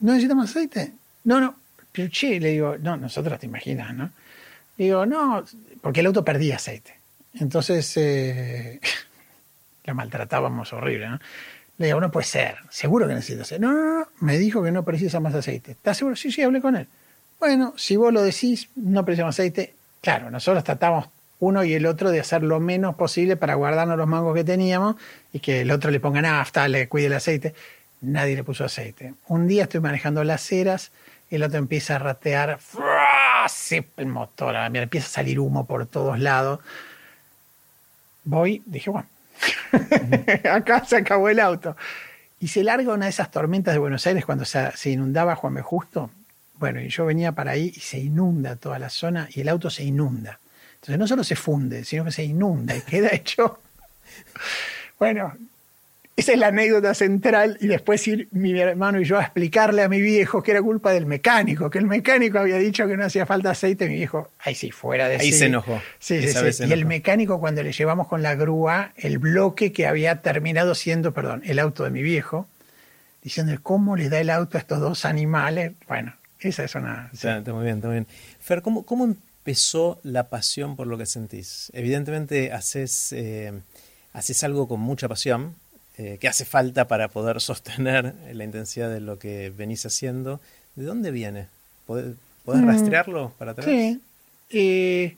¿No 0.00 0.12
necesita 0.12 0.34
más 0.34 0.50
aceite? 0.50 0.92
No, 1.24 1.40
no. 1.40 1.56
Pero 1.90 2.10
che, 2.10 2.38
le 2.38 2.50
digo, 2.50 2.76
no, 2.76 2.98
nosotros 2.98 3.40
te 3.40 3.46
imaginas, 3.46 3.94
¿no? 3.94 4.10
Le 4.76 4.84
digo, 4.84 5.06
no, 5.06 5.46
porque 5.80 6.00
el 6.00 6.06
auto 6.08 6.22
perdía 6.22 6.56
aceite. 6.56 6.94
Entonces, 7.32 7.90
eh, 7.96 8.80
la 9.84 9.94
maltratábamos 9.94 10.74
horrible, 10.74 11.08
¿no? 11.08 11.20
Le 11.78 11.86
digo, 11.86 12.00
no 12.00 12.10
puede 12.10 12.26
ser, 12.26 12.56
seguro 12.70 13.08
que 13.08 13.14
necesita 13.14 13.42
aceite. 13.42 13.64
No, 13.64 13.72
no, 13.72 14.08
me 14.20 14.38
dijo 14.38 14.62
que 14.62 14.70
no 14.70 14.84
precisa 14.84 15.18
más 15.20 15.34
aceite. 15.34 15.72
¿Estás 15.72 15.98
seguro? 15.98 16.14
Sí, 16.14 16.30
sí, 16.30 16.42
hablé 16.42 16.60
con 16.60 16.76
él. 16.76 16.86
Bueno, 17.40 17.74
si 17.76 17.96
vos 17.96 18.12
lo 18.12 18.22
decís, 18.22 18.68
no 18.76 19.04
precisa 19.04 19.24
más 19.24 19.34
aceite. 19.34 19.74
Claro, 20.00 20.30
nosotros 20.30 20.62
tratamos 20.62 21.08
uno 21.40 21.64
y 21.64 21.74
el 21.74 21.86
otro 21.86 22.10
de 22.10 22.20
hacer 22.20 22.42
lo 22.42 22.60
menos 22.60 22.94
posible 22.94 23.36
para 23.36 23.54
guardarnos 23.54 23.98
los 23.98 24.06
mangos 24.06 24.34
que 24.34 24.44
teníamos 24.44 24.96
y 25.32 25.40
que 25.40 25.62
el 25.62 25.70
otro 25.70 25.90
le 25.90 26.00
ponga 26.00 26.22
nafta, 26.22 26.68
le 26.68 26.88
cuide 26.88 27.06
el 27.06 27.14
aceite. 27.14 27.54
Nadie 28.00 28.36
le 28.36 28.44
puso 28.44 28.64
aceite. 28.64 29.14
Un 29.28 29.48
día 29.48 29.64
estoy 29.64 29.80
manejando 29.80 30.22
las 30.24 30.42
ceras 30.42 30.92
y 31.30 31.36
el 31.36 31.42
otro 31.42 31.58
empieza 31.58 31.96
a 31.96 31.98
ratear. 31.98 32.58
Sí, 33.48 33.84
el 33.96 34.06
motor, 34.06 34.54
me 34.70 34.80
empieza 34.80 35.06
a 35.06 35.10
salir 35.10 35.40
humo 35.40 35.66
por 35.66 35.86
todos 35.86 36.18
lados. 36.18 36.60
Voy, 38.24 38.62
dije, 38.64 38.90
bueno, 38.90 39.08
Acá 40.50 40.84
se 40.84 40.96
acabó 40.96 41.28
el 41.28 41.40
auto. 41.40 41.76
Y 42.40 42.48
se 42.48 42.62
larga 42.62 42.92
una 42.92 43.06
de 43.06 43.10
esas 43.10 43.30
tormentas 43.30 43.74
de 43.74 43.78
Buenos 43.78 44.06
Aires 44.06 44.24
cuando 44.24 44.44
se, 44.44 44.90
inundaba 44.90 45.36
Juan 45.36 45.54
B. 45.54 45.62
Justo. 45.62 46.10
Bueno, 46.56 46.80
y 46.80 46.88
yo 46.88 47.06
venía 47.06 47.32
para 47.32 47.52
ahí 47.52 47.72
y 47.74 47.80
se 47.80 47.98
inunda 47.98 48.56
toda 48.56 48.78
la 48.78 48.90
zona 48.90 49.28
y 49.32 49.40
el 49.40 49.48
auto 49.48 49.70
se 49.70 49.84
inunda. 49.84 50.38
Entonces 50.74 50.98
no 50.98 51.06
solo 51.06 51.24
se 51.24 51.36
funde, 51.36 51.84
sino 51.84 52.04
que 52.04 52.12
se 52.12 52.24
inunda 52.24 52.76
y 52.76 52.82
queda 52.82 53.08
hecho. 53.12 53.60
Bueno, 54.98 55.34
esa 56.16 56.32
es 56.32 56.38
la 56.38 56.46
anécdota 56.48 56.94
central 56.94 57.58
y 57.60 57.66
después 57.66 58.06
ir 58.06 58.28
mi 58.30 58.58
hermano 58.58 59.00
y 59.00 59.04
yo 59.04 59.18
a 59.18 59.22
explicarle 59.22 59.82
a 59.82 59.88
mi 59.88 60.00
viejo 60.00 60.42
que 60.42 60.52
era 60.52 60.62
culpa 60.62 60.92
del 60.92 61.06
mecánico, 61.06 61.68
que 61.70 61.78
el 61.78 61.86
mecánico 61.86 62.38
había 62.38 62.56
dicho 62.58 62.86
que 62.86 62.96
no 62.96 63.04
hacía 63.04 63.26
falta 63.26 63.50
aceite. 63.50 63.88
Mi 63.88 63.96
viejo, 63.96 64.30
ahí 64.38 64.54
sí, 64.54 64.70
fuera 64.70 65.08
de 65.08 65.16
Ahí 65.16 65.32
sí. 65.32 65.38
se 65.38 65.46
enojó. 65.46 65.80
Sí, 65.98 66.20
sí, 66.22 66.28
sí. 66.28 66.52
se 66.52 66.64
Y 66.64 66.66
el 66.72 66.80
enojó. 66.80 66.88
mecánico 66.88 67.40
cuando 67.40 67.62
le 67.64 67.72
llevamos 67.72 68.06
con 68.06 68.22
la 68.22 68.34
grúa 68.36 68.92
el 68.96 69.18
bloque 69.18 69.72
que 69.72 69.86
había 69.86 70.22
terminado 70.22 70.74
siendo, 70.76 71.12
perdón, 71.12 71.42
el 71.46 71.58
auto 71.58 71.82
de 71.84 71.90
mi 71.90 72.02
viejo, 72.02 72.46
diciendo 73.22 73.52
cómo 73.62 73.96
le 73.96 74.08
da 74.08 74.20
el 74.20 74.30
auto 74.30 74.56
a 74.56 74.60
estos 74.60 74.78
dos 74.80 75.04
animales. 75.04 75.72
Bueno, 75.88 76.14
esa 76.38 76.62
es 76.62 76.74
una... 76.76 77.10
Está, 77.12 77.38
está 77.38 77.52
muy 77.52 77.64
bien, 77.64 77.76
está 77.76 77.88
muy 77.88 77.96
bien. 77.96 78.06
Fer, 78.40 78.62
¿cómo, 78.62 78.84
¿cómo 78.84 79.04
empezó 79.04 79.98
la 80.04 80.28
pasión 80.28 80.76
por 80.76 80.86
lo 80.86 80.96
que 80.96 81.06
sentís? 81.06 81.70
Evidentemente 81.74 82.52
haces, 82.52 83.12
eh, 83.12 83.52
haces 84.12 84.44
algo 84.44 84.68
con 84.68 84.78
mucha 84.80 85.08
pasión, 85.08 85.54
eh, 85.96 86.18
que 86.20 86.28
hace 86.28 86.44
falta 86.44 86.86
para 86.88 87.08
poder 87.08 87.40
sostener 87.40 88.14
la 88.32 88.44
intensidad 88.44 88.90
de 88.90 89.00
lo 89.00 89.18
que 89.18 89.50
venís 89.50 89.86
haciendo. 89.86 90.40
¿De 90.74 90.84
dónde 90.84 91.10
viene? 91.10 91.46
¿Podés, 91.86 92.16
podés 92.44 92.62
Mm, 92.62 92.66
rastrearlo 92.68 93.32
para 93.38 93.52
atrás? 93.52 93.66
Sí. 93.66 94.00
Eh, 94.50 95.16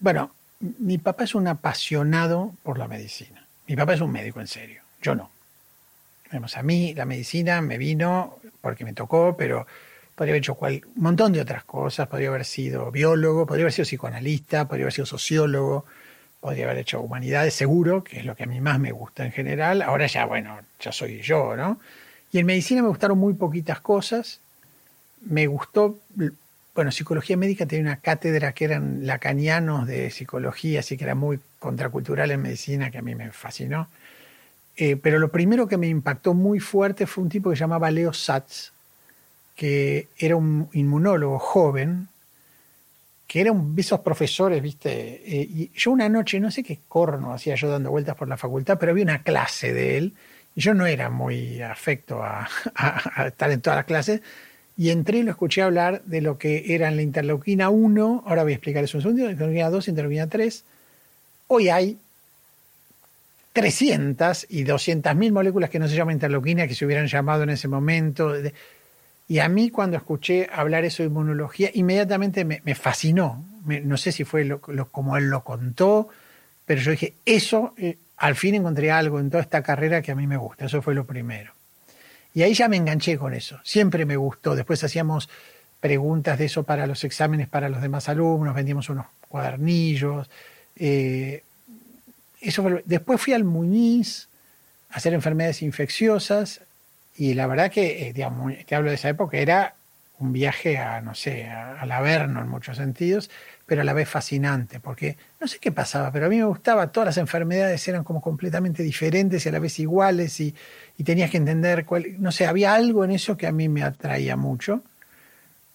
bueno, 0.00 0.32
mi 0.78 0.98
papá 0.98 1.24
es 1.24 1.34
un 1.34 1.46
apasionado 1.48 2.54
por 2.62 2.78
la 2.78 2.88
medicina. 2.88 3.46
Mi 3.66 3.76
papá 3.76 3.94
es 3.94 4.00
un 4.00 4.10
médico 4.12 4.40
en 4.40 4.46
serio. 4.48 4.82
Yo 5.00 5.14
no. 5.14 5.30
Vemos, 6.30 6.56
a 6.56 6.62
mí 6.62 6.94
la 6.94 7.04
medicina 7.04 7.60
me 7.60 7.78
vino 7.78 8.38
porque 8.60 8.84
me 8.84 8.92
tocó, 8.94 9.36
pero 9.36 9.66
podría 10.14 10.32
haber 10.32 10.40
hecho 10.42 10.54
cual- 10.54 10.82
un 10.96 11.02
montón 11.02 11.32
de 11.32 11.40
otras 11.40 11.64
cosas. 11.64 12.08
Podría 12.08 12.28
haber 12.28 12.44
sido 12.44 12.90
biólogo, 12.90 13.46
podría 13.46 13.64
haber 13.64 13.72
sido 13.72 13.84
psicoanalista, 13.86 14.66
podría 14.66 14.84
haber 14.84 14.92
sido 14.94 15.06
sociólogo, 15.06 15.84
podría 16.42 16.64
haber 16.64 16.78
hecho 16.78 17.00
humanidades, 17.00 17.54
seguro, 17.54 18.02
que 18.02 18.18
es 18.18 18.24
lo 18.24 18.34
que 18.34 18.42
a 18.42 18.46
mí 18.46 18.60
más 18.60 18.80
me 18.80 18.90
gusta 18.90 19.24
en 19.24 19.30
general. 19.30 19.80
Ahora 19.80 20.08
ya, 20.08 20.26
bueno, 20.26 20.58
ya 20.80 20.90
soy 20.90 21.20
yo, 21.20 21.54
¿no? 21.56 21.78
Y 22.32 22.40
en 22.40 22.46
medicina 22.46 22.82
me 22.82 22.88
gustaron 22.88 23.16
muy 23.16 23.34
poquitas 23.34 23.80
cosas. 23.80 24.40
Me 25.20 25.46
gustó, 25.46 26.00
bueno, 26.74 26.90
psicología 26.90 27.36
médica 27.36 27.64
tenía 27.64 27.84
una 27.84 28.00
cátedra 28.00 28.52
que 28.54 28.64
eran 28.64 29.06
lacanianos 29.06 29.86
de 29.86 30.10
psicología, 30.10 30.80
así 30.80 30.96
que 30.96 31.04
era 31.04 31.14
muy 31.14 31.38
contracultural 31.60 32.32
en 32.32 32.42
medicina, 32.42 32.90
que 32.90 32.98
a 32.98 33.02
mí 33.02 33.14
me 33.14 33.30
fascinó. 33.30 33.86
Eh, 34.76 34.96
pero 34.96 35.20
lo 35.20 35.28
primero 35.30 35.68
que 35.68 35.76
me 35.76 35.86
impactó 35.86 36.34
muy 36.34 36.58
fuerte 36.58 37.06
fue 37.06 37.22
un 37.22 37.30
tipo 37.30 37.50
que 37.50 37.56
se 37.56 37.60
llamaba 37.60 37.88
Leo 37.92 38.12
Satz, 38.12 38.72
que 39.54 40.08
era 40.18 40.34
un 40.34 40.68
inmunólogo 40.72 41.38
joven, 41.38 42.08
que 43.32 43.40
era 43.40 43.50
un 43.50 43.74
de 43.74 43.80
esos 43.80 44.00
profesores, 44.00 44.60
¿viste? 44.60 45.22
Eh, 45.24 45.48
y 45.48 45.70
yo 45.74 45.90
una 45.90 46.06
noche, 46.10 46.38
no 46.38 46.50
sé 46.50 46.62
qué 46.62 46.80
corno 46.86 47.32
hacía 47.32 47.54
yo 47.54 47.70
dando 47.70 47.90
vueltas 47.90 48.14
por 48.14 48.28
la 48.28 48.36
facultad, 48.36 48.76
pero 48.78 48.92
había 48.92 49.04
una 49.04 49.22
clase 49.22 49.72
de 49.72 49.96
él, 49.96 50.12
y 50.54 50.60
yo 50.60 50.74
no 50.74 50.84
era 50.84 51.08
muy 51.08 51.62
afecto 51.62 52.22
a, 52.22 52.46
estar 53.26 53.50
en 53.50 53.62
todas 53.62 53.78
las 53.78 53.86
clases, 53.86 54.20
y 54.76 54.90
entré 54.90 55.20
y 55.20 55.22
lo 55.22 55.30
escuché 55.30 55.62
hablar 55.62 56.02
de 56.04 56.20
lo 56.20 56.36
que 56.36 56.74
era 56.74 56.90
la 56.90 57.00
interleuquina 57.00 57.70
1, 57.70 58.24
ahora 58.26 58.42
voy 58.42 58.52
a 58.52 58.56
explicar 58.56 58.84
eso 58.84 58.98
un 58.98 59.02
segundo, 59.02 59.30
interleuquina 59.30 59.70
2, 59.70 59.88
interleuquina 59.88 60.26
3. 60.26 60.64
Hoy 61.46 61.70
hay 61.70 61.96
300 63.54 64.44
y 64.50 64.64
200 64.64 65.16
mil 65.16 65.32
moléculas 65.32 65.70
que 65.70 65.78
no 65.78 65.88
se 65.88 65.96
llaman 65.96 66.16
interleuquina, 66.16 66.68
que 66.68 66.74
se 66.74 66.84
hubieran 66.84 67.06
llamado 67.06 67.44
en 67.44 67.48
ese 67.48 67.66
momento. 67.66 68.34
Y 69.28 69.38
a 69.38 69.48
mí 69.48 69.70
cuando 69.70 69.96
escuché 69.96 70.48
hablar 70.52 70.84
eso 70.84 71.02
de 71.02 71.08
inmunología, 71.08 71.70
inmediatamente 71.74 72.44
me, 72.44 72.74
fascinó. 72.74 73.44
No 73.64 73.96
sé 73.96 74.12
si 74.12 74.24
fue 74.24 74.44
lo, 74.44 74.60
como 74.60 75.16
él 75.16 75.30
lo 75.30 75.44
contó, 75.44 76.08
pero 76.66 76.80
yo 76.80 76.90
dije, 76.90 77.14
eso, 77.24 77.74
eh, 77.76 77.98
al 78.16 78.34
fin 78.36 78.54
encontré 78.54 78.90
algo 78.90 79.20
en 79.20 79.30
toda 79.30 79.42
esta 79.42 79.62
carrera 79.62 80.02
que 80.02 80.12
a 80.12 80.14
mí 80.14 80.26
me 80.26 80.36
gusta. 80.36 80.66
Eso 80.66 80.82
fue 80.82 80.94
lo 80.94 81.04
primero. 81.04 81.52
Y 82.34 82.42
ahí 82.42 82.54
ya 82.54 82.68
me 82.68 82.76
enganché 82.76 83.18
con 83.18 83.34
eso. 83.34 83.60
Siempre 83.64 84.04
me 84.04 84.16
gustó. 84.16 84.54
Después 84.54 84.82
hacíamos 84.84 85.28
preguntas 85.80 86.38
de 86.38 86.44
eso 86.44 86.62
para 86.62 86.86
los 86.86 87.02
exámenes 87.04 87.48
para 87.48 87.68
los 87.68 87.82
demás 87.82 88.08
alumnos, 88.08 88.54
vendíamos 88.54 88.88
unos 88.88 89.06
cuadernillos. 89.28 90.30
eh, 90.76 91.42
eso 92.40 92.64
Después 92.84 93.20
fui 93.20 93.32
al 93.32 93.44
Muñiz 93.44 94.28
a 94.90 94.96
hacer 94.96 95.14
enfermedades 95.14 95.62
infecciosas 95.62 96.60
y 97.16 97.34
la 97.34 97.46
verdad 97.46 97.70
que, 97.70 98.08
eh, 98.08 98.12
digamos, 98.12 98.52
te 98.66 98.74
hablo 98.74 98.90
de 98.90 98.96
esa 98.96 99.08
época, 99.10 99.36
era 99.38 99.74
un 100.18 100.32
viaje 100.32 100.78
a, 100.78 101.00
no 101.00 101.14
sé, 101.14 101.46
a- 101.46 101.80
al 101.80 101.90
Averno 101.92 102.40
en 102.40 102.48
muchos 102.48 102.76
sentidos, 102.76 103.30
pero 103.66 103.80
a 103.82 103.84
la 103.84 103.92
vez 103.92 104.08
fascinante, 104.08 104.80
porque 104.80 105.16
no 105.40 105.46
sé 105.48 105.58
qué 105.58 105.72
pasaba, 105.72 106.12
pero 106.12 106.26
a 106.26 106.28
mí 106.28 106.36
me 106.38 106.44
gustaba, 106.44 106.92
todas 106.92 107.06
las 107.06 107.18
enfermedades 107.18 107.86
eran 107.88 108.04
como 108.04 108.20
completamente 108.20 108.82
diferentes 108.82 109.44
y 109.44 109.48
a 109.48 109.52
la 109.52 109.58
vez 109.58 109.78
iguales 109.78 110.38
y, 110.40 110.54
y 110.98 111.04
tenías 111.04 111.30
que 111.30 111.38
entender 111.38 111.84
cuál, 111.84 112.04
no 112.20 112.32
sé, 112.32 112.46
había 112.46 112.74
algo 112.74 113.04
en 113.04 113.12
eso 113.12 113.36
que 113.36 113.46
a 113.46 113.52
mí 113.52 113.68
me 113.68 113.82
atraía 113.82 114.36
mucho. 114.36 114.82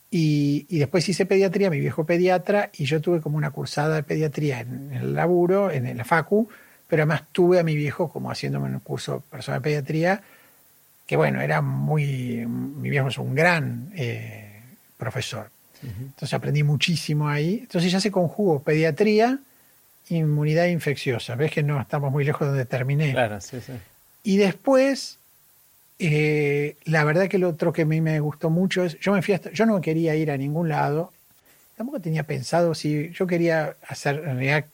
Y, 0.09 0.65
y 0.69 0.79
después 0.79 1.07
hice 1.09 1.25
pediatría, 1.25 1.69
mi 1.69 1.79
viejo 1.81 2.05
pediatra, 2.05 2.69
y 2.77 2.85
yo 2.85 3.01
tuve 3.01 3.19
como 3.19 3.37
una 3.37 3.51
cursada 3.51 3.95
de 3.95 4.03
pediatría 4.03 4.61
en, 4.61 4.91
en 4.91 4.93
el 4.93 5.13
laburo, 5.15 5.69
en 5.69 5.97
la 5.97 6.05
facu, 6.05 6.47
pero 6.87 7.03
además 7.03 7.23
tuve 7.33 7.59
a 7.59 7.63
mi 7.63 7.75
viejo 7.75 8.09
como 8.09 8.31
haciéndome 8.31 8.69
un 8.69 8.79
curso 8.79 9.21
personal 9.29 9.59
de 9.61 9.63
pediatría, 9.65 10.21
que 11.07 11.15
bueno, 11.17 11.41
era 11.41 11.61
muy, 11.61 12.45
mi 12.45 12.89
viejo 12.91 13.07
es 13.07 13.17
un 13.17 13.33
gran 13.33 13.91
eh, 13.95 14.61
profesor. 14.97 15.49
Entonces 15.81 16.33
aprendí 16.33 16.63
muchísimo 16.63 17.29
ahí. 17.29 17.59
Entonces 17.61 17.91
ya 17.91 17.99
se 17.99 18.11
conjugó 18.11 18.61
pediatría, 18.61 19.39
inmunidad 20.09 20.65
infecciosa. 20.67 21.35
Ves 21.35 21.51
que 21.51 21.63
no 21.63 21.79
estamos 21.79 22.11
muy 22.11 22.23
lejos 22.25 22.41
de 22.41 22.47
donde 22.47 22.65
terminé. 22.65 23.11
Claro, 23.13 23.39
sí, 23.41 23.59
sí. 23.61 23.73
Y 24.23 24.37
después, 24.37 25.17
eh, 25.99 26.75
la 26.85 27.03
verdad 27.03 27.27
que 27.27 27.37
lo 27.37 27.49
otro 27.49 27.71
que 27.73 27.83
a 27.83 27.85
mí 27.85 28.01
me 28.01 28.19
gustó 28.19 28.49
mucho 28.49 28.83
es, 28.83 28.99
yo 28.99 29.13
me 29.13 29.21
fui 29.21 29.33
hasta- 29.33 29.51
yo 29.51 29.65
no 29.65 29.79
quería 29.81 30.15
ir 30.15 30.29
a 30.31 30.37
ningún 30.37 30.67
lado, 30.69 31.13
tampoco 31.77 31.99
tenía 32.01 32.23
pensado 32.23 32.73
si 32.75 33.11
yo 33.11 33.27
quería 33.27 33.75
hacer 33.87 34.15
en 34.17 34.37
realidad 34.37 34.65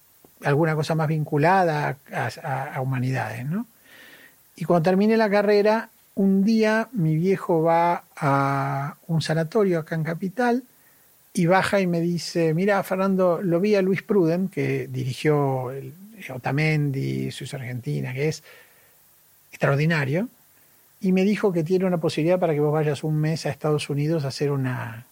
alguna 0.43 0.73
cosa 0.75 0.95
más 0.95 1.07
vinculada 1.07 1.97
a, 2.11 2.29
a- 2.43 2.73
a 2.75 2.81
humanidades, 2.81 3.45
¿no? 3.45 3.67
Y 4.55 4.65
cuando 4.65 4.83
terminé 4.89 5.17
la 5.17 5.29
carrera, 5.29 5.89
un 6.15 6.43
día 6.43 6.89
mi 6.91 7.15
viejo 7.15 7.63
va 7.63 8.03
a 8.15 8.97
un 9.07 9.21
sanatorio 9.21 9.79
acá 9.79 9.95
en 9.95 10.03
Capital 10.03 10.63
y 11.33 11.47
baja 11.47 11.81
y 11.81 11.87
me 11.87 11.99
dice, 11.99 12.53
mira 12.53 12.81
Fernando, 12.83 13.41
lo 13.41 13.59
vi 13.59 13.75
a 13.75 13.81
Luis 13.81 14.03
Pruden, 14.03 14.49
que 14.49 14.87
dirigió 14.87 15.71
el, 15.71 15.93
Otamendi, 16.33 17.31
Suiza 17.31 17.57
Argentina, 17.57 18.13
que 18.13 18.29
es 18.29 18.43
extraordinario, 19.51 20.29
y 21.01 21.11
me 21.11 21.23
dijo 21.23 21.51
que 21.51 21.65
tiene 21.65 21.85
una 21.85 21.97
posibilidad 21.97 22.39
para 22.39 22.53
que 22.53 22.61
vos 22.61 22.71
vayas 22.71 23.03
un 23.03 23.19
mes 23.19 23.45
a 23.45 23.49
Estados 23.49 23.89
Unidos 23.89 24.23
a 24.23 24.29
hacer 24.29 24.51
una, 24.51 25.05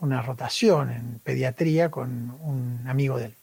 una 0.00 0.20
rotación 0.20 0.90
en 0.90 1.18
pediatría 1.24 1.90
con 1.90 2.36
un 2.42 2.84
amigo 2.86 3.16
de 3.16 3.26
él, 3.26 3.34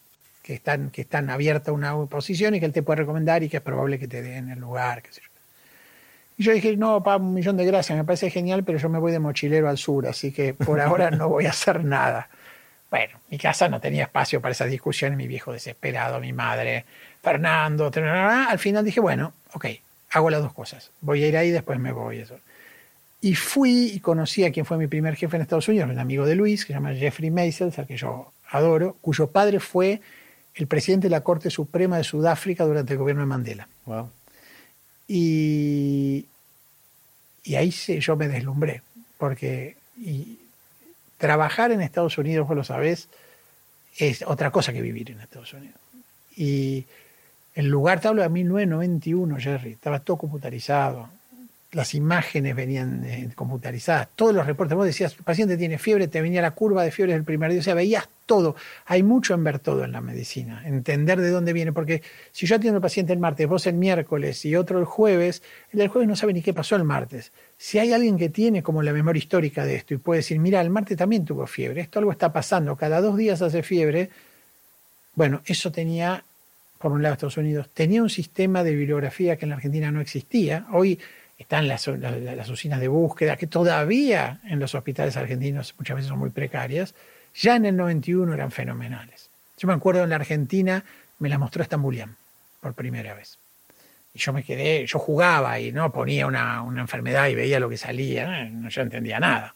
que 0.44 0.54
están, 0.54 0.92
que 0.92 1.02
están 1.02 1.32
abierta 1.32 1.72
una 1.72 1.96
posición 2.06 2.54
y 2.54 2.60
que 2.60 2.68
él 2.68 2.74
te 2.74 2.84
puede 2.84 2.98
recomendar 2.98 3.42
y 3.42 3.50
que 3.50 3.58
es 3.58 3.64
probable 3.64 3.98
que 3.98 4.08
te 4.08 4.22
den 4.22 4.50
el 4.50 4.60
lugar, 4.60 5.02
qué 5.02 5.12
sé 5.12 5.22
yo. 5.22 5.33
Y 6.38 6.44
yo 6.44 6.54
dije, 6.54 6.76
no, 6.78 7.04
pa, 7.04 7.18
un 7.18 7.34
millón 7.34 7.58
de 7.58 7.66
gracias, 7.66 7.98
me 7.98 8.04
parece 8.04 8.30
genial, 8.30 8.64
pero 8.64 8.78
yo 8.78 8.90
me 8.90 9.00
voy 9.00 9.12
de 9.12 9.20
mochilero 9.20 9.70
al 9.70 9.78
sur, 9.78 10.08
así 10.08 10.32
que 10.32 10.54
por 10.54 10.80
ahora 10.82 11.12
no 11.12 11.30
voy 11.30 11.46
a 11.46 11.52
hacer 11.52 11.84
nada. 11.84 12.30
Bueno, 12.90 13.20
mi 13.30 13.38
casa 13.38 13.68
no 13.70 13.80
tenía 13.80 14.04
espacio 14.04 14.40
para 14.40 14.52
esas 14.52 14.70
discusiones, 14.70 15.18
mi 15.18 15.28
viejo 15.28 15.52
desesperado, 15.52 16.20
mi 16.20 16.34
madre, 16.34 16.86
Fernando, 17.24 17.90
al 17.96 18.60
final 18.60 18.84
dije, 18.84 19.00
bueno, 19.00 19.34
ok, 19.54 19.66
hago 20.12 20.30
las 20.30 20.42
dos 20.42 20.54
cosas, 20.54 20.92
voy 21.02 21.24
a 21.24 21.28
ir 21.28 21.38
ahí, 21.38 21.52
después 21.52 21.80
me 21.80 21.92
voy. 21.92 22.20
Eso. 22.20 22.38
Y 23.22 23.36
fui 23.36 23.92
y 23.94 24.00
conocí 24.00 24.44
a 24.44 24.52
quien 24.52 24.66
fue 24.66 24.78
mi 24.78 24.88
primer 24.88 25.16
jefe 25.16 25.38
en 25.38 25.42
Estados 25.42 25.68
Unidos, 25.70 25.90
un 25.90 25.98
amigo 25.98 26.26
de 26.26 26.36
Luis, 26.36 26.66
que 26.66 26.74
se 26.74 26.74
llama 26.74 26.94
Jeffrey 26.94 27.32
Meisels, 27.32 27.80
al 27.80 27.88
que 27.88 27.96
yo 27.96 28.34
adoro, 28.50 28.98
cuyo 29.02 29.28
padre 29.28 29.60
fue 29.60 30.02
el 30.56 30.68
presidente 30.68 31.08
de 31.08 31.12
la 31.12 31.22
Corte 31.22 31.50
Suprema 31.50 31.98
de 31.98 32.04
Sudáfrica 32.04 32.66
durante 32.66 32.94
el 32.94 33.00
gobierno 33.00 33.22
de 33.22 33.28
Mandela. 33.28 33.68
Wow. 33.86 34.10
Y, 35.08 36.26
ahí 37.56 37.72
se- 37.72 38.00
yo 38.00 38.16
me 38.16 38.28
deslumbré, 38.28 38.82
porque 39.18 39.76
trabajar 41.18 41.72
en 41.72 41.82
Estados 41.82 42.18
Unidos, 42.18 42.48
vos 42.48 42.56
lo 42.58 42.64
sabés, 42.64 43.08
es 43.98 44.24
otra 44.24 44.52
cosa 44.52 44.74
que 44.74 44.82
vivir 44.82 45.12
en 45.12 45.20
Estados 45.22 45.54
Unidos. 45.54 45.76
Y 46.36 46.86
el 47.56 47.68
lugar, 47.68 48.00
te 48.02 48.08
hablo 48.08 48.22
de 48.24 48.30
1991, 48.30 49.38
Jerry, 49.40 49.74
estaba 49.74 50.00
todo 50.00 50.18
computarizado, 50.18 51.10
las 51.74 51.96
imágenes 51.96 52.56
venían 52.56 53.04
eh, 53.04 53.30
computarizadas, 53.36 54.08
todos 54.16 54.34
los 54.34 54.46
reportes, 54.46 54.78
vos 54.78 54.86
decías, 54.86 55.16
el 55.18 55.24
paciente 55.24 55.58
tiene 55.58 55.78
fiebre, 55.78 56.08
te 56.08 56.22
venía 56.22 56.42
la 56.42 56.52
curva 56.52 56.84
de 56.84 56.92
fiebre 56.92 57.14
del 57.14 57.24
primer 57.24 57.52
día, 57.52 57.60
o 57.60 57.64
sea, 57.64 57.74
veías 57.74 58.08
todo. 58.26 58.56
Hay 58.86 59.04
mucho 59.04 59.34
en 59.34 59.44
ver 59.44 59.60
todo 59.60 59.84
en 59.84 59.92
la 59.92 60.00
medicina, 60.00 60.62
entender 60.66 61.20
de 61.20 61.30
dónde 61.32 61.52
viene, 61.52 61.74
porque 61.74 62.04
si 62.32 62.46
yo 62.46 62.56
atiendo 62.56 62.78
al 62.78 62.82
paciente 62.82 63.12
el 63.12 63.20
martes, 63.20 63.48
vos 63.48 63.66
el 63.66 63.76
miércoles 63.76 64.46
y 64.46 64.56
otro 64.56 64.80
el 64.80 64.86
jueves, 64.86 65.42
el 65.72 65.80
del 65.80 65.88
jueves 65.88 66.08
no 66.08 66.16
sabe 66.16 66.34
ni 66.34 66.42
qué 66.42 66.54
pasó 66.54 66.76
el 66.76 66.84
martes. 66.84 67.32
Si 67.58 67.80
hay 67.80 67.92
alguien 67.92 68.18
que 68.18 68.30
tiene 68.30 68.62
como 68.62 68.84
la 68.84 68.94
memoria 68.94 69.20
histórica 69.20 69.66
de 69.66 69.76
esto 69.76 69.94
y 69.96 69.98
puede 69.98 70.20
decir, 70.20 70.40
mira, 70.40 70.62
el 70.62 70.70
martes 70.70 70.98
también 70.98 71.26
tuvo 71.26 71.48
fiebre, 71.48 71.82
esto 71.82 72.00
algo 72.00 72.12
está 72.12 72.32
pasando, 72.32 72.76
cada 72.76 73.02
dos 73.02 73.18
días 73.18 73.42
hace 73.42 73.64
fiebre, 73.64 74.10
bueno, 75.16 75.42
eso 75.46 75.72
tenía, 75.72 76.24
por 76.78 76.92
un 76.92 77.02
lado 77.02 77.14
Estados 77.14 77.38
Unidos, 77.38 77.70
tenía 77.74 78.02
un 78.04 78.10
sistema 78.10 78.64
de 78.64 78.76
bibliografía 78.76 79.38
que 79.38 79.46
en 79.46 79.50
la 79.50 79.56
Argentina 79.56 79.92
no 79.92 80.02
existía. 80.02 80.66
Hoy 80.72 81.00
están 81.38 81.68
las, 81.68 81.88
las, 81.88 82.50
usinas 82.50 82.80
de 82.80 82.88
búsqueda, 82.88 83.36
que 83.36 83.48
todavía 83.48 84.40
en 84.46 84.60
los 84.60 84.76
hospitales 84.76 85.18
argentinos 85.18 85.76
muchas 85.78 85.96
veces 85.96 86.10
son 86.10 86.20
muy 86.20 86.30
precarias, 86.30 86.96
ya 87.36 87.56
en 87.56 87.66
el 87.66 87.76
91 87.76 88.34
eran 88.34 88.52
fenomenales. 88.52 89.30
Yo 89.58 89.68
me 89.68 89.74
acuerdo 89.74 90.04
en 90.04 90.10
la 90.10 90.18
Argentina, 90.18 90.84
me 91.20 91.30
las 91.30 91.40
mostró 91.40 91.64
Estambulian 91.64 92.16
por 92.62 92.74
primera 92.74 93.14
vez. 93.14 93.38
Y 94.14 94.20
yo 94.20 94.32
me 94.32 94.44
quedé, 94.44 94.86
yo 94.86 95.00
jugaba 95.00 95.60
y 95.60 95.72
no 95.72 95.92
ponía 95.92 96.28
una, 96.28 96.62
una 96.62 96.82
enfermedad 96.82 97.28
y 97.30 97.36
veía 97.36 97.60
lo 97.60 97.70
que 97.70 97.78
salía, 97.78 98.46
no, 98.46 98.70
yo 98.70 98.82
entendía 98.82 99.20
nada. 99.20 99.56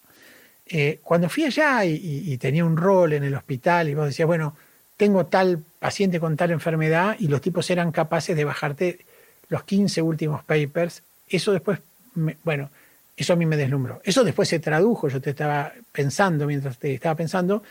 Eh, 0.65 0.99
cuando 1.03 1.29
fui 1.29 1.45
allá 1.45 1.85
y, 1.85 1.93
y, 1.93 2.33
y 2.33 2.37
tenía 2.37 2.65
un 2.65 2.75
rol 2.75 3.13
en 3.13 3.23
el 3.23 3.35
hospital 3.35 3.87
y 3.87 3.93
vos 3.93 4.07
decías, 4.07 4.25
bueno, 4.25 4.55
tengo 4.97 5.27
tal 5.27 5.63
paciente 5.79 6.19
con 6.19 6.35
tal 6.35 6.51
enfermedad 6.51 7.15
y 7.19 7.27
los 7.27 7.39
tipos 7.39 7.69
eran 7.69 7.91
capaces 7.91 8.35
de 8.35 8.43
bajarte 8.43 9.05
los 9.47 9.63
15 9.63 10.01
últimos 10.01 10.43
papers, 10.43 11.03
eso 11.29 11.51
después, 11.51 11.79
me, 12.15 12.37
bueno, 12.43 12.69
eso 13.15 13.33
a 13.33 13.35
mí 13.35 13.45
me 13.45 13.57
deslumbró. 13.57 14.01
Eso 14.03 14.23
después 14.23 14.47
se 14.47 14.59
tradujo, 14.59 15.09
yo 15.09 15.19
te 15.19 15.31
estaba 15.31 15.73
pensando, 15.91 16.45
mientras 16.45 16.77
te 16.77 16.93
estaba 16.93 17.15
pensando, 17.15 17.63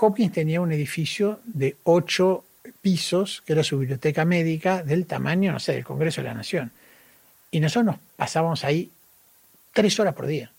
Hopkins 0.00 0.32
tenía 0.32 0.60
un 0.60 0.72
edificio 0.72 1.40
de 1.44 1.76
ocho 1.84 2.44
pisos, 2.80 3.42
que 3.46 3.52
era 3.52 3.62
su 3.62 3.78
biblioteca 3.78 4.24
médica, 4.24 4.82
del 4.82 5.06
tamaño, 5.06 5.52
no 5.52 5.60
sé, 5.60 5.74
del 5.74 5.84
Congreso 5.84 6.20
de 6.20 6.28
la 6.28 6.34
Nación. 6.34 6.72
Y 7.50 7.60
nosotros 7.60 7.84
nos 7.84 7.96
pasábamos 8.16 8.64
ahí 8.64 8.90
tres 9.72 9.98
horas 10.00 10.14
por 10.14 10.26
día. 10.26 10.50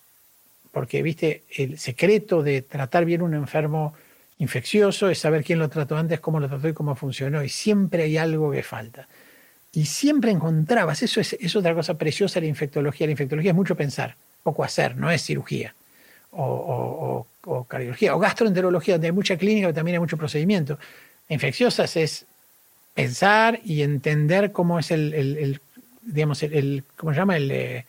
Porque, 0.72 1.02
viste, 1.02 1.44
el 1.56 1.78
secreto 1.78 2.42
de 2.42 2.62
tratar 2.62 3.06
bien 3.06 3.22
un 3.22 3.34
enfermo 3.34 3.94
infeccioso 4.40 5.10
es 5.10 5.20
saber 5.20 5.44
quién 5.44 5.60
lo 5.60 5.70
trató 5.70 5.98
antes, 5.98 6.20
cómo 6.20 6.40
lo 6.40 6.48
trató 6.48 6.68
y 6.68 6.74
cómo 6.74 6.96
funcionó. 6.96 7.44
Y 7.44 7.50
siempre 7.50 8.04
hay 8.04 8.18
algo 8.18 8.52
que 8.52 8.64
falta. 8.64 9.08
Y 9.76 9.86
siempre 9.86 10.32
encontrabas, 10.32 11.04
eso 11.04 11.20
es, 11.20 11.34
es 11.34 11.56
otra 11.56 11.76
cosa 11.76 11.96
preciosa 11.96 12.36
de 12.36 12.46
la 12.46 12.50
infectología. 12.50 13.08
La 13.08 13.12
infectología 13.12 13.52
es 13.52 13.56
mucho 13.56 13.76
pensar, 13.76 14.16
poco 14.42 14.64
hacer, 14.64 14.96
no 14.96 15.12
es 15.12 15.22
cirugía. 15.22 15.76
O, 16.32 16.44
o, 16.44 17.28
o, 17.52 17.58
o 17.58 17.64
cardiología, 17.66 18.16
o 18.16 18.20
gastroenterología, 18.20 18.96
donde 18.96 19.08
hay 19.08 19.12
mucha 19.12 19.38
clínica, 19.38 19.68
pero 19.68 19.76
también 19.76 19.96
hay 19.96 20.00
mucho 20.00 20.18
procedimiento. 20.18 20.80
Infecciosas 21.28 21.98
es 21.98 22.26
pensar 22.94 23.60
y 23.66 23.82
entender 23.82 24.54
cómo 24.54 24.80
es 24.80 24.92
el, 24.92 25.14
el, 25.14 25.38
el 25.38 25.62
digamos, 26.04 26.42
el, 26.44 26.54
el, 26.54 26.84
¿cómo 26.96 27.12
se 27.12 27.20
llama? 27.20 27.36
El, 27.36 27.52
eh, 27.52 27.86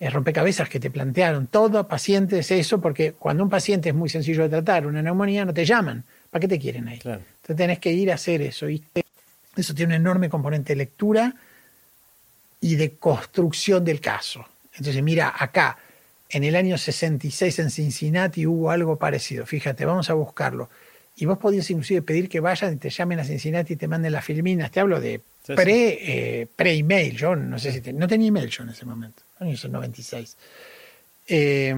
el, 0.00 0.12
rompecabezas 0.12 0.68
que 0.68 0.80
te 0.80 0.90
plantearon. 0.90 1.46
Todo 1.46 1.86
paciente 1.86 2.40
es 2.40 2.50
eso, 2.50 2.80
porque 2.80 3.12
cuando 3.12 3.44
un 3.44 3.50
paciente 3.50 3.90
es 3.90 3.94
muy 3.94 4.08
sencillo 4.08 4.42
de 4.42 4.48
tratar, 4.48 4.86
una 4.86 5.00
neumonía, 5.00 5.44
no 5.44 5.54
te 5.54 5.64
llaman. 5.64 6.02
¿Para 6.30 6.40
qué 6.40 6.48
te 6.48 6.58
quieren 6.58 6.88
ahí? 6.88 6.98
Claro. 6.98 7.22
Entonces 7.42 7.56
tenés 7.56 7.78
que 7.78 7.92
ir 7.92 8.10
a 8.10 8.14
hacer 8.14 8.42
eso. 8.42 8.68
Y 8.68 8.82
eso 9.56 9.74
tiene 9.74 9.94
un 9.96 10.00
enorme 10.02 10.28
componente 10.28 10.72
de 10.72 10.76
lectura 10.76 11.34
y 12.60 12.76
de 12.76 12.92
construcción 12.96 13.84
del 13.84 14.00
caso. 14.00 14.46
Entonces, 14.74 15.02
mira, 15.02 15.34
acá, 15.36 15.78
en 16.28 16.44
el 16.44 16.54
año 16.56 16.78
66 16.78 17.58
en 17.58 17.70
Cincinnati 17.70 18.46
hubo 18.46 18.70
algo 18.70 18.96
parecido. 18.96 19.46
Fíjate, 19.46 19.84
vamos 19.84 20.08
a 20.10 20.14
buscarlo. 20.14 20.68
Y 21.16 21.26
vos 21.26 21.38
podías 21.38 21.68
inclusive 21.70 22.02
pedir 22.02 22.28
que 22.28 22.40
vayan 22.40 22.74
y 22.74 22.76
te 22.76 22.88
llamen 22.90 23.20
a 23.20 23.24
Cincinnati 23.24 23.72
y 23.74 23.76
te 23.76 23.88
manden 23.88 24.12
las 24.12 24.24
filminas. 24.24 24.70
Te 24.70 24.80
hablo 24.80 25.00
de 25.00 25.20
Sí, 25.46 25.54
pre, 25.54 25.98
eh, 26.42 26.46
pre-email. 26.54 27.16
Yo 27.16 27.34
no 27.34 27.58
sé 27.58 27.72
si 27.72 27.80
te- 27.80 27.92
no 27.92 28.06
tenía 28.06 28.28
email 28.28 28.48
yo 28.48 28.62
en 28.62 28.68
ese 28.70 28.84
momento. 28.86 29.22
En 29.40 29.48
el 29.48 29.58
96. 29.72 30.36
Eh, 31.26 31.74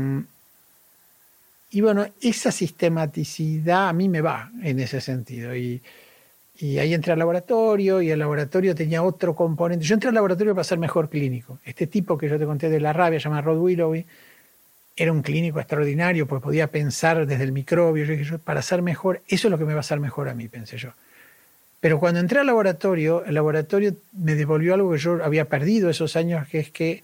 y 1.71 1.81
bueno, 1.81 2.07
esa 2.21 2.53
sistematicidad 2.53 3.89
a 3.89 3.93
mí 3.93 4.09
me 4.09 4.21
va 4.21 4.51
en 4.63 4.79
ese 4.81 5.01
sentido. 5.01 5.57
Y, 5.57 5.81
y 6.59 6.79
ahí 6.79 6.95
entré 6.95 7.13
al 7.13 7.19
laboratorio 7.19 8.03
y 8.03 8.11
el 8.11 8.19
laboratorio 8.19 8.75
tenía 8.75 9.03
otro 9.03 9.35
componente. 9.35 9.85
Yo 9.85 9.95
entré 9.95 10.09
al 10.09 10.15
laboratorio 10.15 10.55
para 10.55 10.65
ser 10.65 10.79
mejor 10.79 11.09
clínico. 11.09 11.59
Este 11.65 11.87
tipo 11.87 12.19
que 12.19 12.29
yo 12.29 12.39
te 12.39 12.45
conté 12.45 12.69
de 12.69 12.81
la 12.81 12.93
rabia, 12.93 13.19
llamado 13.19 13.43
Rod 13.43 13.59
Willoughby, 13.59 14.07
era 14.95 15.11
un 15.11 15.23
clínico 15.23 15.59
extraordinario, 15.59 16.27
pues 16.27 16.43
podía 16.43 16.67
pensar 16.67 17.27
desde 17.27 17.45
el 17.45 17.53
microbio. 17.53 18.07
Para 18.45 18.61
ser 18.61 18.83
mejor, 18.83 19.23
eso 19.27 19.49
es 19.49 19.51
lo 19.51 19.59
que 19.59 19.65
me 19.65 19.73
va 19.73 19.79
a 19.79 19.81
hacer 19.81 19.99
mejor 19.99 20.29
a 20.29 20.35
mí, 20.35 20.49
pensé 20.49 20.77
yo. 20.77 20.91
Pero 21.81 21.99
cuando 21.99 22.21
entré 22.21 22.41
al 22.41 22.47
laboratorio, 22.47 23.25
el 23.25 23.35
laboratorio 23.35 23.97
me 24.13 24.35
devolvió 24.35 24.75
algo 24.75 24.93
que 24.93 24.99
yo 24.99 25.25
había 25.25 25.47
perdido 25.47 25.91
esos 25.91 26.15
años, 26.15 26.47
que 26.47 26.61
es 26.61 26.71
que 26.71 27.03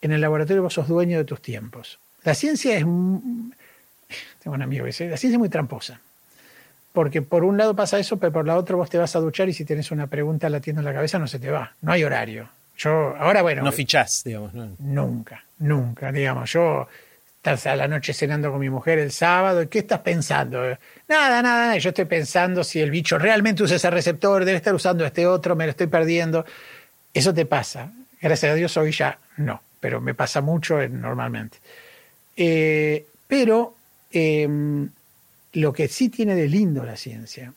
en 0.00 0.12
el 0.12 0.20
laboratorio 0.20 0.62
vos 0.62 0.74
sos 0.74 0.88
dueño 0.88 1.18
de 1.18 1.24
tus 1.24 1.40
tiempos. 1.40 1.98
La 2.24 2.34
ciencia 2.34 2.76
es... 2.76 2.80
Tengo 2.82 4.54
un 4.54 4.62
amigo 4.62 4.84
que 4.84 4.88
dice, 4.88 5.08
la 5.08 5.16
ciencia 5.16 5.36
es 5.36 5.38
muy 5.38 5.50
tramposa. 5.50 6.00
Porque 6.92 7.22
por 7.22 7.44
un 7.44 7.56
lado 7.56 7.76
pasa 7.76 7.98
eso, 7.98 8.18
pero 8.18 8.32
por 8.32 8.46
la 8.46 8.56
otra 8.56 8.76
vos 8.76 8.90
te 8.90 8.98
vas 8.98 9.14
a 9.14 9.20
duchar 9.20 9.48
y 9.48 9.52
si 9.52 9.64
tienes 9.64 9.90
una 9.90 10.06
pregunta 10.06 10.48
latiendo 10.48 10.80
en 10.80 10.86
la 10.86 10.94
cabeza 10.94 11.18
no 11.18 11.26
se 11.26 11.38
te 11.38 11.50
va. 11.50 11.74
No 11.82 11.92
hay 11.92 12.04
horario. 12.04 12.48
Yo, 12.76 13.14
ahora 13.18 13.42
bueno, 13.42 13.62
No 13.62 13.72
fichás, 13.72 14.22
digamos. 14.24 14.54
¿no? 14.54 14.70
Nunca, 14.78 15.44
nunca, 15.58 16.12
digamos, 16.12 16.52
yo 16.52 16.88
estás 17.36 17.66
a 17.66 17.76
la 17.76 17.88
noche 17.88 18.12
cenando 18.12 18.50
con 18.50 18.60
mi 18.60 18.70
mujer 18.70 18.98
el 18.98 19.10
sábado, 19.10 19.62
¿y 19.62 19.66
¿qué 19.66 19.80
estás 19.80 20.00
pensando? 20.00 20.62
Nada, 21.08 21.42
nada, 21.42 21.42
nada, 21.42 21.76
yo 21.76 21.90
estoy 21.90 22.04
pensando 22.04 22.62
si 22.62 22.80
el 22.80 22.90
bicho 22.90 23.18
realmente 23.18 23.62
usa 23.62 23.76
ese 23.76 23.90
receptor, 23.90 24.44
debe 24.44 24.58
estar 24.58 24.74
usando 24.74 25.04
este 25.04 25.26
otro, 25.26 25.56
me 25.56 25.64
lo 25.64 25.70
estoy 25.70 25.86
perdiendo. 25.88 26.44
Eso 27.12 27.34
te 27.34 27.46
pasa. 27.46 27.90
Gracias 28.20 28.52
a 28.52 28.54
Dios 28.54 28.76
hoy 28.76 28.92
ya 28.92 29.18
no, 29.38 29.60
pero 29.80 30.00
me 30.00 30.14
pasa 30.14 30.40
mucho 30.40 30.80
eh, 30.80 30.88
normalmente. 30.88 31.58
Eh, 32.36 33.06
pero 33.26 33.74
em, 34.12 34.88
lo 35.58 35.72
que 35.72 35.88
sí 35.88 36.08
tiene 36.08 36.36
de 36.36 36.46
lindo 36.46 36.84
la 36.84 36.96
ciencia 36.96 37.52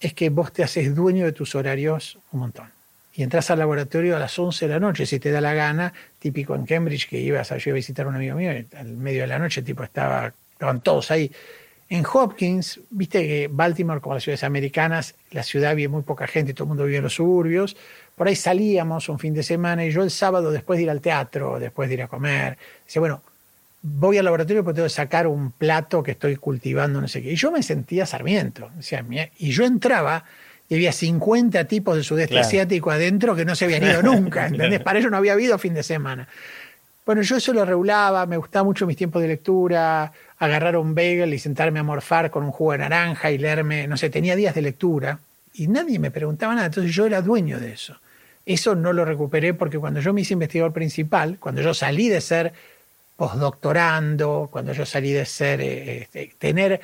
es 0.00 0.14
que 0.14 0.30
vos 0.30 0.50
te 0.50 0.64
haces 0.64 0.94
dueño 0.94 1.26
de 1.26 1.32
tus 1.32 1.54
horarios 1.54 2.18
un 2.32 2.40
montón. 2.40 2.70
Y 3.14 3.22
entras 3.22 3.50
al 3.50 3.58
laboratorio 3.58 4.16
a 4.16 4.18
las 4.18 4.38
11 4.38 4.66
de 4.66 4.72
la 4.72 4.80
noche, 4.80 5.04
si 5.04 5.20
te 5.20 5.30
da 5.30 5.42
la 5.42 5.52
gana, 5.52 5.92
típico 6.18 6.54
en 6.54 6.64
Cambridge, 6.64 7.06
que 7.06 7.20
ibas 7.20 7.52
a, 7.52 7.58
yo 7.58 7.72
a 7.72 7.74
visitar 7.74 8.06
a 8.06 8.08
un 8.08 8.16
amigo 8.16 8.36
mío, 8.36 8.50
al 8.78 8.86
medio 8.96 9.20
de 9.20 9.26
la 9.26 9.38
noche, 9.38 9.60
tipo, 9.60 9.82
estaba, 9.82 10.32
estaban 10.52 10.80
todos 10.80 11.10
ahí. 11.10 11.30
En 11.90 12.02
Hopkins, 12.10 12.80
viste 12.88 13.20
que 13.26 13.50
Baltimore, 13.52 14.00
como 14.00 14.14
las 14.14 14.22
ciudades 14.22 14.44
americanas, 14.44 15.14
la 15.32 15.42
ciudad 15.42 15.76
vive 15.76 15.88
muy 15.88 16.02
poca 16.02 16.26
gente, 16.26 16.54
todo 16.54 16.64
el 16.64 16.68
mundo 16.68 16.86
vive 16.86 16.96
en 16.96 17.04
los 17.04 17.14
suburbios. 17.14 17.76
Por 18.16 18.26
ahí 18.26 18.36
salíamos 18.36 19.10
un 19.10 19.18
fin 19.18 19.34
de 19.34 19.42
semana 19.42 19.84
y 19.84 19.90
yo 19.90 20.02
el 20.02 20.10
sábado, 20.10 20.50
después 20.50 20.78
de 20.78 20.84
ir 20.84 20.90
al 20.90 21.02
teatro, 21.02 21.58
después 21.60 21.90
de 21.90 21.96
ir 21.96 22.02
a 22.02 22.08
comer, 22.08 22.56
decía, 22.86 23.00
bueno, 23.00 23.22
voy 23.82 24.16
al 24.18 24.24
laboratorio 24.24 24.62
porque 24.62 24.76
tengo 24.76 24.86
que 24.86 24.94
sacar 24.94 25.26
un 25.26 25.50
plato 25.50 26.02
que 26.02 26.12
estoy 26.12 26.36
cultivando, 26.36 27.00
no 27.00 27.08
sé 27.08 27.22
qué. 27.22 27.32
Y 27.32 27.36
yo 27.36 27.50
me 27.50 27.62
sentía 27.62 28.06
Sarmiento. 28.06 28.70
y 29.38 29.50
yo 29.50 29.64
entraba 29.64 30.24
y 30.68 30.74
había 30.74 30.92
50 30.92 31.64
tipos 31.64 31.96
de 31.96 32.02
sudeste 32.02 32.38
asiático 32.38 32.90
adentro 32.90 33.34
que 33.34 33.44
no 33.44 33.54
se 33.54 33.66
habían 33.66 33.82
ido 33.82 34.02
nunca, 34.02 34.46
¿entendés? 34.46 34.80
Para 34.80 35.00
eso 35.00 35.10
no 35.10 35.16
había 35.16 35.34
habido 35.34 35.58
fin 35.58 35.74
de 35.74 35.82
semana. 35.82 36.28
Bueno, 37.04 37.22
yo 37.22 37.36
eso 37.36 37.52
lo 37.52 37.64
regulaba, 37.64 38.24
me 38.26 38.36
gustaba 38.36 38.64
mucho 38.64 38.86
mis 38.86 38.96
tiempos 38.96 39.20
de 39.20 39.28
lectura, 39.28 40.12
agarrar 40.38 40.76
un 40.76 40.94
bagel 40.94 41.34
y 41.34 41.38
sentarme 41.38 41.80
a 41.80 41.82
morfar 41.82 42.30
con 42.30 42.44
un 42.44 42.52
jugo 42.52 42.72
de 42.72 42.78
naranja 42.78 43.32
y 43.32 43.38
leerme, 43.38 43.88
no 43.88 43.96
sé, 43.96 44.08
tenía 44.08 44.36
días 44.36 44.54
de 44.54 44.62
lectura 44.62 45.18
y 45.54 45.66
nadie 45.66 45.98
me 45.98 46.10
preguntaba 46.10 46.54
nada, 46.54 46.66
entonces 46.66 46.94
yo 46.94 47.06
era 47.06 47.20
dueño 47.20 47.58
de 47.58 47.72
eso. 47.72 47.96
Eso 48.46 48.74
no 48.74 48.92
lo 48.92 49.04
recuperé 49.04 49.54
porque 49.54 49.78
cuando 49.78 50.00
yo 50.00 50.12
me 50.12 50.22
hice 50.22 50.32
investigador 50.32 50.72
principal, 50.72 51.38
cuando 51.38 51.60
yo 51.60 51.74
salí 51.74 52.08
de 52.08 52.20
ser 52.20 52.52
postdoctorando, 53.22 54.48
cuando 54.50 54.72
yo 54.72 54.84
salí 54.84 55.12
de 55.12 55.24
ser, 55.24 55.60
eh, 55.60 55.98
este, 55.98 56.34
tener 56.40 56.80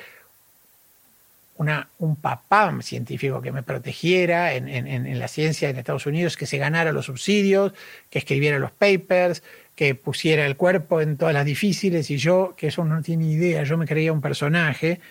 una, 1.57 1.89
un 1.97 2.15
papá 2.15 2.73
científico 2.81 3.41
que 3.41 3.51
me 3.51 3.61
protegiera 3.61 4.53
en, 4.53 4.69
en, 4.69 5.19
la 5.19 5.27
ciencia 5.27 5.69
en 5.69 5.75
Estados 5.75 6.05
Unidos, 6.05 6.37
que 6.37 6.45
se 6.45 6.57
ganara 6.57 6.93
los 6.93 7.07
subsidios, 7.07 7.73
que 8.09 8.19
escribiera 8.19 8.57
los 8.57 8.71
papers, 8.71 9.43
que 9.75 9.95
pusiera 9.95 10.45
el 10.45 10.55
cuerpo 10.55 11.01
en 11.01 11.17
todas 11.17 11.33
las 11.33 11.43
difíciles 11.43 12.09
y 12.09 12.15
yo, 12.15 12.53
que 12.55 12.67
eso 12.67 12.85
no 12.85 13.01
tiene 13.01 13.25
idea, 13.25 13.63
yo 13.63 13.77
me 13.77 13.85
creía 13.85 14.13
un 14.13 14.21
personaje 14.21 15.01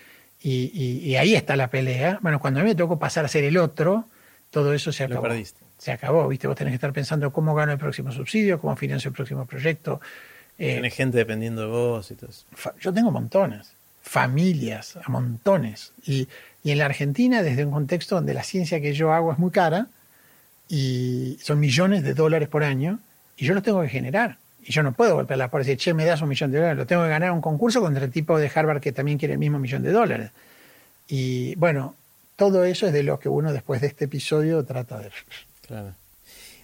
y, 0.41 0.71
y, 1.05 1.17
ahí 1.17 1.35
está 1.35 1.57
la 1.57 1.69
pelea. 1.69 2.21
Bueno, 2.23 2.41
cuando 2.41 2.61
a 2.61 2.63
mí 2.63 2.71
me 2.71 2.75
tocó 2.75 2.99
pasar 2.99 3.27
a 3.27 3.29
ser 3.29 3.45
el 3.45 3.59
otro, 3.59 4.07
todo 4.51 4.73
eso 4.73 4.93
se 4.93 5.05
acabó. 5.05 5.29
Se 5.77 5.93
acabó, 5.93 6.27
¿viste? 6.27 6.49
Vos 6.49 6.57
tenés 6.57 6.71
que 6.71 6.77
estar 6.77 6.95
pensando 6.95 7.31
cómo 7.35 7.55
gano 7.55 7.73
el 7.73 7.79
próximo 7.79 8.13
subsidio, 8.13 8.59
cómo 8.59 8.75
financio 8.77 9.11
el 9.11 9.15
próximo 9.15 9.45
proyecto, 9.45 10.01
eh, 10.59 10.91
gente 10.91 11.19
dependiendo 11.19 11.63
de 11.63 11.69
vos 11.69 12.11
y 12.11 12.15
todo 12.15 12.31
eso. 12.31 12.45
Yo 12.81 12.93
tengo 12.93 13.11
montones, 13.11 13.73
familias, 14.03 14.99
a 15.03 15.11
montones. 15.11 15.93
Y, 16.05 16.29
y, 16.63 16.73
en 16.73 16.79
la 16.79 16.87
Argentina, 16.87 17.43
desde 17.43 17.65
un 17.65 17.71
contexto 17.71 18.17
donde 18.17 18.35
la 18.35 18.43
ciencia 18.43 18.81
que 18.81 18.93
yo 18.93 19.13
hago 19.13 19.33
es 19.33 19.39
muy 19.39 19.51
cara, 19.51 19.87
y 20.69 21.39
son 21.43 21.61
millones 21.61 22.03
de 22.03 22.15
dólares 22.15 22.49
por 22.49 22.63
año, 22.63 22.99
y 23.37 23.47
yo 23.47 23.55
los 23.55 23.63
tengo 23.63 23.81
que 23.83 23.89
generar. 23.89 24.37
Y 24.63 24.73
yo 24.73 24.83
no 24.83 24.93
puedo 24.93 25.15
golpear 25.15 25.39
la 25.39 25.49
puerta 25.49 25.71
y 25.71 25.75
decir, 25.75 25.79
che, 25.79 25.95
me 25.95 26.05
das 26.05 26.21
un 26.21 26.29
millón 26.29 26.51
de 26.51 26.59
dólares. 26.59 26.77
Lo 26.77 26.87
tengo 26.87 27.03
que 27.05 27.09
ganar 27.09 27.31
un 27.31 27.41
concurso 27.41 27.81
contra 27.81 28.05
el 28.05 28.11
tipo 28.11 28.39
de 28.39 28.51
Harvard 28.55 28.81
que 28.81 28.93
también 28.93 29.17
quiere 29.17 29.35
el 29.35 29.39
mismo 29.39 29.59
millón 29.59 29.83
de 29.83 29.93
dólares. 29.93 30.31
Y 31.07 31.55
bueno, 31.55 31.95
todo 32.37 32.65
eso 32.65 32.87
es 32.87 32.93
de 32.93 33.03
lo 33.03 33.19
que 33.19 33.29
uno 33.29 33.53
después 33.53 33.81
de 33.81 33.87
este 33.87 34.05
episodio 34.05 34.65
trata 34.65 34.99
de... 34.99 35.11
Claro. 35.67 35.95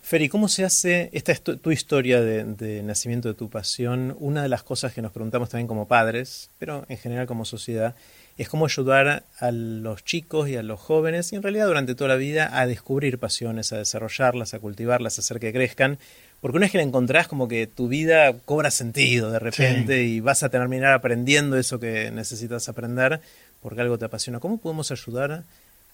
Feri, 0.04 0.28
¿cómo 0.28 0.48
se 0.48 0.66
hace, 0.66 1.08
esta 1.14 1.32
es 1.32 1.40
tu, 1.40 1.70
historia 1.70 2.20
de, 2.20 2.82
nacimiento 2.82 3.28
de 3.28 3.32
tu 3.32 3.48
pasión? 3.48 4.14
Una 4.20 4.42
de 4.42 4.50
las 4.50 4.62
cosas 4.62 4.92
que 4.92 5.00
nos 5.00 5.12
preguntamos 5.12 5.48
también 5.48 5.66
como 5.66 5.88
padres, 5.88 6.50
pero 6.58 6.84
en 6.90 6.98
general 6.98 7.26
como 7.26 7.46
sociedad, 7.46 7.94
es 8.36 8.50
cómo 8.50 8.66
ayudar 8.66 9.24
a 9.38 9.50
los 9.50 10.04
chicos 10.04 10.50
y 10.50 10.56
a 10.56 10.62
los 10.62 10.78
jóvenes, 10.78 11.32
y 11.32 11.36
en 11.36 11.42
realidad 11.42 11.68
durante 11.68 11.94
toda 11.94 12.08
la 12.08 12.16
vida, 12.16 12.50
a 12.52 12.66
descubrir 12.66 13.18
pasiones, 13.18 13.72
a 13.72 13.78
desarrollarlas, 13.78 14.52
a 14.52 14.58
cultivarlas, 14.58 15.16
a 15.16 15.22
hacer 15.22 15.40
que 15.40 15.54
crezcan. 15.54 15.98
Porque 16.42 16.58
una 16.58 16.64
vez 16.64 16.72
que 16.72 16.78
la 16.78 16.84
encontrás, 16.84 17.26
como 17.26 17.48
que 17.48 17.66
tu 17.66 17.88
vida 17.88 18.34
cobra 18.44 18.70
sentido 18.70 19.30
de 19.30 19.38
repente 19.38 20.02
y 20.02 20.20
vas 20.20 20.42
a 20.42 20.50
terminar 20.50 20.92
aprendiendo 20.92 21.56
eso 21.56 21.80
que 21.80 22.10
necesitas 22.10 22.68
aprender 22.68 23.22
porque 23.62 23.80
algo 23.80 23.96
te 23.96 24.04
apasiona. 24.04 24.38
¿Cómo 24.38 24.58
podemos 24.58 24.90
ayudar 24.90 25.44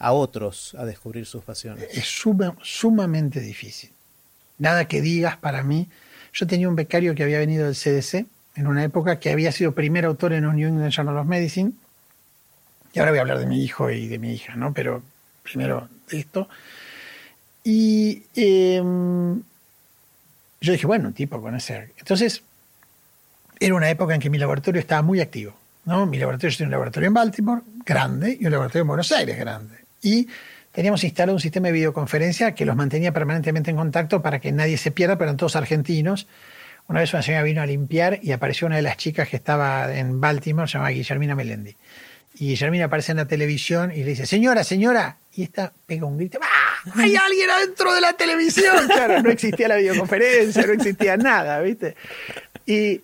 a 0.00 0.12
otros 0.12 0.74
a 0.76 0.84
descubrir 0.84 1.26
sus 1.26 1.44
pasiones? 1.44 1.86
Es 1.92 2.06
sumamente 2.62 3.38
difícil 3.38 3.92
nada 4.60 4.84
que 4.84 5.00
digas 5.00 5.36
para 5.36 5.64
mí. 5.64 5.88
Yo 6.32 6.46
tenía 6.46 6.68
un 6.68 6.76
becario 6.76 7.16
que 7.16 7.24
había 7.24 7.40
venido 7.40 7.66
del 7.66 7.74
CDC 7.74 8.26
en 8.54 8.66
una 8.68 8.84
época 8.84 9.18
que 9.18 9.30
había 9.30 9.50
sido 9.50 9.72
primer 9.72 10.04
autor 10.04 10.32
en 10.32 10.46
un 10.46 10.54
New 10.54 10.68
England 10.68 10.92
Journal 10.92 11.16
of 11.16 11.26
Medicine. 11.26 11.72
Y 12.92 12.98
ahora 13.00 13.10
voy 13.10 13.18
a 13.18 13.22
hablar 13.22 13.38
de 13.38 13.46
mi 13.46 13.64
hijo 13.64 13.90
y 13.90 14.06
de 14.06 14.18
mi 14.18 14.34
hija, 14.34 14.54
¿no? 14.54 14.72
Pero 14.72 15.02
primero 15.42 15.88
de 16.08 16.18
esto. 16.18 16.48
Y 17.64 18.22
em, 18.36 19.40
yo 20.60 20.72
dije, 20.72 20.86
bueno, 20.86 21.08
un 21.08 21.14
tipo 21.14 21.40
con 21.40 21.54
ese. 21.56 21.90
Entonces, 21.98 22.42
era 23.58 23.74
una 23.74 23.90
época 23.90 24.14
en 24.14 24.20
que 24.20 24.30
mi 24.30 24.38
laboratorio 24.38 24.80
estaba 24.80 25.02
muy 25.02 25.20
activo. 25.20 25.54
¿no? 25.84 26.06
Mi 26.06 26.18
laboratorio, 26.18 26.50
yo 26.50 26.58
tenía 26.58 26.68
un 26.68 26.72
laboratorio 26.72 27.06
en 27.08 27.14
Baltimore, 27.14 27.62
grande, 27.84 28.36
y 28.38 28.44
un 28.44 28.52
laboratorio 28.52 28.82
en 28.82 28.88
Buenos 28.88 29.12
Aires, 29.12 29.38
grande. 29.38 29.76
Y 30.02 30.28
teníamos 30.80 31.04
instalado 31.04 31.34
un 31.34 31.40
sistema 31.42 31.66
de 31.66 31.74
videoconferencia 31.74 32.54
que 32.54 32.64
los 32.64 32.74
mantenía 32.74 33.12
permanentemente 33.12 33.70
en 33.70 33.76
contacto 33.76 34.22
para 34.22 34.40
que 34.40 34.50
nadie 34.50 34.78
se 34.78 34.90
pierda, 34.90 35.16
pero 35.16 35.28
eran 35.28 35.36
todos 35.36 35.54
argentinos. 35.54 36.26
Una 36.88 37.00
vez 37.00 37.12
una 37.12 37.20
señora 37.20 37.42
vino 37.42 37.60
a 37.60 37.66
limpiar 37.66 38.18
y 38.22 38.32
apareció 38.32 38.66
una 38.66 38.76
de 38.76 38.82
las 38.82 38.96
chicas 38.96 39.28
que 39.28 39.36
estaba 39.36 39.94
en 39.94 40.22
Baltimore, 40.22 40.66
se 40.66 40.78
llamaba 40.78 40.92
Guillermina 40.92 41.34
Melendi. 41.34 41.76
Y 42.36 42.46
Guillermina 42.46 42.86
aparece 42.86 43.12
en 43.12 43.18
la 43.18 43.26
televisión 43.26 43.92
y 43.94 44.04
le 44.04 44.12
dice, 44.12 44.24
señora, 44.24 44.64
señora, 44.64 45.18
y 45.34 45.42
esta 45.42 45.70
pega 45.84 46.06
un 46.06 46.16
grito, 46.16 46.38
¡Ah! 46.42 46.92
¡Hay 46.94 47.14
alguien 47.14 47.50
adentro 47.50 47.92
de 47.92 48.00
la 48.00 48.14
televisión! 48.14 48.74
Claro, 48.88 49.22
no 49.22 49.28
existía 49.28 49.68
la 49.68 49.76
videoconferencia, 49.76 50.66
no 50.66 50.72
existía 50.72 51.18
nada, 51.18 51.60
¿viste? 51.60 51.94
Y 52.64 53.02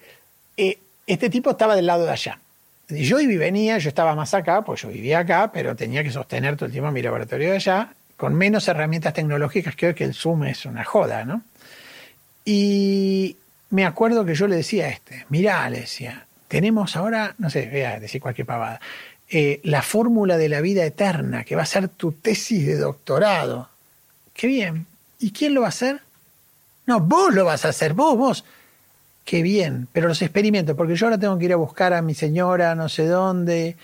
eh, 0.57 0.79
este 1.07 1.29
tipo 1.29 1.51
estaba 1.51 1.77
del 1.77 1.85
lado 1.85 2.07
de 2.07 2.13
allá. 2.13 2.41
Yo 2.89 3.17
venía, 3.17 3.79
yo 3.79 3.89
estaba 3.89 4.15
más 4.15 4.33
acá, 4.33 4.63
pues 4.63 4.83
yo 4.83 4.89
vivía 4.89 5.21
acá, 5.21 5.51
pero 5.53 5.75
tenía 5.75 6.05
que 6.05 6.13
sostener 6.13 6.57
todo 6.57 6.67
el 6.67 6.73
tiempo 6.73 6.91
mi 6.93 7.03
laboratorio 7.03 7.51
de 7.51 7.57
allá, 7.57 7.93
con 8.17 8.35
menos 8.35 8.69
herramientas 8.69 9.13
tecnológicas 9.15 9.75
que 9.75 9.89
hoy 9.89 9.95
que 9.95 10.05
el 10.05 10.15
Zoom 10.15 10.45
es 10.45 10.65
una 10.67 10.85
joda, 10.85 11.25
¿no? 11.25 11.43
Y 12.45 13.37
me 13.71 13.85
acuerdo 13.85 14.25
que 14.25 14.37
yo 14.37 14.47
le 14.47 14.57
decía 14.57 14.87
a 14.87 14.89
este, 14.91 15.27
mirá, 15.31 15.69
le 15.69 15.81
decía, 15.81 16.27
tenemos 16.47 16.95
ahora, 16.95 17.35
no 17.39 17.51
sé, 17.51 17.69
voy 17.71 17.83
a 17.83 17.99
decir 17.99 18.21
cualquier 18.21 18.47
pavada, 18.47 18.81
eh, 19.29 19.61
la 19.65 19.83
fórmula 19.83 20.37
de 20.37 20.49
la 20.49 20.61
vida 20.61 20.85
eterna, 20.85 21.43
que 21.43 21.57
va 21.57 21.63
a 21.63 21.67
ser 21.67 21.89
tu 21.89 22.13
tesis 22.13 22.65
de 22.65 22.77
doctorado. 22.77 23.69
Qué 24.33 24.47
bien. 24.47 24.87
¿Y 25.19 25.33
quién 25.33 25.55
lo 25.55 25.63
va 25.63 25.67
a 25.67 25.71
hacer? 25.71 26.01
No, 26.87 27.01
vos 27.01 27.35
lo 27.35 27.45
vas 27.45 27.65
a 27.65 27.71
hacer, 27.71 27.95
vos, 27.95 28.17
vos 28.17 28.45
qué 29.27 29.43
bien, 29.43 29.89
pero 29.93 30.09
los 30.09 30.23
experimentos, 30.23 30.77
porque 30.77 30.95
yo 30.95 31.07
ahora 31.07 31.19
tengo 31.19 31.37
que 31.37 31.45
ir 31.45 31.53
a 31.53 31.57
buscar 31.57 31.93
a 31.93 32.01
mi 32.01 32.15
señora 32.15 32.75
no 32.75 32.89
sé 32.89 33.07
dónde. 33.07 33.77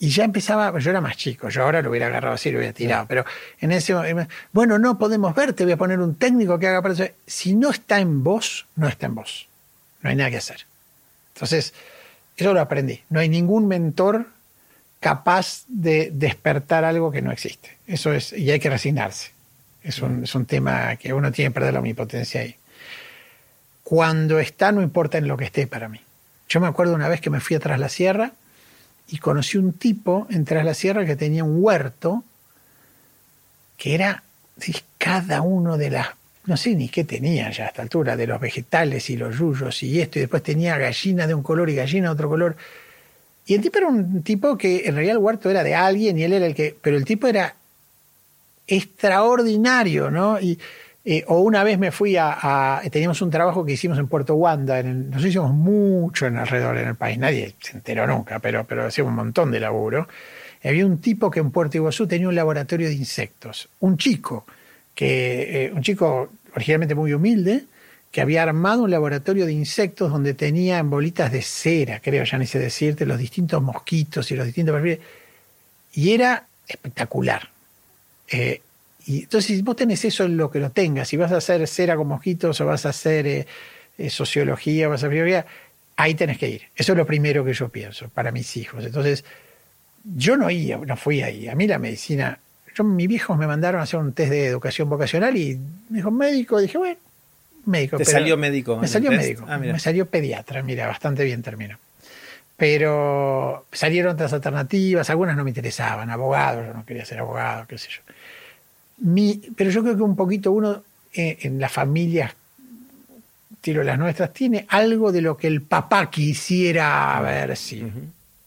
Y 0.00 0.08
ya 0.08 0.24
empezaba, 0.24 0.76
yo 0.78 0.90
era 0.90 1.00
más 1.00 1.16
chico, 1.16 1.48
yo 1.50 1.62
ahora 1.62 1.80
lo 1.82 1.90
hubiera 1.90 2.06
agarrado 2.06 2.34
así, 2.34 2.50
lo 2.50 2.58
hubiera 2.58 2.72
tirado, 2.72 3.06
pero 3.06 3.24
en 3.60 3.70
ese 3.70 3.94
momento, 3.94 4.26
bueno, 4.52 4.78
no 4.78 4.98
podemos 4.98 5.34
ver, 5.34 5.52
te 5.52 5.64
voy 5.64 5.74
a 5.74 5.76
poner 5.76 6.00
un 6.00 6.16
técnico 6.16 6.58
que 6.58 6.66
haga 6.66 6.82
para 6.82 6.94
eso. 6.94 7.06
Si 7.26 7.54
no 7.54 7.70
está 7.70 8.00
en 8.00 8.24
vos, 8.24 8.66
no 8.76 8.88
está 8.88 9.06
en 9.06 9.14
vos. 9.14 9.46
No 10.02 10.10
hay 10.10 10.16
nada 10.16 10.30
que 10.30 10.38
hacer. 10.38 10.66
Entonces, 11.34 11.74
eso 12.36 12.52
lo 12.52 12.60
aprendí. 12.60 13.02
No 13.10 13.20
hay 13.20 13.28
ningún 13.28 13.68
mentor 13.68 14.26
capaz 15.00 15.64
de 15.68 16.10
despertar 16.12 16.84
algo 16.84 17.12
que 17.12 17.22
no 17.22 17.30
existe. 17.30 17.76
Eso 17.86 18.12
es, 18.12 18.32
y 18.32 18.50
hay 18.50 18.58
que 18.58 18.70
resignarse. 18.70 19.32
Es 19.82 20.00
un, 20.00 20.24
es 20.24 20.34
un 20.34 20.46
tema 20.46 20.96
que 20.96 21.12
uno 21.12 21.30
tiene 21.30 21.50
que 21.50 21.54
perder 21.54 21.74
la 21.74 21.80
omnipotencia 21.80 22.40
ahí 22.40 22.56
cuando 23.84 24.40
está, 24.40 24.72
no 24.72 24.82
importa 24.82 25.18
en 25.18 25.28
lo 25.28 25.36
que 25.36 25.44
esté 25.44 25.66
para 25.66 25.88
mí. 25.88 26.00
Yo 26.48 26.58
me 26.60 26.66
acuerdo 26.66 26.94
una 26.94 27.08
vez 27.08 27.20
que 27.20 27.30
me 27.30 27.40
fui 27.40 27.54
a 27.54 27.60
Tras 27.60 27.78
la 27.78 27.88
Sierra 27.88 28.32
y 29.08 29.18
conocí 29.18 29.58
un 29.58 29.74
tipo 29.74 30.26
en 30.30 30.44
Tras 30.44 30.64
la 30.64 30.74
Sierra 30.74 31.04
que 31.04 31.16
tenía 31.16 31.44
un 31.44 31.62
huerto 31.62 32.24
que 33.76 33.94
era 33.94 34.22
cada 34.98 35.42
uno 35.42 35.76
de 35.76 35.90
las, 35.90 36.08
no 36.46 36.56
sé 36.56 36.74
ni 36.74 36.88
qué 36.88 37.04
tenía 37.04 37.50
ya 37.50 37.64
a 37.64 37.68
esta 37.68 37.82
altura, 37.82 38.16
de 38.16 38.26
los 38.26 38.40
vegetales 38.40 39.10
y 39.10 39.16
los 39.16 39.36
yuyos 39.36 39.82
y 39.82 40.00
esto, 40.00 40.18
y 40.18 40.22
después 40.22 40.42
tenía 40.42 40.78
gallina 40.78 41.26
de 41.26 41.34
un 41.34 41.42
color 41.42 41.68
y 41.68 41.74
gallina 41.74 42.08
de 42.08 42.14
otro 42.14 42.28
color. 42.28 42.56
Y 43.46 43.54
el 43.54 43.60
tipo 43.60 43.78
era 43.78 43.88
un 43.88 44.22
tipo 44.22 44.56
que 44.56 44.86
en 44.86 44.94
realidad 44.94 45.16
el 45.16 45.22
huerto 45.22 45.50
era 45.50 45.62
de 45.62 45.74
alguien 45.74 46.18
y 46.18 46.22
él 46.22 46.32
era 46.32 46.46
el 46.46 46.54
que, 46.54 46.74
pero 46.80 46.96
el 46.96 47.04
tipo 47.04 47.26
era 47.26 47.54
extraordinario, 48.66 50.10
¿no? 50.10 50.40
Y, 50.40 50.58
eh, 51.04 51.24
o 51.26 51.40
una 51.40 51.62
vez 51.64 51.78
me 51.78 51.92
fui 51.92 52.16
a, 52.16 52.80
Teníamos 52.90 53.20
un 53.20 53.30
trabajo 53.30 53.64
que 53.64 53.72
hicimos 53.72 53.98
en 53.98 54.08
Puerto 54.08 54.34
Wanda, 54.34 54.78
en 54.80 55.10
nos 55.10 55.24
hicimos 55.24 55.52
mucho 55.52 56.26
en 56.26 56.36
alrededor 56.36 56.78
en 56.78 56.88
el 56.88 56.94
país, 56.94 57.18
nadie 57.18 57.54
se 57.60 57.76
enteró 57.76 58.06
nunca, 58.06 58.38
pero, 58.38 58.64
pero 58.64 58.86
hacíamos 58.86 59.10
un 59.10 59.16
montón 59.16 59.50
de 59.50 59.60
laburo. 59.60 60.08
había 60.62 60.86
un 60.86 60.98
tipo 60.98 61.30
que 61.30 61.40
en 61.40 61.50
Puerto 61.50 61.76
Iguazú 61.76 62.06
tenía 62.06 62.28
un 62.28 62.34
laboratorio 62.34 62.88
de 62.88 62.94
insectos. 62.94 63.68
Un 63.80 63.98
chico, 63.98 64.46
que, 64.94 65.66
eh, 65.66 65.72
un 65.74 65.82
chico 65.82 66.30
originalmente 66.54 66.94
muy 66.94 67.12
humilde, 67.12 67.64
que 68.10 68.20
había 68.20 68.44
armado 68.44 68.84
un 68.84 68.90
laboratorio 68.92 69.44
de 69.44 69.52
insectos 69.52 70.10
donde 70.10 70.34
tenía 70.34 70.78
en 70.78 70.88
bolitas 70.88 71.32
de 71.32 71.42
cera, 71.42 72.00
creo, 72.00 72.24
ya 72.24 72.38
ni 72.38 72.46
sé 72.46 72.60
decirte, 72.60 73.04
los 73.04 73.18
distintos 73.18 73.60
mosquitos 73.60 74.30
y 74.30 74.36
los 74.36 74.46
distintos 74.46 74.72
perfiles. 74.72 75.00
Y 75.94 76.12
era 76.12 76.46
espectacular. 76.68 77.50
Eh, 78.28 78.62
y 79.06 79.20
entonces, 79.20 79.56
si 79.56 79.62
vos 79.62 79.76
tenés 79.76 80.04
eso 80.04 80.24
en 80.24 80.36
lo 80.36 80.50
que 80.50 80.58
lo 80.58 80.70
tengas, 80.70 81.08
si 81.08 81.16
vas 81.16 81.32
a 81.32 81.36
hacer 81.36 81.66
cera 81.68 81.96
con 81.96 82.08
mosquitos 82.08 82.60
o 82.60 82.66
vas 82.66 82.86
a 82.86 82.90
hacer 82.90 83.26
eh, 83.26 83.46
eh, 83.98 84.10
sociología, 84.10 84.88
vas 84.88 85.02
a 85.02 85.06
hacer 85.06 85.10
biología, 85.10 85.46
ahí 85.96 86.14
tenés 86.14 86.38
que 86.38 86.48
ir. 86.48 86.62
Eso 86.74 86.92
es 86.92 86.98
lo 86.98 87.06
primero 87.06 87.44
que 87.44 87.52
yo 87.52 87.68
pienso 87.68 88.08
para 88.08 88.32
mis 88.32 88.56
hijos. 88.56 88.84
Entonces, 88.84 89.24
yo 90.16 90.36
no, 90.36 90.50
iba, 90.50 90.78
no 90.78 90.96
fui 90.96 91.22
ahí. 91.22 91.48
A 91.48 91.54
mí 91.54 91.66
la 91.66 91.78
medicina, 91.78 92.38
yo, 92.74 92.84
mis 92.84 93.08
viejos 93.08 93.36
me 93.36 93.46
mandaron 93.46 93.80
a 93.80 93.84
hacer 93.84 94.00
un 94.00 94.12
test 94.12 94.30
de 94.30 94.46
educación 94.46 94.88
vocacional 94.88 95.36
y 95.36 95.58
me 95.90 95.98
dijo 95.98 96.10
médico. 96.10 96.58
Dije, 96.58 96.78
bueno, 96.78 96.96
médico. 97.66 97.98
¿Te 97.98 98.04
salió 98.06 98.36
médico? 98.36 98.78
Me 98.78 98.88
salió 98.88 99.10
médico. 99.10 99.44
Ah, 99.48 99.58
me 99.58 99.78
salió 99.78 100.06
pediatra, 100.06 100.62
mira, 100.62 100.86
bastante 100.86 101.24
bien 101.24 101.42
terminó. 101.42 101.78
Pero 102.56 103.66
salieron 103.72 104.14
otras 104.14 104.32
alternativas, 104.32 105.10
algunas 105.10 105.36
no 105.36 105.42
me 105.42 105.50
interesaban, 105.50 106.08
abogado, 106.08 106.64
yo 106.64 106.72
no 106.72 106.86
quería 106.86 107.04
ser 107.04 107.18
abogado, 107.18 107.66
qué 107.66 107.78
sé 107.78 107.88
yo. 107.90 108.02
Mi, 109.04 109.40
pero 109.54 109.70
yo 109.70 109.82
creo 109.82 109.96
que 109.96 110.02
un 110.02 110.16
poquito 110.16 110.50
uno 110.50 110.82
eh, 111.12 111.36
en 111.42 111.60
las 111.60 111.70
familias, 111.70 112.34
tiro 113.60 113.82
las 113.82 113.98
nuestras, 113.98 114.32
tiene 114.32 114.64
algo 114.68 115.12
de 115.12 115.20
lo 115.20 115.36
que 115.36 115.46
el 115.46 115.60
papá 115.60 116.10
quisiera 116.10 117.20
ver 117.20 117.54
si. 117.56 117.84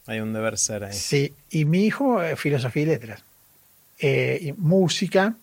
Hay 0.08 0.20
un 0.20 0.34
deber 0.34 0.58
ser 0.58 0.86
ahí. 0.86 0.94
Sí, 0.94 1.32
y 1.52 1.66
mi 1.66 1.86
hijo, 1.86 2.24
eh, 2.24 2.36
filosofía 2.36 2.84
y 2.84 2.86
letras, 2.88 3.24
eh, 4.00 4.40
y 4.42 4.52
música, 4.54 5.36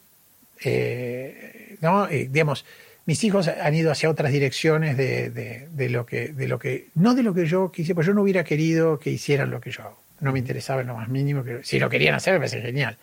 ¿no? 1.80 2.06
digamos, 2.08 2.64
mis 3.06 3.22
hijos 3.22 3.46
han 3.46 3.74
ido 3.74 3.92
hacia 3.92 4.10
otras 4.10 4.32
direcciones 4.32 4.96
de, 4.96 5.88
lo 5.90 6.06
que, 6.06 6.28
de 6.28 6.48
lo 6.48 6.58
que, 6.58 6.88
no 6.94 7.14
de 7.14 7.22
lo 7.22 7.34
que 7.34 7.46
yo 7.46 7.70
quise, 7.70 7.94
pues 7.94 8.06
yo 8.06 8.14
no 8.14 8.22
hubiera 8.22 8.42
querido 8.42 8.98
que 8.98 9.10
hicieran 9.10 9.50
lo 9.50 9.60
que 9.60 9.70
yo 9.70 9.82
hago. 9.82 9.98
No 10.20 10.32
me 10.32 10.40
interesaba 10.40 10.80
en 10.80 10.88
lo 10.88 10.96
más 10.96 11.08
mínimo. 11.08 11.44
Que, 11.44 11.62
si 11.62 11.78
lo 11.78 11.90
querían 11.90 12.14
hacer, 12.14 12.32
me 12.32 12.38
parece 12.40 12.62
genial. 12.62 12.96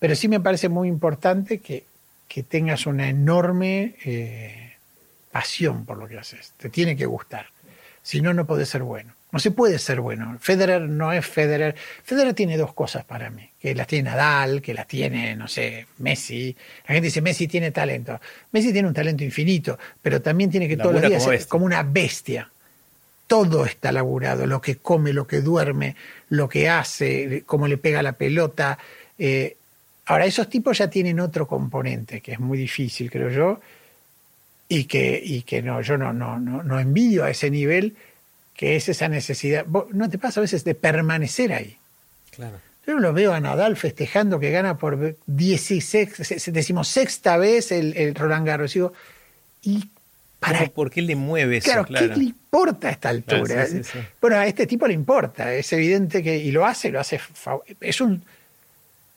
Pero 0.00 0.16
sí 0.16 0.26
me 0.26 0.40
parece 0.40 0.68
muy 0.68 0.88
importante 0.88 1.58
que, 1.58 1.84
que 2.26 2.42
tengas 2.42 2.86
una 2.86 3.08
enorme 3.08 3.94
eh, 4.04 4.72
pasión 5.30 5.84
por 5.84 5.98
lo 5.98 6.08
que 6.08 6.18
haces. 6.18 6.52
Te 6.56 6.70
tiene 6.70 6.96
que 6.96 7.06
gustar. 7.06 7.46
Si 8.02 8.20
no, 8.20 8.34
no 8.34 8.46
puede 8.46 8.66
ser 8.66 8.82
bueno. 8.82 9.14
No 9.30 9.38
se 9.38 9.52
puede 9.52 9.78
ser 9.78 10.00
bueno. 10.00 10.36
Federer 10.40 10.82
no 10.82 11.12
es 11.12 11.24
Federer. 11.24 11.76
Federer 12.02 12.34
tiene 12.34 12.56
dos 12.56 12.72
cosas 12.72 13.04
para 13.04 13.30
mí, 13.30 13.48
que 13.60 13.74
las 13.74 13.86
tiene 13.86 14.10
Nadal, 14.10 14.60
que 14.60 14.74
las 14.74 14.88
tiene, 14.88 15.36
no 15.36 15.46
sé, 15.46 15.86
Messi. 15.98 16.56
La 16.88 16.94
gente 16.94 17.06
dice, 17.06 17.20
Messi 17.20 17.46
tiene 17.46 17.70
talento. 17.70 18.20
Messi 18.50 18.72
tiene 18.72 18.88
un 18.88 18.94
talento 18.94 19.22
infinito, 19.22 19.78
pero 20.02 20.20
también 20.20 20.50
tiene 20.50 20.66
que 20.66 20.76
todos 20.76 20.94
los 20.94 21.02
días 21.02 21.22
ser 21.22 21.46
como 21.46 21.64
una 21.64 21.82
bestia. 21.82 22.50
Todo 23.28 23.64
está 23.64 23.92
laburado, 23.92 24.46
lo 24.46 24.60
que 24.60 24.76
come, 24.76 25.12
lo 25.12 25.28
que 25.28 25.40
duerme, 25.40 25.94
lo 26.30 26.48
que 26.48 26.68
hace, 26.68 27.44
cómo 27.46 27.68
le 27.68 27.76
pega 27.76 28.02
la 28.02 28.14
pelota. 28.14 28.78
Eh, 29.16 29.58
ahora, 30.10 30.26
esos 30.26 30.48
tipos 30.48 30.76
ya 30.76 30.90
tienen 30.90 31.20
otro 31.20 31.46
componente, 31.46 32.20
que 32.20 32.32
es 32.32 32.40
muy 32.40 32.58
difícil, 32.58 33.08
creo 33.08 33.30
yo, 33.30 33.60
y 34.68 34.84
que, 34.84 35.20
y 35.24 35.42
que 35.42 35.62
no, 35.62 35.80
yo 35.82 35.96
no, 35.96 36.12
no, 36.12 36.40
no, 36.40 36.64
no 36.64 36.80
envidio 36.80 37.22
a 37.22 37.30
ese 37.30 37.48
nivel 37.48 37.94
que 38.54 38.74
es 38.74 38.88
esa 38.88 39.08
necesidad. 39.08 39.66
¿No 39.66 40.10
te 40.10 40.18
pasa 40.18 40.40
a 40.40 40.42
veces 40.42 40.64
de 40.64 40.74
permanecer 40.74 41.52
ahí? 41.52 41.76
Claro. 42.34 42.58
Yo 42.84 42.98
lo 42.98 43.12
veo 43.12 43.32
a 43.32 43.38
Nadal 43.38 43.76
festejando 43.76 44.40
que 44.40 44.50
gana 44.50 44.78
por 44.78 45.16
16, 45.26 46.46
decimos 46.46 46.88
sexta 46.88 47.36
vez 47.36 47.70
el, 47.70 48.12
Roland 48.16 48.46
Garros. 48.46 48.74
Digo, 48.74 48.92
¿y 49.62 49.90
para 50.40 50.66
¿Por 50.66 50.90
qué 50.90 51.02
le 51.02 51.14
mueve 51.14 51.58
eso? 51.58 51.84
Claro, 51.84 51.86
¿qué 51.86 52.16
le 52.16 52.24
importa 52.24 52.88
a 52.88 52.90
esta 52.90 53.10
altura? 53.10 53.64
Bueno, 54.20 54.36
a 54.38 54.46
este 54.46 54.66
tipo 54.66 54.88
le 54.88 54.94
importa, 54.94 55.54
es 55.54 55.72
evidente 55.72 56.20
que, 56.20 56.36
y 56.36 56.50
lo 56.50 56.66
hace, 56.66 56.90
lo 56.90 56.98
hace, 56.98 57.20
es 57.80 58.00
un, 58.00 58.24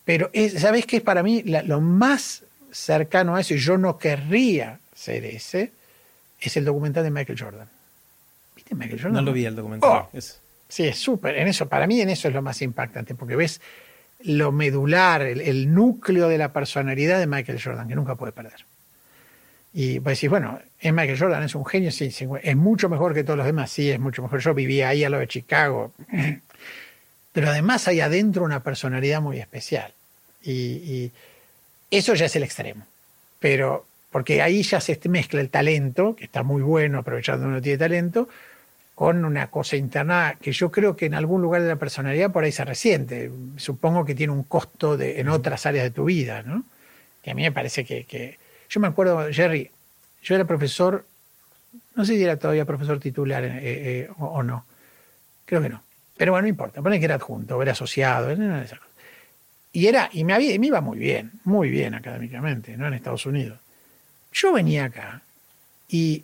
pero 0.06 0.30
es, 0.34 0.62
¿sabes 0.62 0.86
qué 0.86 0.98
es 0.98 1.04
para 1.04 1.24
mí 1.24 1.44
lo 1.44 1.82
más 1.82 2.44
cercano 2.72 3.36
a 3.36 3.42
eso? 3.42 3.54
Y 3.54 3.60
yo 3.60 3.78
no 3.78 3.98
querría 3.98 4.80
ser 4.96 5.26
ese, 5.26 5.72
es 6.40 6.58
el 6.58 6.66
documental 6.66 7.04
de 7.04 7.12
Michael 7.12 7.40
Jordan 7.40 7.68
no, 8.76 9.22
lo 9.22 9.34
vi 9.34 9.46
el 9.46 9.56
documental. 9.56 9.90
Oh, 9.90 10.10
sí, 10.68 10.86
es 10.86 10.98
súper. 10.98 11.38
En 11.38 11.48
eso, 11.48 11.68
para 11.68 11.88
mí, 11.88 12.02
en 12.02 12.10
eso 12.10 12.28
es 12.28 12.34
lo 12.34 12.42
más 12.42 12.62
impactante, 12.62 13.16
porque 13.16 13.36
ves 13.36 13.62
lo 14.22 14.52
medular, 14.52 15.22
el, 15.22 15.74
núcleo 15.74 16.30
de 16.30 16.38
la 16.38 16.54
personalidad 16.54 17.20
de 17.20 17.28
Michael 17.28 17.62
Jordan, 17.62 17.88
que 17.88 17.96
nunca 17.96 18.16
puede 18.16 18.32
perder. 18.32 18.66
Y 19.74 20.00
pues 20.00 20.18
decís, 20.18 20.30
bueno, 20.30 20.60
es 20.80 20.94
Michael 20.94 21.20
Jordan, 21.20 21.44
es 21.44 21.56
un 21.56 21.66
genio, 21.66 21.92
sí, 21.92 22.06
es 22.06 22.56
mucho 22.56 22.90
mejor 22.90 23.14
que 23.14 23.24
todos 23.24 23.38
los 23.38 23.46
demás, 23.46 23.72
sí, 23.72 23.90
es 23.90 24.00
mucho 24.00 24.22
mejor. 24.22 24.40
Yo 24.40 24.54
vivía 24.54 24.90
ahí 24.90 25.04
a 25.04 25.10
lo 25.10 25.20
de 25.20 25.28
Chicago. 25.28 25.94
Pero 27.34 27.50
además 27.50 27.88
hay 27.88 28.00
adentro 28.00 28.46
una 28.46 28.64
personalidad 28.64 29.22
muy 29.22 29.40
especial. 29.40 29.94
Y, 30.42 30.52
y, 30.52 31.12
eso 31.92 32.16
ya 32.16 32.26
es 32.26 32.36
el 32.36 32.44
extremo. 32.44 32.86
Pero, 33.40 33.86
porque 34.12 34.42
ahí 34.42 34.64
ya 34.64 34.80
se 34.80 34.98
mezcla 35.10 35.42
el 35.42 35.50
talento, 35.50 36.16
que 36.16 36.26
está 36.26 36.44
muy 36.44 36.62
bueno 36.62 37.00
aprovechando 37.00 37.48
uno 37.48 37.62
tiene 37.62 37.78
talento, 37.78 38.30
con 38.96 39.26
una 39.26 39.50
cosa 39.50 39.76
interna 39.76 40.38
que 40.40 40.52
yo 40.52 40.72
creo 40.72 40.96
que 40.96 41.08
en 41.08 41.16
algún 41.16 41.42
lugar 41.42 41.62
de 41.62 41.68
la 41.68 41.76
personalidad 41.78 42.32
por 42.32 42.44
ahí 42.44 42.52
se 42.52 42.64
resiente. 42.64 43.32
Supongo 43.58 44.06
que 44.06 44.16
tiene 44.16 44.34
un 44.34 44.44
costo 44.44 44.98
de, 44.98 45.20
en 45.20 45.30
otras 45.30 45.66
áreas 45.66 45.84
de 45.84 45.92
tu 45.92 46.06
vida, 46.06 46.44
¿no? 46.44 46.64
Que 47.22 47.32
a 47.32 47.34
mí 47.34 47.42
me 47.42 47.52
parece 47.52 47.86
que, 47.86 48.38
Yo 48.70 48.80
me 48.80 48.88
acuerdo, 48.88 49.28
Jerry, 49.32 49.72
yo 50.22 50.36
era 50.36 50.46
profesor, 50.46 51.06
no 51.96 52.06
sé 52.06 52.16
si 52.18 52.24
era 52.24 52.38
todavía 52.38 52.66
profesor 52.66 53.00
titular 53.00 53.44
eh, 53.44 53.60
eh, 53.62 54.10
o, 54.18 54.44
no, 54.44 54.66
creo 55.46 55.62
que 55.62 55.70
no. 55.70 55.82
Pero 56.18 56.32
bueno, 56.32 56.44
no 56.44 56.50
importa, 56.50 56.82
pone 56.82 57.00
que 57.00 57.06
era 57.06 57.16
adjunto, 57.16 57.62
era 57.62 57.72
asociado, 57.72 58.32
Y, 59.72 59.88
era, 59.88 60.10
y 60.14 60.24
me, 60.24 60.34
había, 60.34 60.58
me 60.60 60.68
iba 60.68 60.82
muy 60.82 61.00
bien, 61.00 61.32
muy 61.44 61.70
bien 61.70 61.96
académicamente, 61.96 62.78
¿no? 62.78 62.88
En 62.88 62.94
Estados 62.94 63.26
Unidos. 63.26 63.60
Yo 64.32 64.54
venía 64.54 64.86
acá 64.86 65.22
y 65.90 66.24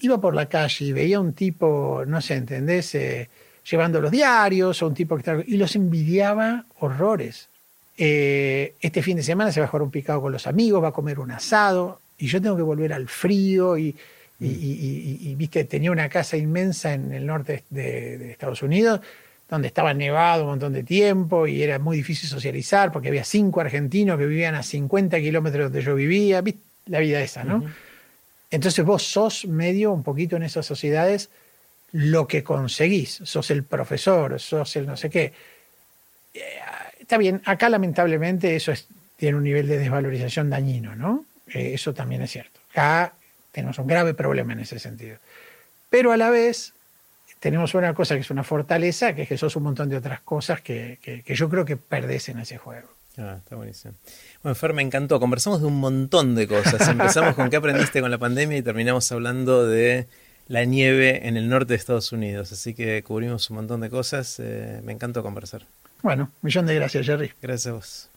iba 0.00 0.20
por 0.20 0.34
la 0.34 0.46
calle 0.46 0.86
y 0.86 0.92
veía 0.92 1.20
un 1.20 1.32
tipo, 1.32 2.04
no 2.06 2.20
sé, 2.20 2.34
¿entendés? 2.34 2.94
Eh, 2.94 3.28
llevando 3.68 4.00
los 4.00 4.10
diarios 4.10 4.82
o 4.82 4.86
un 4.86 4.94
tipo 4.94 5.16
que 5.16 5.20
estaba... 5.20 5.42
Y 5.46 5.56
los 5.56 5.74
envidiaba 5.74 6.64
horrores. 6.78 7.48
Eh, 7.96 8.74
este 8.80 9.02
fin 9.02 9.16
de 9.16 9.22
semana 9.22 9.52
se 9.52 9.60
va 9.60 9.66
a 9.66 9.68
jugar 9.68 9.82
un 9.82 9.90
picado 9.90 10.20
con 10.20 10.32
los 10.32 10.46
amigos, 10.46 10.82
va 10.82 10.88
a 10.88 10.92
comer 10.92 11.18
un 11.18 11.30
asado 11.30 12.00
y 12.18 12.26
yo 12.26 12.40
tengo 12.42 12.56
que 12.56 12.62
volver 12.62 12.92
al 12.92 13.08
frío 13.08 13.78
y, 13.78 13.94
y, 14.40 15.34
viste, 15.36 15.64
tenía 15.64 15.90
una 15.90 16.08
casa 16.08 16.36
inmensa 16.36 16.92
en 16.92 17.12
el 17.12 17.24
norte 17.24 17.64
de, 17.70 18.32
Estados 18.32 18.62
Unidos 18.62 19.00
donde 19.48 19.68
estaba 19.68 19.92
nevado 19.94 20.44
un 20.44 20.50
montón 20.50 20.72
de 20.72 20.82
tiempo 20.82 21.46
y 21.46 21.62
era 21.62 21.78
muy 21.78 21.96
difícil 21.96 22.28
socializar 22.28 22.90
porque 22.92 23.08
había 23.08 23.24
cinco 23.24 23.60
argentinos 23.60 24.18
que 24.18 24.26
vivían 24.26 24.54
a 24.54 24.62
50 24.62 25.18
kilómetros 25.20 25.64
donde 25.64 25.82
yo 25.82 25.94
vivía, 25.94 26.40
¿viste? 26.40 26.62
la 26.86 26.98
vida 26.98 27.20
esa, 27.20 27.44
¿no? 27.44 27.64
Entonces 28.50 28.84
vos 28.84 29.02
sos 29.02 29.46
medio 29.46 29.92
un 29.92 30.02
poquito 30.02 30.36
en 30.36 30.42
esas 30.42 30.66
sociedades 30.66 31.30
lo 31.92 32.26
que 32.26 32.42
conseguís, 32.42 33.20
sos 33.24 33.50
el 33.50 33.64
profesor, 33.64 34.40
sos 34.40 34.76
el 34.76 34.86
no 34.86 34.96
sé 34.96 35.10
qué. 35.10 35.32
Eh, 36.34 36.42
está 36.98 37.16
bien, 37.18 37.40
acá 37.44 37.68
lamentablemente 37.68 38.56
eso 38.56 38.72
tiene 39.16 39.36
un 39.36 39.44
nivel 39.44 39.68
de 39.68 39.78
desvalorización 39.78 40.50
dañino, 40.50 40.94
¿no? 40.96 41.24
Eh, 41.48 41.72
eso 41.74 41.94
también 41.94 42.22
es 42.22 42.32
cierto. 42.32 42.60
Acá 42.72 43.14
tenemos 43.52 43.78
un 43.78 43.86
grave 43.86 44.14
problema 44.14 44.52
en 44.52 44.60
ese 44.60 44.78
sentido. 44.78 45.18
Pero 45.88 46.12
a 46.12 46.16
la 46.16 46.30
vez 46.30 46.74
tenemos 47.44 47.74
una 47.74 47.92
cosa 47.92 48.14
que 48.14 48.22
es 48.22 48.30
una 48.30 48.42
fortaleza, 48.42 49.14
que 49.14 49.24
es 49.24 49.28
que 49.28 49.36
sos 49.36 49.54
un 49.56 49.64
montón 49.64 49.90
de 49.90 49.98
otras 49.98 50.22
cosas 50.22 50.62
que, 50.62 50.98
que 51.02 51.34
yo 51.34 51.50
creo 51.50 51.66
que 51.66 51.76
perdés 51.76 52.30
en 52.30 52.38
ese 52.38 52.56
juego. 52.56 52.88
Ah, 53.18 53.36
está 53.36 53.54
buenísimo. 53.54 53.92
Bueno, 54.42 54.54
Fer, 54.54 54.72
me 54.72 54.80
encantó. 54.80 55.20
Conversamos 55.20 55.60
de 55.60 55.66
un 55.66 55.78
montón 55.78 56.34
de 56.36 56.48
cosas. 56.48 56.88
Empezamos 56.88 57.34
con 57.34 57.50
qué 57.50 57.56
aprendiste 57.56 58.00
con 58.00 58.10
la 58.10 58.16
pandemia 58.16 58.56
y 58.56 58.62
terminamos 58.62 59.12
hablando 59.12 59.66
de 59.66 60.08
la 60.48 60.64
nieve 60.64 61.28
en 61.28 61.36
el 61.36 61.50
norte 61.50 61.74
de 61.74 61.76
Estados 61.76 62.12
Unidos. 62.12 62.50
Así 62.50 62.72
que 62.72 63.02
cubrimos 63.02 63.50
un 63.50 63.56
montón 63.56 63.82
de 63.82 63.90
cosas. 63.90 64.40
Eh, 64.40 64.80
me 64.82 64.94
encantó 64.94 65.22
conversar. 65.22 65.66
Bueno, 66.00 66.30
millón 66.40 66.64
de 66.64 66.76
gracias, 66.76 67.04
Jerry. 67.04 67.32
Gracias 67.42 67.66
a 67.66 67.72
vos. 67.74 68.10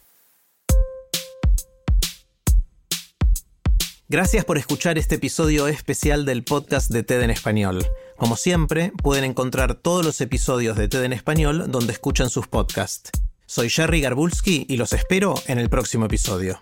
Gracias 4.08 4.46
por 4.46 4.56
escuchar 4.56 4.96
este 4.96 5.16
episodio 5.16 5.68
especial 5.68 6.24
del 6.24 6.44
podcast 6.44 6.90
de 6.90 7.02
TED 7.02 7.24
en 7.24 7.30
Español. 7.30 7.84
Como 8.18 8.36
siempre, 8.36 8.92
pueden 9.00 9.22
encontrar 9.22 9.76
todos 9.76 10.04
los 10.04 10.20
episodios 10.20 10.76
de 10.76 10.88
TED 10.88 11.04
en 11.04 11.12
Español 11.12 11.70
donde 11.70 11.92
escuchan 11.92 12.30
sus 12.30 12.48
podcasts. 12.48 13.12
Soy 13.46 13.70
Jerry 13.70 14.00
Garbulski 14.00 14.66
y 14.68 14.76
los 14.76 14.92
espero 14.92 15.36
en 15.46 15.60
el 15.60 15.70
próximo 15.70 16.06
episodio. 16.06 16.60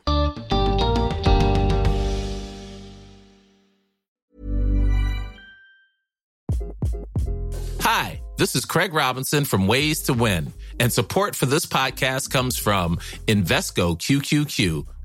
Hi, 7.81 8.21
this 8.37 8.55
is 8.55 8.67
Craig 8.67 8.93
Robinson 8.93 9.47
from 9.47 9.67
Ways 9.67 10.03
to 10.03 10.13
Win, 10.13 10.53
and 10.79 10.93
support 10.93 11.35
for 11.35 11.47
this 11.47 11.65
podcast 11.65 12.31
comes 12.31 12.59
from 12.59 12.99
Invesco 13.27 13.97
QQQ 13.97 14.85